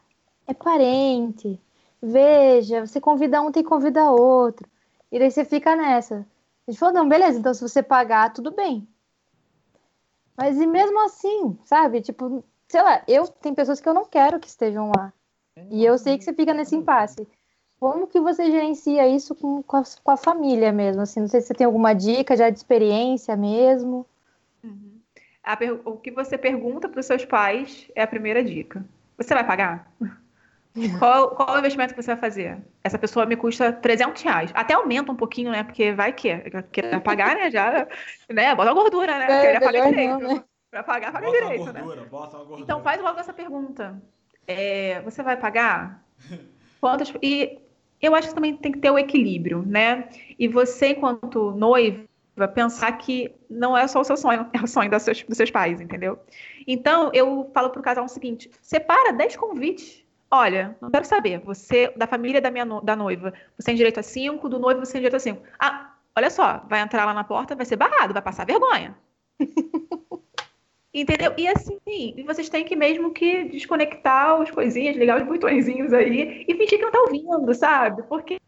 é 0.48 0.54
parente. 0.54 1.60
Veja, 2.02 2.86
você 2.86 3.02
convida 3.02 3.42
um, 3.42 3.52
tem 3.52 3.64
que 3.64 3.68
convidar 3.70 4.12
outro. 4.12 4.66
E 5.12 5.20
daí 5.20 5.30
você 5.30 5.44
fica 5.44 5.76
nessa. 5.76 6.26
A 6.66 6.72
gente 6.72 6.80
falou, 6.80 6.96
não, 6.96 7.10
beleza, 7.10 7.38
então 7.38 7.54
se 7.54 7.62
você 7.62 7.84
pagar, 7.84 8.32
tudo 8.32 8.52
bem. 8.52 8.88
Mas 10.38 10.58
e 10.58 10.66
mesmo 10.66 11.04
assim, 11.04 11.58
sabe? 11.66 12.00
Tipo, 12.02 12.42
sei 12.70 12.82
lá, 12.82 13.04
eu 13.06 13.28
tem 13.28 13.54
pessoas 13.54 13.82
que 13.82 13.90
eu 13.90 13.94
não 13.94 14.06
quero 14.06 14.40
que 14.40 14.48
estejam 14.48 14.92
lá. 14.96 15.12
E 15.70 15.84
eu 15.84 15.98
sei 15.98 16.18
que 16.18 16.24
você 16.24 16.34
fica 16.34 16.54
nesse 16.54 16.76
impasse. 16.78 17.28
Como 17.78 18.08
que 18.08 18.22
você 18.22 18.50
gerencia 18.50 19.06
isso 19.08 19.36
com, 19.36 19.62
com, 19.64 19.78
a, 19.78 19.84
com 20.02 20.12
a 20.12 20.18
família 20.18 20.72
mesmo? 20.72 21.02
Assim, 21.02 21.20
não 21.20 21.28
sei 21.28 21.42
se 21.42 21.48
você 21.48 21.54
tem 21.54 21.66
alguma 21.66 21.94
dica 21.94 22.38
já 22.38 22.50
de 22.50 22.58
experiência 22.58 23.36
mesmo. 23.36 24.06
Uhum 24.64 24.97
o 25.86 25.98
que 25.98 26.12
você 26.12 26.38
pergunta 26.38 26.90
para 26.90 27.00
os 27.00 27.06
seus 27.06 27.24
pais 27.24 27.90
é 27.96 28.02
a 28.02 28.08
primeira 28.08 28.44
dica. 28.44 28.86
Você 29.18 29.34
vai 29.34 29.46
pagar? 29.46 29.92
Qual, 31.00 31.32
qual 31.32 31.56
o 31.56 31.58
investimento 31.58 31.96
que 31.96 32.02
você 32.02 32.12
vai 32.12 32.22
fazer? 32.22 32.60
Essa 32.84 33.00
pessoa 33.00 33.26
me 33.26 33.36
custa 33.36 33.74
300 33.74 34.22
reais. 34.22 34.52
Até 34.54 34.76
aumenta 34.76 35.12
um 35.12 35.16
pouquinho, 35.16 35.52
né? 35.52 35.64
Porque 35.64 35.92
vai 35.92 36.14
que 36.14 36.30
quer 36.72 37.02
pagar, 37.02 37.36
né? 37.36 37.50
Já, 37.50 37.88
né? 38.30 38.54
Bota 38.54 38.72
uma 38.72 38.80
gordura, 38.80 39.18
né? 39.18 39.26
É, 39.26 39.42
Queria 39.42 39.62
pagar 39.62 39.90
direito. 39.90 40.20
Não, 40.20 40.36
né? 40.36 40.44
Pra 40.70 40.84
pagar, 40.84 41.12
paga 41.12 41.26
bota 41.26 41.42
direito, 41.42 41.74
né? 41.74 41.82
gordura, 41.82 42.02
né? 42.02 42.08
Bota 42.08 42.38
uma 42.38 42.46
gordura. 42.46 42.62
Então 42.62 42.84
faz 42.84 43.02
logo 43.02 43.20
essa 43.20 43.34
pergunta. 43.34 44.00
É, 44.46 45.02
você 45.02 45.24
vai 45.24 45.36
pagar? 45.36 46.04
Quantas... 46.80 47.12
E 47.24 47.58
eu 48.00 48.14
acho 48.14 48.30
que 48.30 48.36
também 48.36 48.56
tem 48.56 48.72
que 48.72 48.80
ter 48.80 48.92
o 48.92 49.00
equilíbrio, 49.00 49.64
né? 49.66 50.10
E 50.38 50.48
você, 50.48 50.90
enquanto 50.90 51.52
noivo, 51.52 52.08
pensar 52.46 52.92
que 52.98 53.34
não 53.50 53.78
é 53.78 53.88
só 53.88 54.02
o 54.02 54.04
seu 54.04 54.18
sonho, 54.18 54.48
é 54.52 54.62
o 54.62 54.68
sonho 54.68 54.92
dos 54.92 55.02
seus, 55.04 55.24
dos 55.24 55.38
seus 55.38 55.50
pais, 55.50 55.80
entendeu? 55.80 56.20
Então, 56.68 57.10
eu 57.14 57.50
falo 57.54 57.70
pro 57.70 57.82
casal 57.82 58.04
o 58.04 58.10
seguinte: 58.10 58.52
separa 58.62 59.14
10 59.14 59.38
convites. 59.38 60.06
Olha, 60.30 60.76
não 60.82 60.92
quero 60.92 61.06
saber, 61.06 61.40
você, 61.40 61.88
da 61.96 62.06
família 62.06 62.42
da 62.42 62.52
minha 62.52 62.66
no, 62.66 62.82
da 62.82 62.98
noiva, 62.98 63.34
você 63.58 63.68
tem 63.68 63.76
direito 63.76 64.02
a 64.02 64.04
5, 64.04 64.50
do 64.50 64.60
noivo 64.60 64.86
você 64.86 64.92
tem 64.92 65.02
direito 65.02 65.16
a 65.16 65.20
5. 65.20 65.42
Ah, 65.58 65.94
olha 66.18 66.30
só, 66.30 66.66
vai 66.68 66.82
entrar 66.82 67.06
lá 67.06 67.14
na 67.14 67.24
porta, 67.24 67.56
vai 67.56 67.66
ser 67.66 67.78
barrado, 67.78 68.14
vai 68.14 68.22
passar 68.22 68.46
vergonha. 68.46 68.94
Entendeu? 70.94 71.34
E 71.38 71.48
assim, 71.48 71.80
vocês 72.26 72.50
têm 72.50 72.66
que 72.66 72.76
mesmo 72.76 73.12
que 73.12 73.44
desconectar 73.46 74.42
as 74.42 74.50
coisinhas, 74.50 74.98
ligar 74.98 75.22
os 75.22 75.28
botõezinhos 75.28 75.94
aí 75.94 76.44
e 76.48 76.56
fingir 76.56 76.80
que 76.80 76.86
não 76.86 76.92
tá 76.92 77.02
ouvindo, 77.02 77.54
sabe? 77.54 78.02
Porque, 78.04 78.40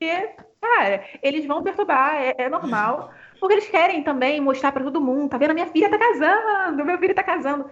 cara, 0.61 1.03
eles 1.21 1.45
vão 1.45 1.63
perturbar, 1.63 2.15
é, 2.15 2.35
é 2.37 2.49
normal. 2.49 3.11
Porque 3.39 3.53
eles 3.53 3.69
querem 3.69 4.03
também 4.03 4.41
mostrar 4.41 4.71
para 4.71 4.83
todo 4.83 5.01
mundo, 5.01 5.29
tá 5.29 5.37
vendo? 5.37 5.53
Minha 5.53 5.67
filha 5.67 5.89
tá 5.89 5.97
casando, 5.97 6.85
meu 6.85 6.97
filho 6.97 7.15
tá 7.15 7.23
casando. 7.23 7.69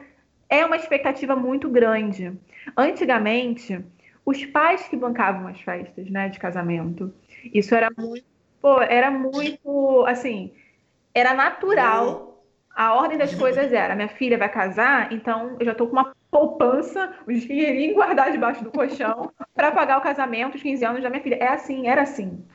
É 0.49 0.65
uma 0.65 0.77
expectativa 0.77 1.35
muito 1.35 1.69
grande. 1.69 2.33
Antigamente, 2.77 3.85
os 4.25 4.45
pais 4.45 4.87
que 4.87 4.95
bancavam 4.97 5.47
as 5.47 5.61
festas, 5.61 6.09
né, 6.09 6.29
de 6.29 6.39
casamento, 6.39 7.13
isso 7.53 7.75
era 7.75 7.89
muito, 7.97 8.25
pô, 8.61 8.81
era 8.81 9.11
muito, 9.11 10.05
assim, 10.07 10.53
era 11.13 11.33
natural 11.33 12.25
A 12.75 12.93
ordem 12.95 13.17
das 13.17 13.35
coisas 13.35 13.73
era: 13.73 13.95
minha 13.95 14.09
filha 14.09 14.37
vai 14.37 14.49
casar, 14.49 15.11
então 15.11 15.57
eu 15.59 15.65
já 15.65 15.71
estou 15.73 15.87
com 15.87 15.93
uma 15.93 16.15
poupança, 16.31 17.15
um 17.27 17.33
dinheirinho 17.33 17.95
guardado 17.95 18.31
debaixo 18.31 18.63
do 18.63 18.71
colchão 18.71 19.31
para 19.55 19.71
pagar 19.71 19.97
o 19.97 20.01
casamento, 20.01 20.55
os 20.55 20.61
15 20.63 20.85
anos 20.85 21.03
da 21.03 21.09
minha 21.09 21.23
filha. 21.23 21.35
É 21.37 21.47
assim, 21.49 21.87
era 21.87 22.03
assim. 22.03 22.45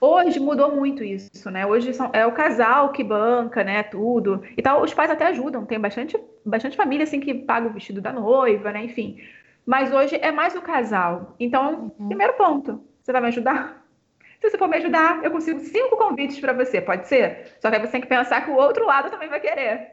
Hoje 0.00 0.40
mudou 0.40 0.74
muito 0.74 1.02
isso, 1.02 1.50
né? 1.50 1.66
Hoje 1.66 1.94
são, 1.94 2.10
é 2.12 2.26
o 2.26 2.32
casal 2.32 2.92
que 2.92 3.02
banca, 3.02 3.62
né? 3.64 3.82
Tudo. 3.82 4.42
E 4.56 4.62
tal. 4.62 4.82
Os 4.82 4.92
pais 4.92 5.10
até 5.10 5.26
ajudam, 5.26 5.64
tem 5.64 5.78
bastante, 5.78 6.18
bastante 6.44 6.76
família 6.76 7.04
assim 7.04 7.20
que 7.20 7.34
paga 7.34 7.68
o 7.68 7.72
vestido 7.72 8.00
da 8.00 8.12
noiva, 8.12 8.72
né? 8.72 8.84
Enfim. 8.84 9.18
Mas 9.64 9.92
hoje 9.92 10.16
é 10.20 10.30
mais 10.30 10.54
o 10.54 10.62
casal. 10.62 11.34
Então, 11.40 11.92
uhum. 11.98 12.08
primeiro 12.08 12.34
ponto, 12.34 12.84
você 13.02 13.12
vai 13.12 13.20
me 13.20 13.28
ajudar? 13.28 13.82
Se 14.40 14.50
você 14.50 14.58
for 14.58 14.68
me 14.68 14.76
ajudar, 14.76 15.24
eu 15.24 15.30
consigo 15.30 15.58
cinco 15.60 15.96
convites 15.96 16.38
para 16.38 16.52
você, 16.52 16.80
pode 16.80 17.08
ser? 17.08 17.56
Só 17.60 17.70
que 17.70 17.76
aí 17.76 17.82
você 17.82 17.92
tem 17.92 18.00
que 18.02 18.06
pensar 18.06 18.44
que 18.44 18.50
o 18.50 18.56
outro 18.56 18.84
lado 18.84 19.10
também 19.10 19.28
vai 19.28 19.40
querer, 19.40 19.92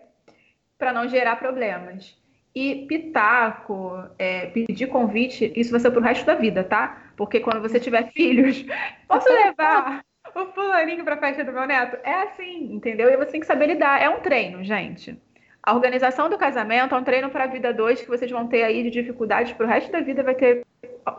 para 0.78 0.92
não 0.92 1.08
gerar 1.08 1.38
problemas. 1.38 2.18
E 2.54 2.86
pitaco, 2.86 3.94
é, 4.20 4.48
pedir 4.48 4.88
convite, 4.88 5.54
isso 5.56 5.72
vai 5.72 5.80
ser 5.80 5.90
pro 5.92 6.02
resto 6.02 6.26
da 6.26 6.36
vida, 6.36 6.66
tá? 6.66 7.11
Porque 7.22 7.40
quando 7.40 7.62
você 7.62 7.80
tiver 7.80 8.12
filhos, 8.12 8.66
posso 9.08 9.30
levar 9.30 10.04
o 10.36 10.46
fulaninho 10.56 11.04
pra 11.04 11.18
festa 11.18 11.44
do 11.44 11.52
meu 11.52 11.68
neto? 11.68 11.96
É 12.04 12.24
assim, 12.24 12.74
entendeu? 12.74 13.08
E 13.10 13.16
você 13.16 13.34
tem 13.34 13.40
que 13.40 13.46
saber 13.46 13.68
lidar. 13.68 14.02
É 14.02 14.10
um 14.10 14.22
treino, 14.22 14.64
gente. 14.64 15.22
A 15.62 15.76
organização 15.76 16.32
do 16.32 16.36
casamento 16.36 16.96
é 16.96 16.98
um 16.98 17.04
treino 17.04 17.30
para 17.30 17.44
a 17.44 17.48
vida 17.48 17.72
2 17.72 18.02
que 18.02 18.08
vocês 18.08 18.32
vão 18.32 18.48
ter 18.48 18.64
aí 18.64 18.82
de 18.82 18.90
dificuldades 18.90 19.54
pro 19.54 19.68
resto 19.68 19.92
da 19.92 20.02
vida. 20.02 20.24
Vai 20.24 20.34
ter 20.34 20.66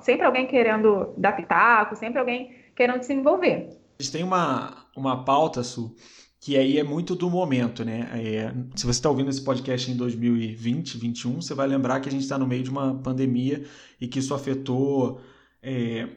sempre 0.00 0.26
alguém 0.26 0.44
querendo 0.44 1.14
dar 1.16 1.36
pitaco, 1.36 1.94
sempre 1.94 2.18
alguém 2.18 2.52
querendo 2.74 3.00
se 3.04 3.12
envolver. 3.12 3.68
A 4.00 4.02
gente 4.02 4.10
tem 4.10 4.24
uma, 4.24 4.88
uma 4.96 5.24
pauta, 5.24 5.62
Su, 5.62 5.94
que 6.40 6.58
aí 6.58 6.80
é 6.80 6.82
muito 6.82 7.14
do 7.14 7.30
momento, 7.30 7.84
né? 7.84 8.10
É, 8.14 8.52
se 8.74 8.84
você 8.84 8.98
está 8.98 9.08
ouvindo 9.08 9.30
esse 9.30 9.44
podcast 9.44 9.88
em 9.88 9.96
2020, 9.96 10.98
2021, 10.98 11.40
você 11.40 11.54
vai 11.54 11.68
lembrar 11.68 12.00
que 12.00 12.08
a 12.08 12.12
gente 12.12 12.22
está 12.22 12.36
no 12.36 12.48
meio 12.48 12.64
de 12.64 12.70
uma 12.70 12.92
pandemia 12.92 13.62
e 14.00 14.08
que 14.08 14.18
isso 14.18 14.34
afetou 14.34 15.20
é, 15.62 16.08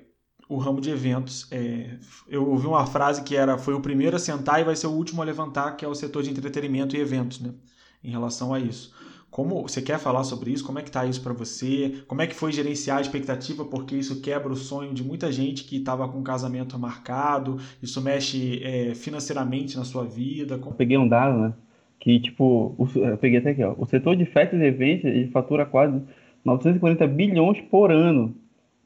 o 0.49 0.57
ramo 0.57 0.81
de 0.81 0.89
eventos. 0.89 1.47
É, 1.51 1.97
eu 2.27 2.47
ouvi 2.49 2.67
uma 2.67 2.85
frase 2.85 3.23
que 3.23 3.35
era: 3.35 3.57
foi 3.57 3.73
o 3.73 3.81
primeiro 3.81 4.15
a 4.15 4.19
sentar 4.19 4.59
e 4.59 4.63
vai 4.63 4.75
ser 4.75 4.87
o 4.87 4.91
último 4.91 5.21
a 5.21 5.25
levantar, 5.25 5.75
que 5.75 5.85
é 5.85 5.87
o 5.87 5.95
setor 5.95 6.23
de 6.23 6.31
entretenimento 6.31 6.95
e 6.95 6.99
eventos, 6.99 7.39
né? 7.39 7.53
Em 8.03 8.11
relação 8.11 8.53
a 8.53 8.59
isso. 8.59 8.93
Como 9.29 9.63
você 9.63 9.81
quer 9.81 9.99
falar 9.99 10.23
sobre 10.23 10.51
isso? 10.51 10.63
Como 10.63 10.79
é 10.79 10.81
que 10.81 10.87
está 10.87 11.05
isso 11.05 11.21
para 11.21 11.33
você? 11.33 12.03
Como 12.07 12.21
é 12.21 12.27
que 12.27 12.33
foi 12.33 12.53
gerenciar 12.53 12.99
a 12.99 13.01
expectativa? 13.01 13.65
Porque 13.65 13.93
isso 13.93 14.21
quebra 14.21 14.53
o 14.53 14.55
sonho 14.55 14.93
de 14.93 15.03
muita 15.03 15.29
gente 15.29 15.65
que 15.65 15.77
estava 15.77 16.07
com 16.07 16.19
um 16.19 16.23
casamento 16.23 16.79
marcado. 16.79 17.57
Isso 17.83 18.01
mexe 18.01 18.63
é, 18.63 18.95
financeiramente 18.95 19.75
na 19.75 19.83
sua 19.83 20.05
vida. 20.05 20.55
Eu 20.55 20.71
peguei 20.71 20.97
um 20.97 21.07
dado, 21.07 21.37
né? 21.37 21.53
Que 21.99 22.17
tipo, 22.19 22.75
o, 22.77 22.87
eu 22.95 23.17
peguei 23.17 23.39
até 23.39 23.49
aqui, 23.49 23.63
ó. 23.63 23.75
O 23.77 23.85
setor 23.85 24.15
de 24.15 24.25
festas 24.25 24.61
e 24.61 24.63
eventos 24.63 25.05
ele 25.05 25.29
fatura 25.31 25.65
quase 25.65 26.01
940 26.45 27.05
bilhões 27.07 27.59
por 27.69 27.91
ano 27.91 28.33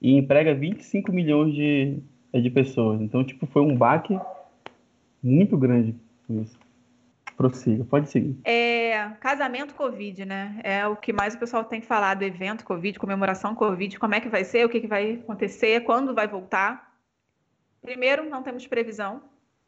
e 0.02 0.16
emprega 0.16 0.54
25 0.54 1.12
milhões 1.12 1.54
de, 1.54 2.00
de 2.34 2.50
pessoas. 2.50 3.02
Então, 3.02 3.24
tipo, 3.24 3.45
foi 3.45 3.62
um 3.62 3.76
baque 3.76 4.18
muito 5.22 5.58
grande 5.58 5.95
isso. 6.30 6.58
Prossiga, 7.36 7.86
pode 7.86 8.10
seguir. 8.10 8.38
É, 8.43 9.12
casamento 9.22 9.74
Covid, 9.74 10.26
né? 10.26 10.60
É 10.62 10.86
o 10.86 10.95
que 10.95 11.14
mais 11.14 11.36
o 11.36 11.39
pessoal 11.39 11.64
tem 11.64 11.82
falado, 11.82 12.22
evento 12.24 12.66
Covid, 12.66 13.00
comemoração 13.00 13.56
Covid, 13.56 13.97
como 13.97 14.14
é 14.14 14.20
que 14.20 14.28
vai 14.28 14.43
ser, 14.43 14.66
o 14.66 14.70
que, 14.70 14.82
que 14.82 14.88
vai 14.88 15.14
acontecer, 15.14 15.82
quando 15.86 16.14
vai 16.14 16.28
voltar. 16.28 16.93
Primeiro, 17.82 18.30
não 18.30 18.43
temos 18.43 18.68
previsão, 18.68 19.22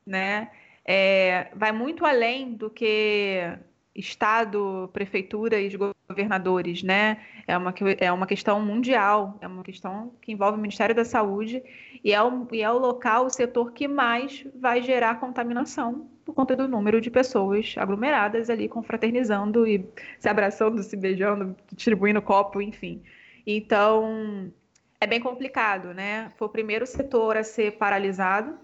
né? 0.06 0.52
É, 0.84 1.48
vai 1.56 1.72
muito 1.72 2.06
além 2.06 2.54
do 2.54 2.70
que 2.70 3.58
Estado, 3.96 4.90
prefeitura 4.94 5.60
e 5.60 5.70
governadores, 6.08 6.82
né? 6.82 7.18
É 7.46 7.58
uma, 7.58 7.74
é 8.00 8.12
uma 8.12 8.26
questão 8.26 8.62
mundial, 8.62 9.38
é 9.42 9.48
uma 9.48 9.64
questão 9.64 10.14
que 10.22 10.32
envolve 10.32 10.58
o 10.58 10.62
Ministério 10.62 10.96
da 10.96 11.04
Saúde 11.04 11.62
e 12.04 12.14
é, 12.14 12.22
o, 12.22 12.48
e 12.52 12.62
é 12.62 12.72
o 12.72 12.78
local, 12.78 13.26
o 13.26 13.30
setor 13.30 13.74
que 13.74 13.88
mais 13.88 14.46
vai 14.56 14.82
gerar 14.82 15.20
contaminação 15.20 16.10
por 16.24 16.34
conta 16.34 16.56
do 16.56 16.68
número 16.68 17.02
de 17.02 17.10
pessoas 17.10 17.76
aglomeradas 17.78 18.50
ali, 18.50 18.70
confraternizando 18.70 19.68
e 19.68 19.86
se 20.20 20.30
abraçando, 20.30 20.82
se 20.82 20.96
beijando, 20.96 21.56
distribuindo 21.74 22.22
copo, 22.22 22.62
enfim. 22.62 23.02
Então, 23.46 24.52
é 25.00 25.08
bem 25.08 25.20
complicado, 25.20 25.94
né? 25.94 26.32
Foi 26.38 26.48
o 26.48 26.52
primeiro 26.52 26.86
setor 26.86 27.36
a 27.36 27.44
ser 27.44 27.72
paralisado, 27.74 28.58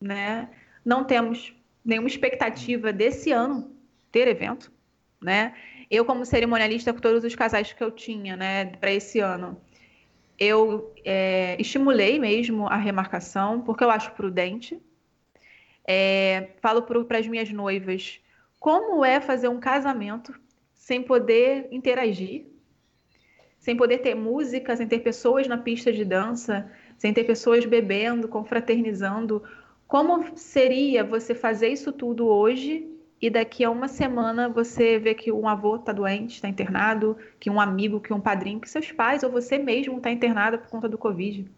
né? 0.00 0.48
Não 0.84 1.04
temos 1.04 1.54
nenhuma 1.84 2.08
expectativa 2.08 2.92
desse 2.92 3.30
ano 3.30 3.75
ter 4.16 4.28
evento, 4.28 4.72
né? 5.20 5.52
Eu, 5.90 6.02
como 6.06 6.24
cerimonialista, 6.24 6.90
com 6.90 7.00
todos 7.00 7.22
os 7.22 7.34
casais 7.34 7.74
que 7.74 7.84
eu 7.84 7.90
tinha, 7.90 8.34
né, 8.34 8.64
para 8.64 8.90
esse 8.90 9.20
ano, 9.20 9.60
eu 10.38 10.94
é, 11.04 11.54
estimulei 11.60 12.18
mesmo 12.18 12.66
a 12.66 12.76
remarcação, 12.76 13.60
porque 13.60 13.84
eu 13.84 13.90
acho 13.90 14.12
prudente. 14.12 14.80
É, 15.86 16.52
falo 16.62 16.82
para 16.82 17.18
as 17.18 17.26
minhas 17.26 17.52
noivas 17.52 18.18
como 18.58 19.04
é 19.04 19.20
fazer 19.20 19.48
um 19.48 19.60
casamento 19.60 20.34
sem 20.72 21.02
poder 21.02 21.68
interagir, 21.70 22.46
sem 23.58 23.76
poder 23.76 23.98
ter 23.98 24.14
música, 24.14 24.74
sem 24.74 24.88
ter 24.88 25.00
pessoas 25.00 25.46
na 25.46 25.58
pista 25.58 25.92
de 25.92 26.06
dança, 26.06 26.72
sem 26.96 27.12
ter 27.12 27.24
pessoas 27.24 27.66
bebendo, 27.66 28.28
confraternizando. 28.28 29.42
Como 29.86 30.36
seria 30.38 31.04
você 31.04 31.34
fazer 31.34 31.68
isso 31.68 31.92
tudo 31.92 32.26
hoje 32.26 32.95
e 33.20 33.30
daqui 33.30 33.64
a 33.64 33.70
uma 33.70 33.88
semana 33.88 34.48
você 34.48 34.98
vê 34.98 35.14
que 35.14 35.32
um 35.32 35.48
avô 35.48 35.76
está 35.76 35.92
doente, 35.92 36.34
está 36.34 36.48
internado, 36.48 37.16
que 37.40 37.48
um 37.48 37.60
amigo, 37.60 38.00
que 38.00 38.12
um 38.12 38.20
padrinho, 38.20 38.60
que 38.60 38.68
seus 38.68 38.92
pais 38.92 39.22
ou 39.22 39.30
você 39.30 39.58
mesmo 39.58 39.96
está 39.96 40.10
internado 40.10 40.58
por 40.58 40.68
conta 40.68 40.88
do 40.88 40.98
Covid. 40.98 41.50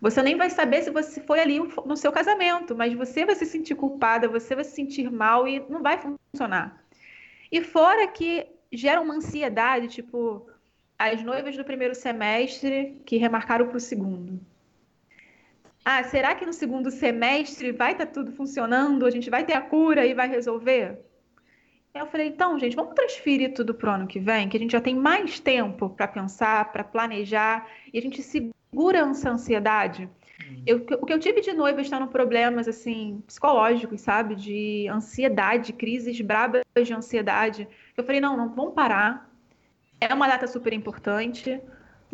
Você 0.00 0.22
nem 0.22 0.36
vai 0.36 0.50
saber 0.50 0.82
se 0.82 0.90
você 0.90 1.20
foi 1.22 1.40
ali 1.40 1.58
no 1.58 1.96
seu 1.96 2.12
casamento, 2.12 2.76
mas 2.76 2.92
você 2.92 3.24
vai 3.24 3.34
se 3.34 3.46
sentir 3.46 3.74
culpada, 3.74 4.28
você 4.28 4.54
vai 4.54 4.64
se 4.64 4.72
sentir 4.72 5.10
mal 5.10 5.48
e 5.48 5.64
não 5.68 5.82
vai 5.82 5.98
funcionar. 5.98 6.84
E 7.50 7.62
fora 7.62 8.06
que 8.08 8.46
gera 8.70 9.00
uma 9.00 9.14
ansiedade, 9.14 9.88
tipo, 9.88 10.46
as 10.98 11.22
noivas 11.22 11.56
do 11.56 11.64
primeiro 11.64 11.94
semestre 11.94 13.00
que 13.06 13.16
remarcaram 13.16 13.68
para 13.68 13.78
o 13.78 13.80
segundo 13.80 14.38
ah, 15.84 16.02
será 16.04 16.34
que 16.34 16.46
no 16.46 16.52
segundo 16.52 16.90
semestre 16.90 17.70
vai 17.70 17.92
estar 17.92 18.06
tá 18.06 18.12
tudo 18.12 18.32
funcionando? 18.32 19.04
A 19.04 19.10
gente 19.10 19.28
vai 19.28 19.44
ter 19.44 19.52
a 19.52 19.60
cura 19.60 20.06
e 20.06 20.14
vai 20.14 20.28
resolver? 20.28 20.98
Eu 21.94 22.06
falei, 22.06 22.28
então, 22.28 22.58
gente, 22.58 22.74
vamos 22.74 22.94
transferir 22.94 23.54
tudo 23.54 23.72
para 23.74 23.90
o 23.90 23.94
ano 23.94 24.06
que 24.06 24.18
vem, 24.18 24.48
que 24.48 24.56
a 24.56 24.60
gente 24.60 24.72
já 24.72 24.80
tem 24.80 24.96
mais 24.96 25.38
tempo 25.38 25.90
para 25.90 26.08
pensar, 26.08 26.72
para 26.72 26.82
planejar, 26.82 27.68
e 27.92 27.98
a 27.98 28.02
gente 28.02 28.20
segura 28.20 28.98
essa 28.98 29.30
ansiedade. 29.30 30.08
Hum. 30.40 30.62
Eu, 30.66 30.78
o 31.00 31.06
que 31.06 31.12
eu 31.12 31.20
tive 31.20 31.40
de 31.40 31.52
noiva 31.52 31.80
está 31.80 32.00
no 32.00 32.08
problemas 32.08 32.66
assim 32.66 33.22
psicológicos, 33.26 34.00
sabe, 34.00 34.34
de 34.34 34.88
ansiedade, 34.88 35.72
crises 35.72 36.20
brabas 36.20 36.64
de 36.82 36.92
ansiedade. 36.92 37.68
Eu 37.96 38.02
falei, 38.02 38.20
não, 38.20 38.36
não, 38.36 38.52
vamos 38.52 38.74
parar. 38.74 39.30
É 40.00 40.12
uma 40.12 40.26
data 40.26 40.48
super 40.48 40.72
importante. 40.72 41.60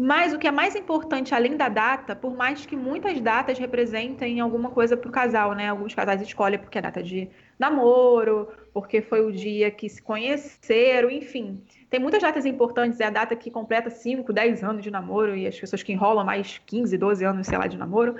Mas 0.02 0.32
o 0.32 0.38
que 0.38 0.48
é 0.48 0.50
mais 0.50 0.74
importante, 0.74 1.34
além 1.34 1.58
da 1.58 1.68
data, 1.68 2.16
por 2.16 2.34
mais 2.34 2.64
que 2.64 2.74
muitas 2.74 3.20
datas 3.20 3.58
representem 3.58 4.40
alguma 4.40 4.70
coisa 4.70 4.96
para 4.96 5.06
o 5.06 5.12
casal, 5.12 5.52
né? 5.52 5.68
Alguns 5.68 5.94
casais 5.94 6.22
escolhem 6.22 6.58
porque 6.58 6.78
é 6.78 6.80
data 6.80 7.02
de 7.02 7.28
namoro, 7.58 8.48
porque 8.72 9.02
foi 9.02 9.20
o 9.20 9.30
dia 9.30 9.70
que 9.70 9.90
se 9.90 10.00
conheceram, 10.00 11.10
enfim. 11.10 11.62
Tem 11.90 12.00
muitas 12.00 12.22
datas 12.22 12.46
importantes, 12.46 12.98
é 12.98 13.04
a 13.04 13.10
data 13.10 13.36
que 13.36 13.50
completa 13.50 13.90
5, 13.90 14.32
10 14.32 14.64
anos 14.64 14.82
de 14.82 14.90
namoro 14.90 15.36
e 15.36 15.46
as 15.46 15.60
pessoas 15.60 15.82
que 15.82 15.92
enrolam 15.92 16.24
mais 16.24 16.56
15, 16.64 16.96
12 16.96 17.22
anos, 17.22 17.46
sei 17.46 17.58
lá, 17.58 17.66
de 17.66 17.76
namoro. 17.76 18.12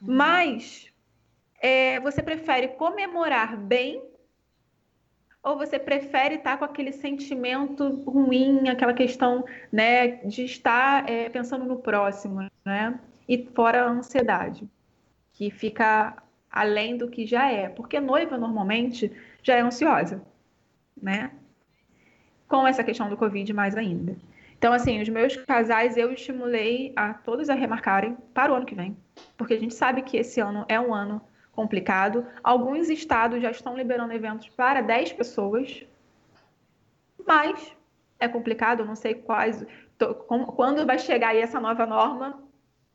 Uhum. 0.00 0.16
Mas 0.16 0.90
é, 1.60 2.00
você 2.00 2.22
prefere 2.22 2.68
comemorar 2.68 3.58
bem 3.58 4.02
ou 5.46 5.56
você 5.56 5.78
prefere 5.78 6.34
estar 6.34 6.58
com 6.58 6.64
aquele 6.64 6.90
sentimento 6.90 8.02
ruim, 8.02 8.68
aquela 8.68 8.92
questão 8.92 9.44
né, 9.70 10.16
de 10.24 10.42
estar 10.44 11.08
é, 11.08 11.28
pensando 11.28 11.64
no 11.64 11.76
próximo, 11.76 12.50
né? 12.64 12.98
E 13.28 13.46
fora 13.54 13.84
a 13.84 13.88
ansiedade, 13.88 14.68
que 15.32 15.48
fica 15.52 16.20
além 16.50 16.96
do 16.96 17.08
que 17.08 17.24
já 17.24 17.48
é, 17.48 17.68
porque 17.68 18.00
noiva 18.00 18.36
normalmente 18.36 19.12
já 19.40 19.54
é 19.54 19.60
ansiosa, 19.60 20.20
né? 21.00 21.30
Com 22.48 22.66
essa 22.66 22.82
questão 22.82 23.08
do 23.08 23.16
Covid 23.16 23.52
mais 23.52 23.76
ainda. 23.76 24.16
Então, 24.58 24.72
assim, 24.72 25.00
os 25.00 25.08
meus 25.08 25.36
casais 25.36 25.96
eu 25.96 26.12
estimulei 26.12 26.92
a 26.96 27.14
todos 27.14 27.48
a 27.48 27.54
remarcarem 27.54 28.16
para 28.34 28.52
o 28.52 28.56
ano 28.56 28.66
que 28.66 28.74
vem, 28.74 28.96
porque 29.36 29.54
a 29.54 29.60
gente 29.60 29.74
sabe 29.74 30.02
que 30.02 30.16
esse 30.16 30.40
ano 30.40 30.64
é 30.68 30.80
um 30.80 30.92
ano 30.92 31.22
complicado. 31.56 32.24
Alguns 32.44 32.90
estados 32.90 33.40
já 33.42 33.50
estão 33.50 33.76
liberando 33.76 34.12
eventos 34.12 34.48
para 34.50 34.82
10 34.82 35.14
pessoas, 35.14 35.82
mas 37.26 37.74
é 38.20 38.28
complicado, 38.28 38.84
não 38.84 38.94
sei 38.94 39.14
quais, 39.14 39.64
tô, 39.98 40.14
como, 40.14 40.46
quando 40.52 40.86
vai 40.86 40.98
chegar 40.98 41.30
aí 41.30 41.40
essa 41.40 41.58
nova 41.58 41.86
norma 41.86 42.42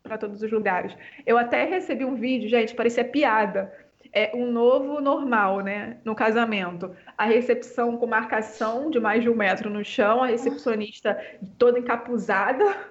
para 0.03 0.17
todos 0.17 0.41
os 0.41 0.51
lugares. 0.51 0.95
Eu 1.25 1.37
até 1.37 1.65
recebi 1.65 2.05
um 2.05 2.15
vídeo, 2.15 2.47
gente, 2.49 2.75
parecia 2.75 3.03
piada. 3.03 3.73
é 4.13 4.31
um 4.35 4.51
novo 4.51 4.99
normal, 4.99 5.61
né? 5.61 5.97
No 6.03 6.15
casamento. 6.15 6.95
A 7.17 7.25
recepção 7.25 7.97
com 7.97 8.07
marcação 8.07 8.89
de 8.89 8.99
mais 8.99 9.23
de 9.23 9.29
um 9.29 9.35
metro 9.35 9.69
no 9.69 9.83
chão, 9.85 10.23
a 10.23 10.27
recepcionista 10.27 11.17
toda 11.57 11.79
encapuzada. 11.79 12.90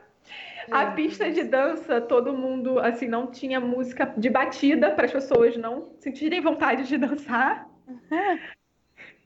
A 0.71 0.87
pista 0.93 1.31
de 1.31 1.45
dança, 1.45 2.01
todo 2.01 2.37
mundo, 2.37 2.79
assim, 2.79 3.09
não 3.09 3.29
tinha 3.29 3.61
música 3.61 4.13
de 4.17 4.29
batida 4.29 4.91
para 4.91 5.07
as 5.07 5.13
pessoas 5.13 5.57
não 5.57 5.91
sentirem 5.99 6.41
vontade 6.41 6.87
de 6.87 6.97
dançar. 6.99 7.69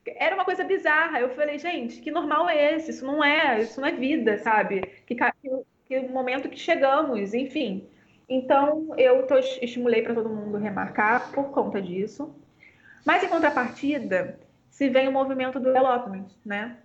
Era 0.07 0.35
uma 0.35 0.45
coisa 0.45 0.64
bizarra. 0.64 1.20
Eu 1.20 1.30
falei, 1.30 1.59
gente, 1.59 2.01
que 2.01 2.11
normal 2.11 2.49
é 2.49 2.74
esse? 2.74 2.91
Isso 2.91 3.07
não 3.07 3.24
é, 3.24 3.61
isso 3.61 3.80
não 3.80 3.89
é 3.89 3.93
vida, 3.93 4.39
sabe? 4.39 4.82
Que, 5.07 5.14
que, 5.14 5.30
que 5.87 6.01
momento 6.09 6.49
que 6.49 6.59
chegamos, 6.59 7.35
enfim. 7.35 7.89
Então, 8.28 8.95
eu 8.97 9.26
tô, 9.26 9.39
estimulei 9.39 10.03
para 10.03 10.14
todo 10.14 10.28
mundo 10.28 10.57
remarcar 10.59 11.30
por 11.32 11.51
conta 11.51 11.80
disso. 11.80 12.35
Mas, 13.05 13.22
em 13.22 13.28
contrapartida, 13.28 14.39
se 14.70 14.89
vem 14.89 15.09
o 15.09 15.12
movimento 15.12 15.61
do 15.61 15.68
elopement, 15.68 16.26
né? 16.45 16.78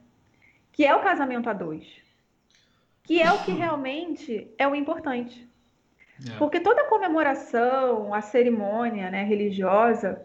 Que 0.71 0.85
é 0.85 0.93
o 0.93 1.01
casamento 1.01 1.49
a 1.49 1.53
dois. 1.53 2.08
Que 3.09 3.19
é 3.23 3.31
o 3.31 3.39
que 3.39 3.51
realmente 3.51 4.53
é 4.55 4.67
o 4.67 4.75
importante. 4.75 5.49
É. 6.23 6.37
Porque 6.37 6.59
toda 6.59 6.83
a 6.83 6.87
comemoração, 6.89 8.13
a 8.13 8.21
cerimônia 8.21 9.09
né, 9.09 9.23
religiosa, 9.23 10.21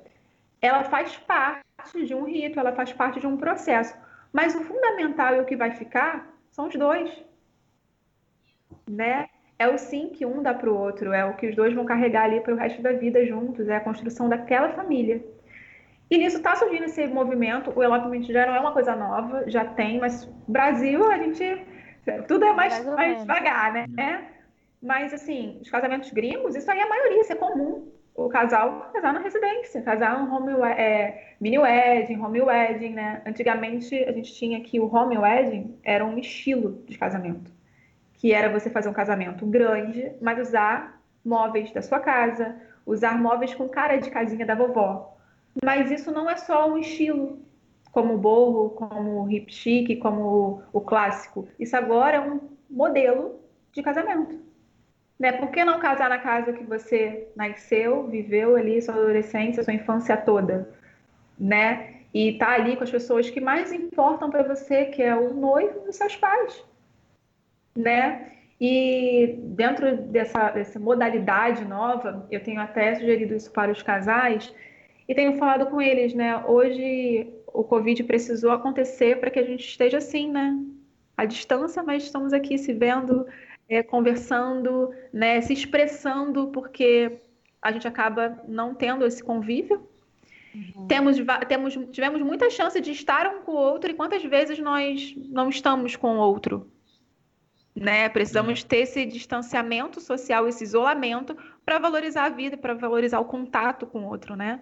ela 0.60 0.84
faz 0.84 1.16
parte 1.16 2.04
de 2.04 2.14
um 2.14 2.24
rito, 2.24 2.60
ela 2.60 2.74
faz 2.74 2.92
parte 2.92 3.20
de 3.20 3.26
um 3.26 3.38
processo. 3.38 3.96
Mas 4.30 4.54
o 4.54 4.60
fundamental 4.60 5.34
e 5.34 5.40
o 5.40 5.46
que 5.46 5.56
vai 5.56 5.70
ficar 5.70 6.30
são 6.50 6.68
os 6.68 6.74
dois. 6.74 7.10
Né? 8.86 9.30
é 9.58 9.66
o 9.66 9.78
sim 9.78 10.10
que 10.10 10.26
um 10.26 10.42
dá 10.42 10.52
para 10.52 10.70
o 10.70 10.76
outro, 10.76 11.10
é 11.14 11.24
o 11.24 11.36
que 11.36 11.46
os 11.48 11.56
dois 11.56 11.72
vão 11.72 11.86
carregar 11.86 12.24
ali 12.24 12.40
para 12.40 12.52
o 12.52 12.56
resto 12.56 12.82
da 12.82 12.92
vida 12.92 13.24
juntos, 13.24 13.66
é 13.66 13.76
a 13.76 13.80
construção 13.80 14.28
daquela 14.28 14.68
família. 14.74 15.24
E 16.10 16.18
nisso 16.18 16.36
está 16.36 16.54
surgindo 16.54 16.84
esse 16.84 17.06
movimento, 17.06 17.72
o 17.74 17.82
elopement 17.82 18.24
já 18.24 18.44
não 18.44 18.54
é 18.54 18.60
uma 18.60 18.72
coisa 18.72 18.94
nova, 18.94 19.48
já 19.48 19.64
tem, 19.64 20.00
mas 20.00 20.26
Brasil 20.46 21.10
a 21.10 21.16
gente 21.16 21.64
tudo 22.26 22.44
é 22.44 22.52
mais, 22.52 22.84
mais 22.84 23.20
devagar, 23.20 23.72
né? 23.72 23.86
É. 23.98 24.34
Mas 24.82 25.14
assim, 25.14 25.58
os 25.62 25.70
casamentos 25.70 26.10
gringos, 26.10 26.54
isso 26.54 26.70
aí 26.70 26.78
é 26.78 26.82
a 26.82 26.88
maioria, 26.88 27.20
isso 27.20 27.32
é 27.32 27.36
comum. 27.36 27.88
O 28.14 28.28
casal 28.28 28.90
casar 28.92 29.12
na 29.12 29.20
residência, 29.20 29.82
casar 29.82 30.22
um 30.22 30.32
home, 30.32 30.52
é, 30.76 31.34
mini 31.40 31.58
wedding, 31.58 32.16
home 32.20 32.42
wedding, 32.42 32.90
né? 32.90 33.22
Antigamente 33.26 33.96
a 34.04 34.12
gente 34.12 34.32
tinha 34.34 34.60
que 34.60 34.78
o 34.78 34.94
home 34.94 35.18
wedding 35.18 35.78
era 35.82 36.04
um 36.04 36.16
estilo 36.18 36.84
de 36.86 36.96
casamento 36.96 37.52
que 38.24 38.32
era 38.32 38.48
você 38.48 38.70
fazer 38.70 38.88
um 38.88 38.94
casamento 38.94 39.44
grande, 39.44 40.12
mas 40.18 40.48
usar 40.48 40.98
móveis 41.22 41.70
da 41.72 41.82
sua 41.82 42.00
casa, 42.00 42.56
usar 42.86 43.20
móveis 43.20 43.52
com 43.52 43.68
cara 43.68 43.98
de 43.98 44.10
casinha 44.10 44.46
da 44.46 44.54
vovó. 44.54 45.14
Mas 45.62 45.90
isso 45.90 46.10
não 46.10 46.30
é 46.30 46.36
só 46.36 46.72
um 46.72 46.78
estilo, 46.78 47.38
como 47.94 48.14
o 48.14 48.18
borro, 48.18 48.70
como 48.70 49.22
o 49.22 49.30
hip 49.30 49.50
chic, 49.52 49.96
como 49.96 50.62
o 50.72 50.80
clássico. 50.82 51.48
Isso 51.58 51.74
agora 51.76 52.18
é 52.18 52.20
um 52.20 52.40
modelo 52.68 53.40
de 53.72 53.82
casamento. 53.82 54.38
Né? 55.18 55.32
Por 55.32 55.50
que 55.50 55.64
não 55.64 55.78
casar 55.78 56.10
na 56.10 56.18
casa 56.18 56.52
que 56.52 56.64
você 56.64 57.28
nasceu, 57.34 58.06
viveu 58.08 58.56
ali 58.56 58.82
sua 58.82 58.94
adolescência, 58.94 59.62
sua 59.62 59.72
infância 59.72 60.16
toda, 60.16 60.68
né? 61.38 61.94
E 62.12 62.36
tá 62.36 62.50
ali 62.50 62.76
com 62.76 62.84
as 62.84 62.90
pessoas 62.90 63.30
que 63.30 63.40
mais 63.40 63.72
importam 63.72 64.30
para 64.30 64.42
você, 64.42 64.86
que 64.86 65.02
é 65.02 65.14
o 65.14 65.32
noivo 65.32 65.88
e 65.88 65.92
seus 65.92 66.16
pais 66.16 66.64
né? 67.76 68.30
E 68.60 69.36
dentro 69.38 69.96
dessa, 69.96 70.50
dessa 70.50 70.78
modalidade 70.78 71.64
nova, 71.64 72.26
eu 72.30 72.42
tenho 72.42 72.60
até 72.60 72.94
sugerido 72.94 73.34
isso 73.34 73.50
para 73.50 73.72
os 73.72 73.82
casais 73.82 74.54
e 75.08 75.14
tenho 75.14 75.36
falado 75.36 75.66
com 75.66 75.82
eles, 75.82 76.14
né? 76.14 76.36
Hoje 76.46 77.32
o 77.54 77.62
Covid 77.62 78.02
precisou 78.02 78.50
acontecer 78.50 79.20
para 79.20 79.30
que 79.30 79.38
a 79.38 79.44
gente 79.44 79.64
esteja 79.64 79.98
assim, 79.98 80.28
né? 80.28 80.58
À 81.16 81.24
distância, 81.24 81.84
mas 81.84 82.02
estamos 82.02 82.32
aqui 82.32 82.58
se 82.58 82.72
vendo, 82.72 83.24
é, 83.68 83.80
conversando, 83.80 84.92
né? 85.12 85.40
Se 85.40 85.52
expressando, 85.52 86.48
porque 86.48 87.20
a 87.62 87.70
gente 87.70 87.86
acaba 87.86 88.42
não 88.48 88.74
tendo 88.74 89.06
esse 89.06 89.22
convívio. 89.22 89.88
Uhum. 90.52 90.88
Temos, 90.88 91.16
temos, 91.48 91.78
tivemos 91.92 92.20
muita 92.22 92.50
chance 92.50 92.80
de 92.80 92.90
estar 92.90 93.28
um 93.28 93.42
com 93.42 93.52
o 93.52 93.56
outro 93.56 93.88
e 93.88 93.94
quantas 93.94 94.22
vezes 94.24 94.58
nós 94.58 95.14
não 95.16 95.48
estamos 95.48 95.94
com 95.94 96.16
o 96.16 96.20
outro, 96.20 96.68
né? 97.74 98.08
Precisamos 98.08 98.64
ter 98.64 98.78
esse 98.78 99.06
distanciamento 99.06 100.00
social, 100.00 100.48
esse 100.48 100.64
isolamento 100.64 101.36
para 101.64 101.78
valorizar 101.78 102.24
a 102.24 102.30
vida, 102.30 102.56
para 102.56 102.74
valorizar 102.74 103.20
o 103.20 103.24
contato 103.24 103.86
com 103.86 104.00
o 104.00 104.08
outro, 104.08 104.34
né? 104.34 104.60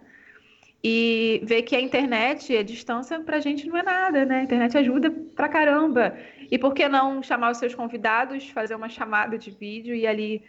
E 0.85 1.41
ver 1.45 1.63
que 1.63 1.77
a 1.77 1.81
internet, 1.81 2.57
a 2.57 2.63
distância 2.63 3.21
para 3.21 3.37
a 3.37 3.41
gente 3.41 3.69
não 3.69 3.77
é 3.77 3.83
nada, 3.85 4.25
né? 4.25 4.41
A 4.41 4.43
internet 4.43 4.77
ajuda 4.77 5.11
pra 5.37 5.49
caramba. 5.49 6.17
E 6.51 6.59
por 6.59 6.75
que 6.75 6.89
não 6.89 7.23
chamar 7.23 7.53
os 7.53 7.59
seus 7.59 7.75
convidados, 7.75 8.49
fazer 8.51 8.75
uma 8.75 8.89
chamada 8.89 9.39
de 9.39 9.51
vídeo 9.51 9.95
e 9.95 10.07
ali, 10.07 10.43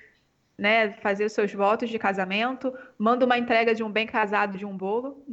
né, 0.57 0.91
fazer 0.93 1.25
os 1.25 1.33
seus 1.33 1.53
votos 1.53 1.89
de 1.89 1.99
casamento, 1.99 2.73
manda 2.97 3.25
uma 3.25 3.37
entrega 3.37 3.75
de 3.75 3.83
um 3.83 3.91
bem 3.91 4.07
casado 4.07 4.57
de 4.57 4.65
um 4.65 4.75
bolo, 4.75 5.23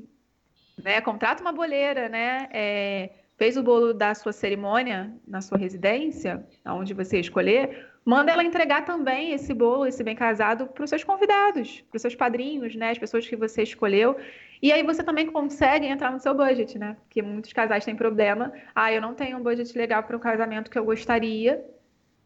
né? 0.82 1.00
Contrata 1.00 1.42
uma 1.42 1.52
boleira, 1.52 2.08
né? 2.08 2.48
É, 2.52 3.10
fez 3.38 3.56
o 3.56 3.62
bolo 3.62 3.94
da 3.94 4.14
sua 4.14 4.32
cerimônia 4.32 5.10
na 5.26 5.40
sua 5.40 5.56
residência, 5.56 6.44
onde 6.66 6.92
você 6.92 7.18
escolher, 7.18 7.88
manda 8.04 8.30
ela 8.30 8.44
entregar 8.44 8.84
também 8.84 9.32
esse 9.32 9.54
bolo, 9.54 9.86
esse 9.86 10.04
bem 10.04 10.14
casado, 10.14 10.66
para 10.66 10.84
os 10.84 10.90
seus 10.90 11.04
convidados, 11.04 11.80
para 11.88 11.96
os 11.96 12.02
seus 12.02 12.14
padrinhos, 12.14 12.74
né, 12.74 12.90
as 12.90 12.98
pessoas 12.98 13.26
que 13.26 13.36
você 13.36 13.62
escolheu. 13.62 14.14
E 14.62 14.72
aí 14.72 14.82
você 14.82 15.02
também 15.02 15.26
consegue 15.26 15.86
entrar 15.86 16.10
no 16.10 16.20
seu 16.20 16.34
budget, 16.34 16.78
né? 16.78 16.96
Porque 17.00 17.22
muitos 17.22 17.52
casais 17.52 17.84
têm 17.84 17.96
problema. 17.96 18.52
Ah, 18.74 18.92
eu 18.92 19.00
não 19.00 19.14
tenho 19.14 19.38
um 19.38 19.42
budget 19.42 19.76
legal 19.76 20.02
para 20.02 20.16
o 20.16 20.20
casamento 20.20 20.70
que 20.70 20.78
eu 20.78 20.84
gostaria. 20.84 21.64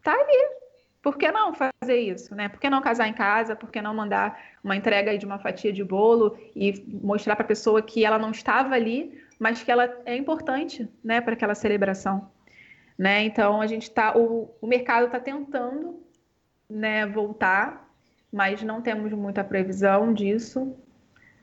Tá 0.03 0.13
ali. 0.13 0.65
Por 1.01 1.17
que 1.17 1.31
não 1.31 1.53
fazer 1.53 1.99
isso, 1.99 2.33
né? 2.35 2.49
Por 2.49 2.59
que 2.59 2.69
não 2.69 2.81
casar 2.81 3.07
em 3.07 3.13
casa? 3.13 3.55
Por 3.55 3.69
que 3.69 3.81
não 3.81 3.93
mandar 3.93 4.37
uma 4.63 4.75
entrega 4.75 5.15
de 5.17 5.25
uma 5.25 5.37
fatia 5.37 5.71
de 5.71 5.83
bolo 5.83 6.37
e 6.55 6.83
mostrar 6.87 7.35
para 7.35 7.45
a 7.45 7.47
pessoa 7.47 7.81
que 7.81 8.03
ela 8.03 8.17
não 8.17 8.31
estava 8.31 8.73
ali, 8.73 9.21
mas 9.39 9.61
que 9.61 9.71
ela 9.71 9.87
é 10.05 10.15
importante, 10.15 10.89
né, 11.03 11.21
para 11.21 11.33
aquela 11.33 11.53
celebração, 11.53 12.31
né? 12.97 13.23
Então 13.23 13.61
a 13.61 13.67
gente 13.67 13.91
tá, 13.91 14.17
o, 14.17 14.49
o 14.61 14.67
mercado 14.67 15.05
está 15.05 15.19
tentando, 15.19 16.01
né, 16.69 17.05
voltar, 17.05 17.87
mas 18.31 18.63
não 18.63 18.81
temos 18.81 19.11
muita 19.13 19.43
previsão 19.43 20.13
disso, 20.13 20.75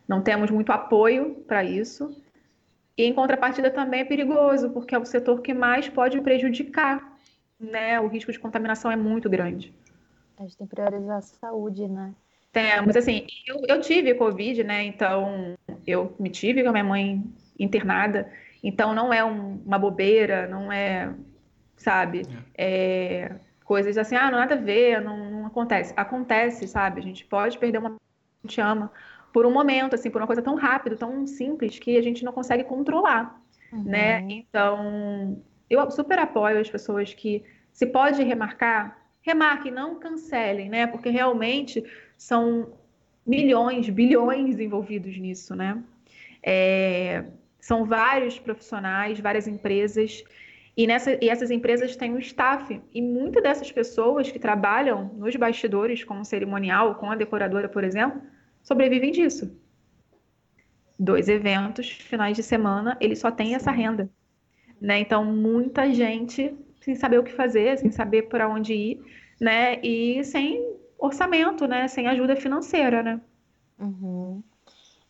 não 0.09 0.23
temos 0.23 0.51
muito 0.51 0.73
apoio 0.73 1.37
para 1.47 1.65
isso. 1.65 2.17
E 2.97 3.05
em 3.05 3.15
contrapartida 3.15 3.71
também 3.71 4.01
é 4.01 4.05
perigoso, 4.05 4.71
porque 4.71 4.95
é 4.95 4.99
o 4.99 5.05
setor 5.05 5.41
que 5.41 5.55
mais 5.55 5.89
pode 5.89 6.21
prejudicar, 6.21 7.17
né? 7.59 7.99
O 8.01 8.07
risco 8.07 8.31
de 8.31 8.39
contaminação 8.39 8.91
é 8.91 8.97
muito 8.97 9.31
grande. 9.31 9.73
A 10.39 10.43
gente 10.43 10.57
tem 10.57 10.67
que 10.67 10.75
priorizar 10.75 11.19
a 11.19 11.23
saúde, 11.23 11.89
né? 11.89 12.13
Temos, 12.53 12.97
assim, 12.97 13.27
eu, 13.47 13.63
eu 13.67 13.81
tive 13.81 14.15
Covid, 14.15 14.63
né? 14.63 14.85
Então, 14.85 15.55
eu 15.87 16.15
me 16.19 16.29
tive 16.29 16.63
com 16.63 16.69
a 16.69 16.73
minha 16.73 16.85
mãe 16.85 17.25
internada. 17.59 18.31
Então 18.63 18.95
não 18.95 19.13
é 19.13 19.25
um, 19.25 19.61
uma 19.65 19.79
bobeira, 19.79 20.47
não 20.47 20.71
é, 20.71 21.13
sabe, 21.77 22.23
é. 22.57 23.25
É, 23.25 23.37
coisas 23.65 23.99
assim, 23.99 24.15
ah, 24.15 24.31
não 24.31 24.39
nada 24.39 24.55
a 24.55 24.59
ver, 24.59 25.01
não, 25.01 25.31
não, 25.31 25.47
acontece. 25.47 25.93
Acontece, 25.97 26.69
sabe? 26.69 27.01
A 27.01 27.03
gente 27.03 27.25
pode 27.25 27.59
perder 27.59 27.79
uma 27.79 27.97
gente 28.45 28.61
ama 28.61 28.91
por 29.33 29.47
um 29.47 29.51
momento, 29.51 29.95
assim, 29.95 30.11
por 30.11 30.21
uma 30.21 30.27
coisa 30.27 30.43
tão 30.43 30.55
rápida, 30.55 30.97
tão 30.97 31.27
simples 31.27 31.79
que 31.79 31.97
a 31.97 32.03
gente 32.03 32.25
não 32.25 32.33
consegue 32.33 32.65
controlar, 32.65 33.41
uhum. 33.73 33.83
né? 33.85 34.21
Então, 34.29 35.43
eu 35.69 35.91
super 35.91 36.19
apoio 36.19 36.61
as 36.61 36.71
pessoas 36.71 37.15
que 37.15 37.43
se 37.73 37.87
pode 37.87 38.23
remarcar, 38.23 38.99
remarque, 39.23 39.71
não 39.71 39.99
cancelem, 39.99 40.69
né? 40.69 40.87
Porque 40.87 41.09
realmente 41.09 41.83
são 42.17 42.75
milhões, 43.27 43.89
bilhões 43.89 44.61
envolvidos 44.61 45.17
nisso, 45.17 45.55
né? 45.57 45.83
É, 46.43 47.25
são 47.59 47.85
vários 47.85 48.39
profissionais, 48.39 49.21
várias 49.21 49.47
empresas, 49.47 50.25
e, 50.77 50.87
nessa, 50.87 51.19
e 51.23 51.29
essas 51.29 51.51
empresas 51.51 51.97
têm 51.97 52.13
um 52.13 52.19
staff. 52.19 52.81
E 52.93 53.03
muitas 53.03 53.43
dessas 53.43 53.71
pessoas 53.71 54.31
que 54.31 54.39
trabalham 54.39 55.11
nos 55.17 55.37
bastidores, 55.37 56.03
com 56.03 56.21
o 56.21 56.25
cerimonial, 56.25 56.95
com 56.97 57.11
a 57.11 57.15
decoradora, 57.15 57.69
por 57.69 57.85
exemplo, 57.85 58.21
sobrevivem 58.63 59.13
disso. 59.13 59.57
Dois 60.99 61.29
eventos, 61.29 61.91
finais 61.91 62.37
de 62.37 62.43
semana, 62.43 62.97
ele 63.01 63.17
só 63.17 63.31
tem 63.31 63.55
essa 63.55 63.71
renda. 63.71 64.09
Né? 64.81 65.01
Então, 65.01 65.25
muita 65.25 65.93
gente 65.93 66.57
sem 66.83 66.95
saber 66.97 67.19
o 67.19 67.25
que 67.25 67.33
fazer, 67.33 67.79
sem 67.79 67.91
saber 67.91 68.23
para 68.23 68.49
onde 68.49 68.75
ir, 68.75 69.05
né? 69.41 69.81
E 69.83 70.23
sem 70.25 70.77
orçamento, 70.99 71.67
né? 71.67 71.87
Sem 71.89 72.09
ajuda 72.09 72.37
financeira, 72.37 73.03
né? 73.03 73.21
Uhum. 73.79 74.43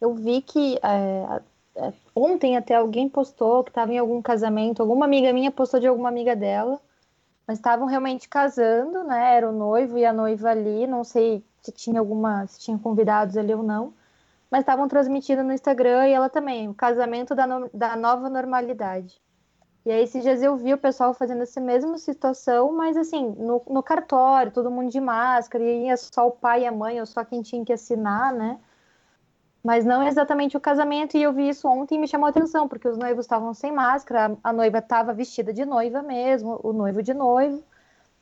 Eu 0.01 0.15
vi 0.15 0.43
que 0.43 0.79
é, 0.83 1.41
é, 1.77 1.93
ontem 2.15 2.57
até 2.57 2.75
alguém 2.75 3.09
postou 3.09 3.65
que 3.65 3.71
estava 3.71 3.93
em 3.93 3.99
algum 3.99 4.21
casamento, 4.21 4.83
alguma 4.83 5.07
amiga 5.07 5.33
minha 5.33 5.51
postou 5.51 5.81
de 5.81 5.87
alguma 5.87 6.09
amiga 6.09 6.37
dela, 6.37 6.79
mas 7.47 7.59
estavam 7.59 7.87
realmente 7.87 8.29
casando, 8.29 9.05
né? 9.05 9.37
Era 9.37 9.49
o 9.49 9.53
noivo 9.53 9.97
e 9.97 10.05
a 10.05 10.13
noiva 10.13 10.51
ali, 10.51 10.87
não 10.87 11.05
sei 11.05 11.43
se 11.63 11.73
tinha 11.73 12.01
alguma, 12.01 12.47
se 12.47 12.59
tinha 12.61 12.79
convidados 12.79 13.37
ali 13.37 13.55
ou 13.55 13.63
não, 13.63 13.95
mas 14.51 14.61
estavam 14.61 14.89
transmitindo 14.89 15.43
no 15.43 15.53
Instagram 15.53 16.09
e 16.09 16.13
ela 16.13 16.29
também, 16.29 16.69
o 16.69 16.75
casamento 16.75 17.35
da, 17.35 17.47
no, 17.47 17.71
da 17.73 17.97
nova 17.97 18.29
normalidade. 18.29 19.21
E 19.85 19.91
aí, 19.91 20.03
esses 20.05 20.23
dias 20.23 20.43
eu 20.43 20.57
vi 20.57 20.73
o 20.75 20.79
pessoal 20.79 21.13
fazendo 21.13 21.43
essa 21.43 21.61
mesma 21.61 21.99
situação, 21.99 22.73
mas 22.73 22.97
assim, 22.97 23.31
no, 23.31 23.63
no 23.69 23.83
cartório, 23.83 24.53
todo 24.53 24.71
mundo 24.71 24.91
de 24.91 25.01
máscara, 25.01 25.65
e 25.65 25.87
ia 25.87 25.97
só 25.97 26.29
o 26.29 26.31
pai 26.31 26.63
e 26.63 26.67
a 26.67 26.73
mãe, 26.73 27.01
ou 27.01 27.07
só 27.07 27.25
quem 27.25 27.43
tinha 27.43 27.65
que 27.65 27.73
assinar, 27.73 28.33
né? 28.33 28.61
Mas 29.63 29.85
não 29.85 30.03
exatamente 30.03 30.57
o 30.57 30.61
casamento, 30.61 31.17
e 31.17 31.23
eu 31.23 31.33
vi 31.33 31.49
isso 31.49 31.69
ontem 31.69 31.97
e 31.97 31.99
me 31.99 32.09
chamou 32.09 32.27
a 32.27 32.31
atenção, 32.31 32.69
porque 32.69 32.89
os 32.89 32.99
noivos 32.99 33.25
estavam 33.25 33.55
sem 33.55 33.73
máscara, 33.73 34.37
a 34.43 34.53
noiva 34.53 34.79
estava 34.79 35.13
vestida 35.13 35.53
de 35.53 35.65
noiva 35.65 36.03
mesmo, 36.03 36.61
o 36.63 36.73
noivo 36.73 37.03
de 37.03 37.15
noivo, 37.15 37.63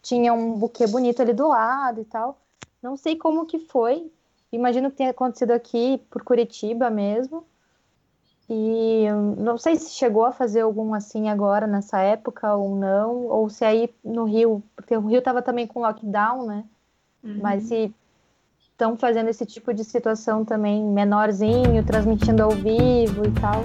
tinha 0.02 0.32
um 0.32 0.54
buquê 0.58 0.86
bonito 0.86 1.20
ali 1.22 1.32
do 1.32 1.48
lado 1.48 2.00
e 2.00 2.04
tal. 2.04 2.38
Não 2.82 2.96
sei 2.96 3.16
como 3.16 3.46
que 3.46 3.58
foi, 3.58 4.10
imagino 4.50 4.90
que 4.90 4.96
tenha 4.96 5.10
acontecido 5.10 5.50
aqui 5.50 6.00
por 6.10 6.22
Curitiba 6.22 6.88
mesmo, 6.88 7.44
e 8.48 9.04
não 9.38 9.56
sei 9.56 9.76
se 9.76 9.90
chegou 9.90 10.24
a 10.24 10.32
fazer 10.32 10.62
algum 10.62 10.92
assim 10.92 11.28
agora 11.28 11.68
nessa 11.68 12.00
época 12.00 12.52
ou 12.54 12.74
não, 12.74 13.26
ou 13.26 13.48
se 13.48 13.64
aí 13.64 13.88
no 14.04 14.24
Rio, 14.24 14.62
porque 14.74 14.96
o 14.96 15.06
Rio 15.06 15.20
estava 15.20 15.40
também 15.40 15.66
com 15.66 15.82
lockdown, 15.82 16.46
né? 16.46 16.64
Uhum. 17.22 17.38
Mas 17.40 17.64
se 17.64 17.94
estão 18.58 18.96
fazendo 18.96 19.28
esse 19.28 19.44
tipo 19.44 19.72
de 19.72 19.84
situação 19.84 20.44
também 20.44 20.82
menorzinho, 20.82 21.84
transmitindo 21.86 22.42
ao 22.42 22.50
vivo 22.50 23.26
e 23.26 23.40
tal. 23.40 23.62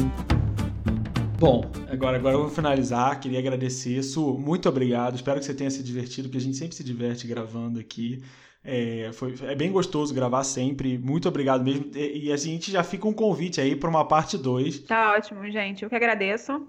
Bom, 1.40 1.64
agora, 1.90 2.18
agora 2.18 2.36
eu 2.36 2.42
vou 2.42 2.50
finalizar. 2.50 3.20
Queria 3.20 3.40
agradecer. 3.40 4.04
Su, 4.04 4.38
muito 4.38 4.70
obrigado. 4.70 5.16
Espero 5.16 5.40
que 5.40 5.46
você 5.46 5.54
tenha 5.54 5.72
se 5.72 5.82
divertido, 5.82 6.30
que 6.30 6.38
a 6.38 6.42
gente 6.42 6.58
sempre 6.58 6.76
se 6.76 6.84
diverte 6.84 7.26
gravando 7.28 7.80
aqui. 7.80 8.22
É, 8.68 9.12
foi, 9.14 9.36
é 9.44 9.54
bem 9.54 9.72
gostoso 9.72 10.14
gravar 10.14 10.44
sempre. 10.44 10.98
Muito 10.98 11.30
obrigado 11.30 11.64
mesmo. 11.64 11.92
E, 11.96 12.26
e 12.26 12.32
a 12.32 12.38
gente 12.38 12.72
já 12.72 12.84
fica 12.84 13.08
um 13.08 13.14
convite 13.14 13.62
aí 13.62 13.76
para 13.76 13.90
uma 13.90 14.08
parte 14.08 14.38
2. 14.38 14.80
Tá 14.80 15.14
ótimo, 15.14 15.48
gente. 15.52 15.84
Eu 15.84 15.90
que 15.90 15.96
agradeço. 15.96 16.68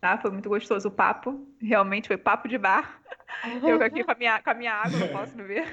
Tá? 0.00 0.18
Foi 0.18 0.30
muito 0.32 0.48
gostoso 0.48 0.88
o 0.88 0.90
papo. 0.90 1.46
Realmente 1.62 2.08
foi 2.08 2.16
papo 2.16 2.48
de 2.48 2.58
bar. 2.58 3.00
Eu 3.62 3.80
aqui 3.82 4.02
com 4.02 4.10
a 4.10 4.14
minha, 4.14 4.42
com 4.42 4.50
a 4.50 4.54
minha 4.54 4.72
água, 4.72 4.98
não 4.98 5.08
posso 5.08 5.36
beber. 5.36 5.64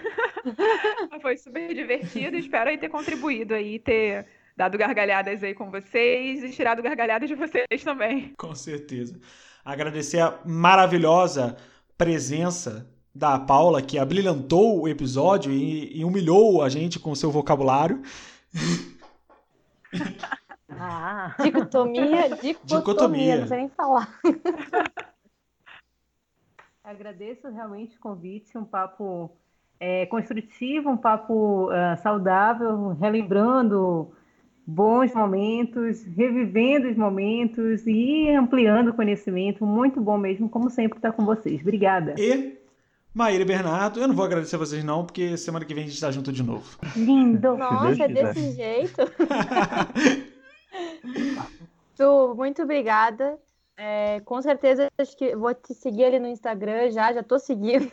foi 1.21 1.37
super 1.37 1.73
divertido. 1.73 2.37
Espero 2.37 2.69
aí 2.69 2.77
ter 2.77 2.89
contribuído 2.89 3.53
aí, 3.53 3.79
ter 3.79 4.27
dado 4.55 4.77
gargalhadas 4.77 5.43
aí 5.43 5.55
com 5.55 5.71
vocês 5.71 6.43
e 6.43 6.51
tirado 6.51 6.83
gargalhadas 6.83 7.27
de 7.27 7.35
vocês 7.35 7.83
também. 7.83 8.33
Com 8.37 8.53
certeza. 8.53 9.19
Agradecer 9.65 10.19
a 10.19 10.39
maravilhosa 10.45 11.57
presença 11.97 12.92
da 13.13 13.37
Paula, 13.39 13.81
que 13.81 13.99
abrilhantou 13.99 14.81
o 14.81 14.87
episódio 14.87 15.51
e, 15.51 15.99
e 15.99 16.03
humilhou 16.03 16.63
a 16.63 16.69
gente 16.69 16.99
com 16.99 17.13
seu 17.13 17.29
vocabulário. 17.31 18.01
Ah. 20.69 21.35
Dicotomia, 21.41 22.29
dicotomia, 22.29 22.57
dicotomia, 22.65 23.39
não 23.41 23.47
sei 23.47 23.57
nem 23.57 23.69
falar. 23.69 24.19
Agradeço 26.83 27.47
realmente 27.49 27.95
o 27.95 27.99
convite, 27.99 28.57
um 28.57 28.65
papo 28.65 29.31
é, 29.79 30.05
construtivo, 30.07 30.89
um 30.89 30.97
papo 30.97 31.69
uh, 31.69 32.01
saudável, 32.01 32.89
relembrando 32.99 34.11
bons 34.65 35.13
momentos, 35.13 36.03
revivendo 36.03 36.89
os 36.89 36.97
momentos 36.97 37.85
e 37.85 38.29
ampliando 38.31 38.89
o 38.89 38.93
conhecimento. 38.93 39.65
Muito 39.65 40.01
bom 40.01 40.17
mesmo, 40.17 40.49
como 40.49 40.69
sempre, 40.69 40.97
estar 40.97 41.13
com 41.13 41.23
vocês. 41.23 41.61
Obrigada. 41.61 42.15
E 42.17 42.62
Maíra 43.13 43.43
e 43.43 43.45
Bernardo, 43.45 43.99
eu 43.99 44.07
não 44.07 44.15
vou 44.15 44.25
agradecer 44.25 44.57
vocês 44.57 44.83
não, 44.83 45.05
porque 45.05 45.37
semana 45.37 45.63
que 45.63 45.73
vem 45.73 45.83
a 45.83 45.87
gente 45.87 46.01
tá 46.01 46.09
junto 46.09 46.31
de 46.31 46.41
novo. 46.41 46.79
Lindo! 46.95 47.55
Nossa, 47.55 48.03
é 48.03 48.07
desse 48.07 48.53
jeito. 48.53 49.01
tu, 51.95 52.33
muito 52.35 52.63
obrigada. 52.63 53.37
É, 53.77 54.19
com 54.21 54.41
certeza 54.41 54.87
acho 54.97 55.15
que 55.15 55.35
vou 55.35 55.53
te 55.53 55.75
seguir 55.75 56.05
ali 56.05 56.19
no 56.19 56.27
Instagram 56.27 56.89
já, 56.89 57.13
já 57.13 57.21
tô 57.21 57.37
seguindo. 57.37 57.91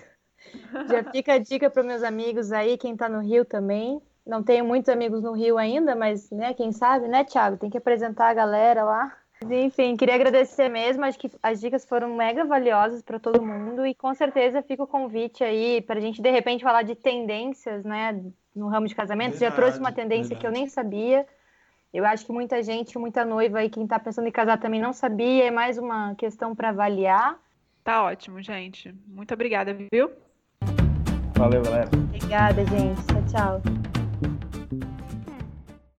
Já 0.88 1.04
fica 1.12 1.34
a 1.34 1.38
dica 1.38 1.68
para 1.68 1.82
meus 1.82 2.02
amigos 2.02 2.50
aí, 2.50 2.78
quem 2.78 2.96
tá 2.96 3.06
no 3.06 3.20
Rio 3.20 3.44
também. 3.44 4.00
Não 4.26 4.42
tenho 4.42 4.64
muitos 4.64 4.88
amigos 4.88 5.22
no 5.22 5.32
Rio 5.32 5.58
ainda, 5.58 5.94
mas 5.94 6.30
né, 6.30 6.54
quem 6.54 6.72
sabe, 6.72 7.08
né, 7.08 7.24
Thiago? 7.24 7.58
Tem 7.58 7.68
que 7.68 7.76
apresentar 7.76 8.30
a 8.30 8.34
galera 8.34 8.84
lá. 8.84 9.19
Enfim, 9.48 9.96
queria 9.96 10.14
agradecer 10.14 10.68
mesmo. 10.68 11.04
Acho 11.04 11.18
que 11.18 11.30
as 11.42 11.60
dicas 11.60 11.84
foram 11.84 12.14
mega 12.14 12.44
valiosas 12.44 13.02
para 13.02 13.18
todo 13.18 13.42
mundo 13.42 13.86
e 13.86 13.94
com 13.94 14.12
certeza 14.14 14.62
fica 14.62 14.82
o 14.82 14.86
convite 14.86 15.42
aí 15.42 15.80
para 15.80 15.98
a 15.98 16.00
gente 16.02 16.20
de 16.20 16.30
repente 16.30 16.62
falar 16.62 16.82
de 16.82 16.94
tendências, 16.94 17.84
né, 17.84 18.20
no 18.54 18.68
ramo 18.68 18.86
de 18.86 18.94
casamento. 18.94 19.32
Verdade, 19.32 19.50
Já 19.50 19.56
trouxe 19.56 19.78
uma 19.78 19.92
tendência 19.92 20.34
verdade. 20.34 20.40
que 20.40 20.46
eu 20.46 20.52
nem 20.52 20.68
sabia. 20.68 21.26
Eu 21.92 22.04
acho 22.04 22.24
que 22.24 22.32
muita 22.32 22.62
gente, 22.62 22.96
muita 22.98 23.24
noiva 23.24 23.58
aí, 23.58 23.70
quem 23.70 23.84
está 23.84 23.98
pensando 23.98 24.28
em 24.28 24.32
casar 24.32 24.58
também 24.58 24.80
não 24.80 24.92
sabia. 24.92 25.46
É 25.46 25.50
mais 25.50 25.78
uma 25.78 26.14
questão 26.14 26.54
para 26.54 26.68
avaliar. 26.68 27.36
Tá 27.82 28.04
ótimo, 28.04 28.40
gente. 28.42 28.94
Muito 29.08 29.32
obrigada, 29.34 29.74
viu? 29.92 30.10
Valeu, 31.34 31.62
galera. 31.62 31.88
Obrigada, 31.94 32.64
gente. 32.66 33.02
Tchau, 33.06 33.60
tchau. 33.60 33.99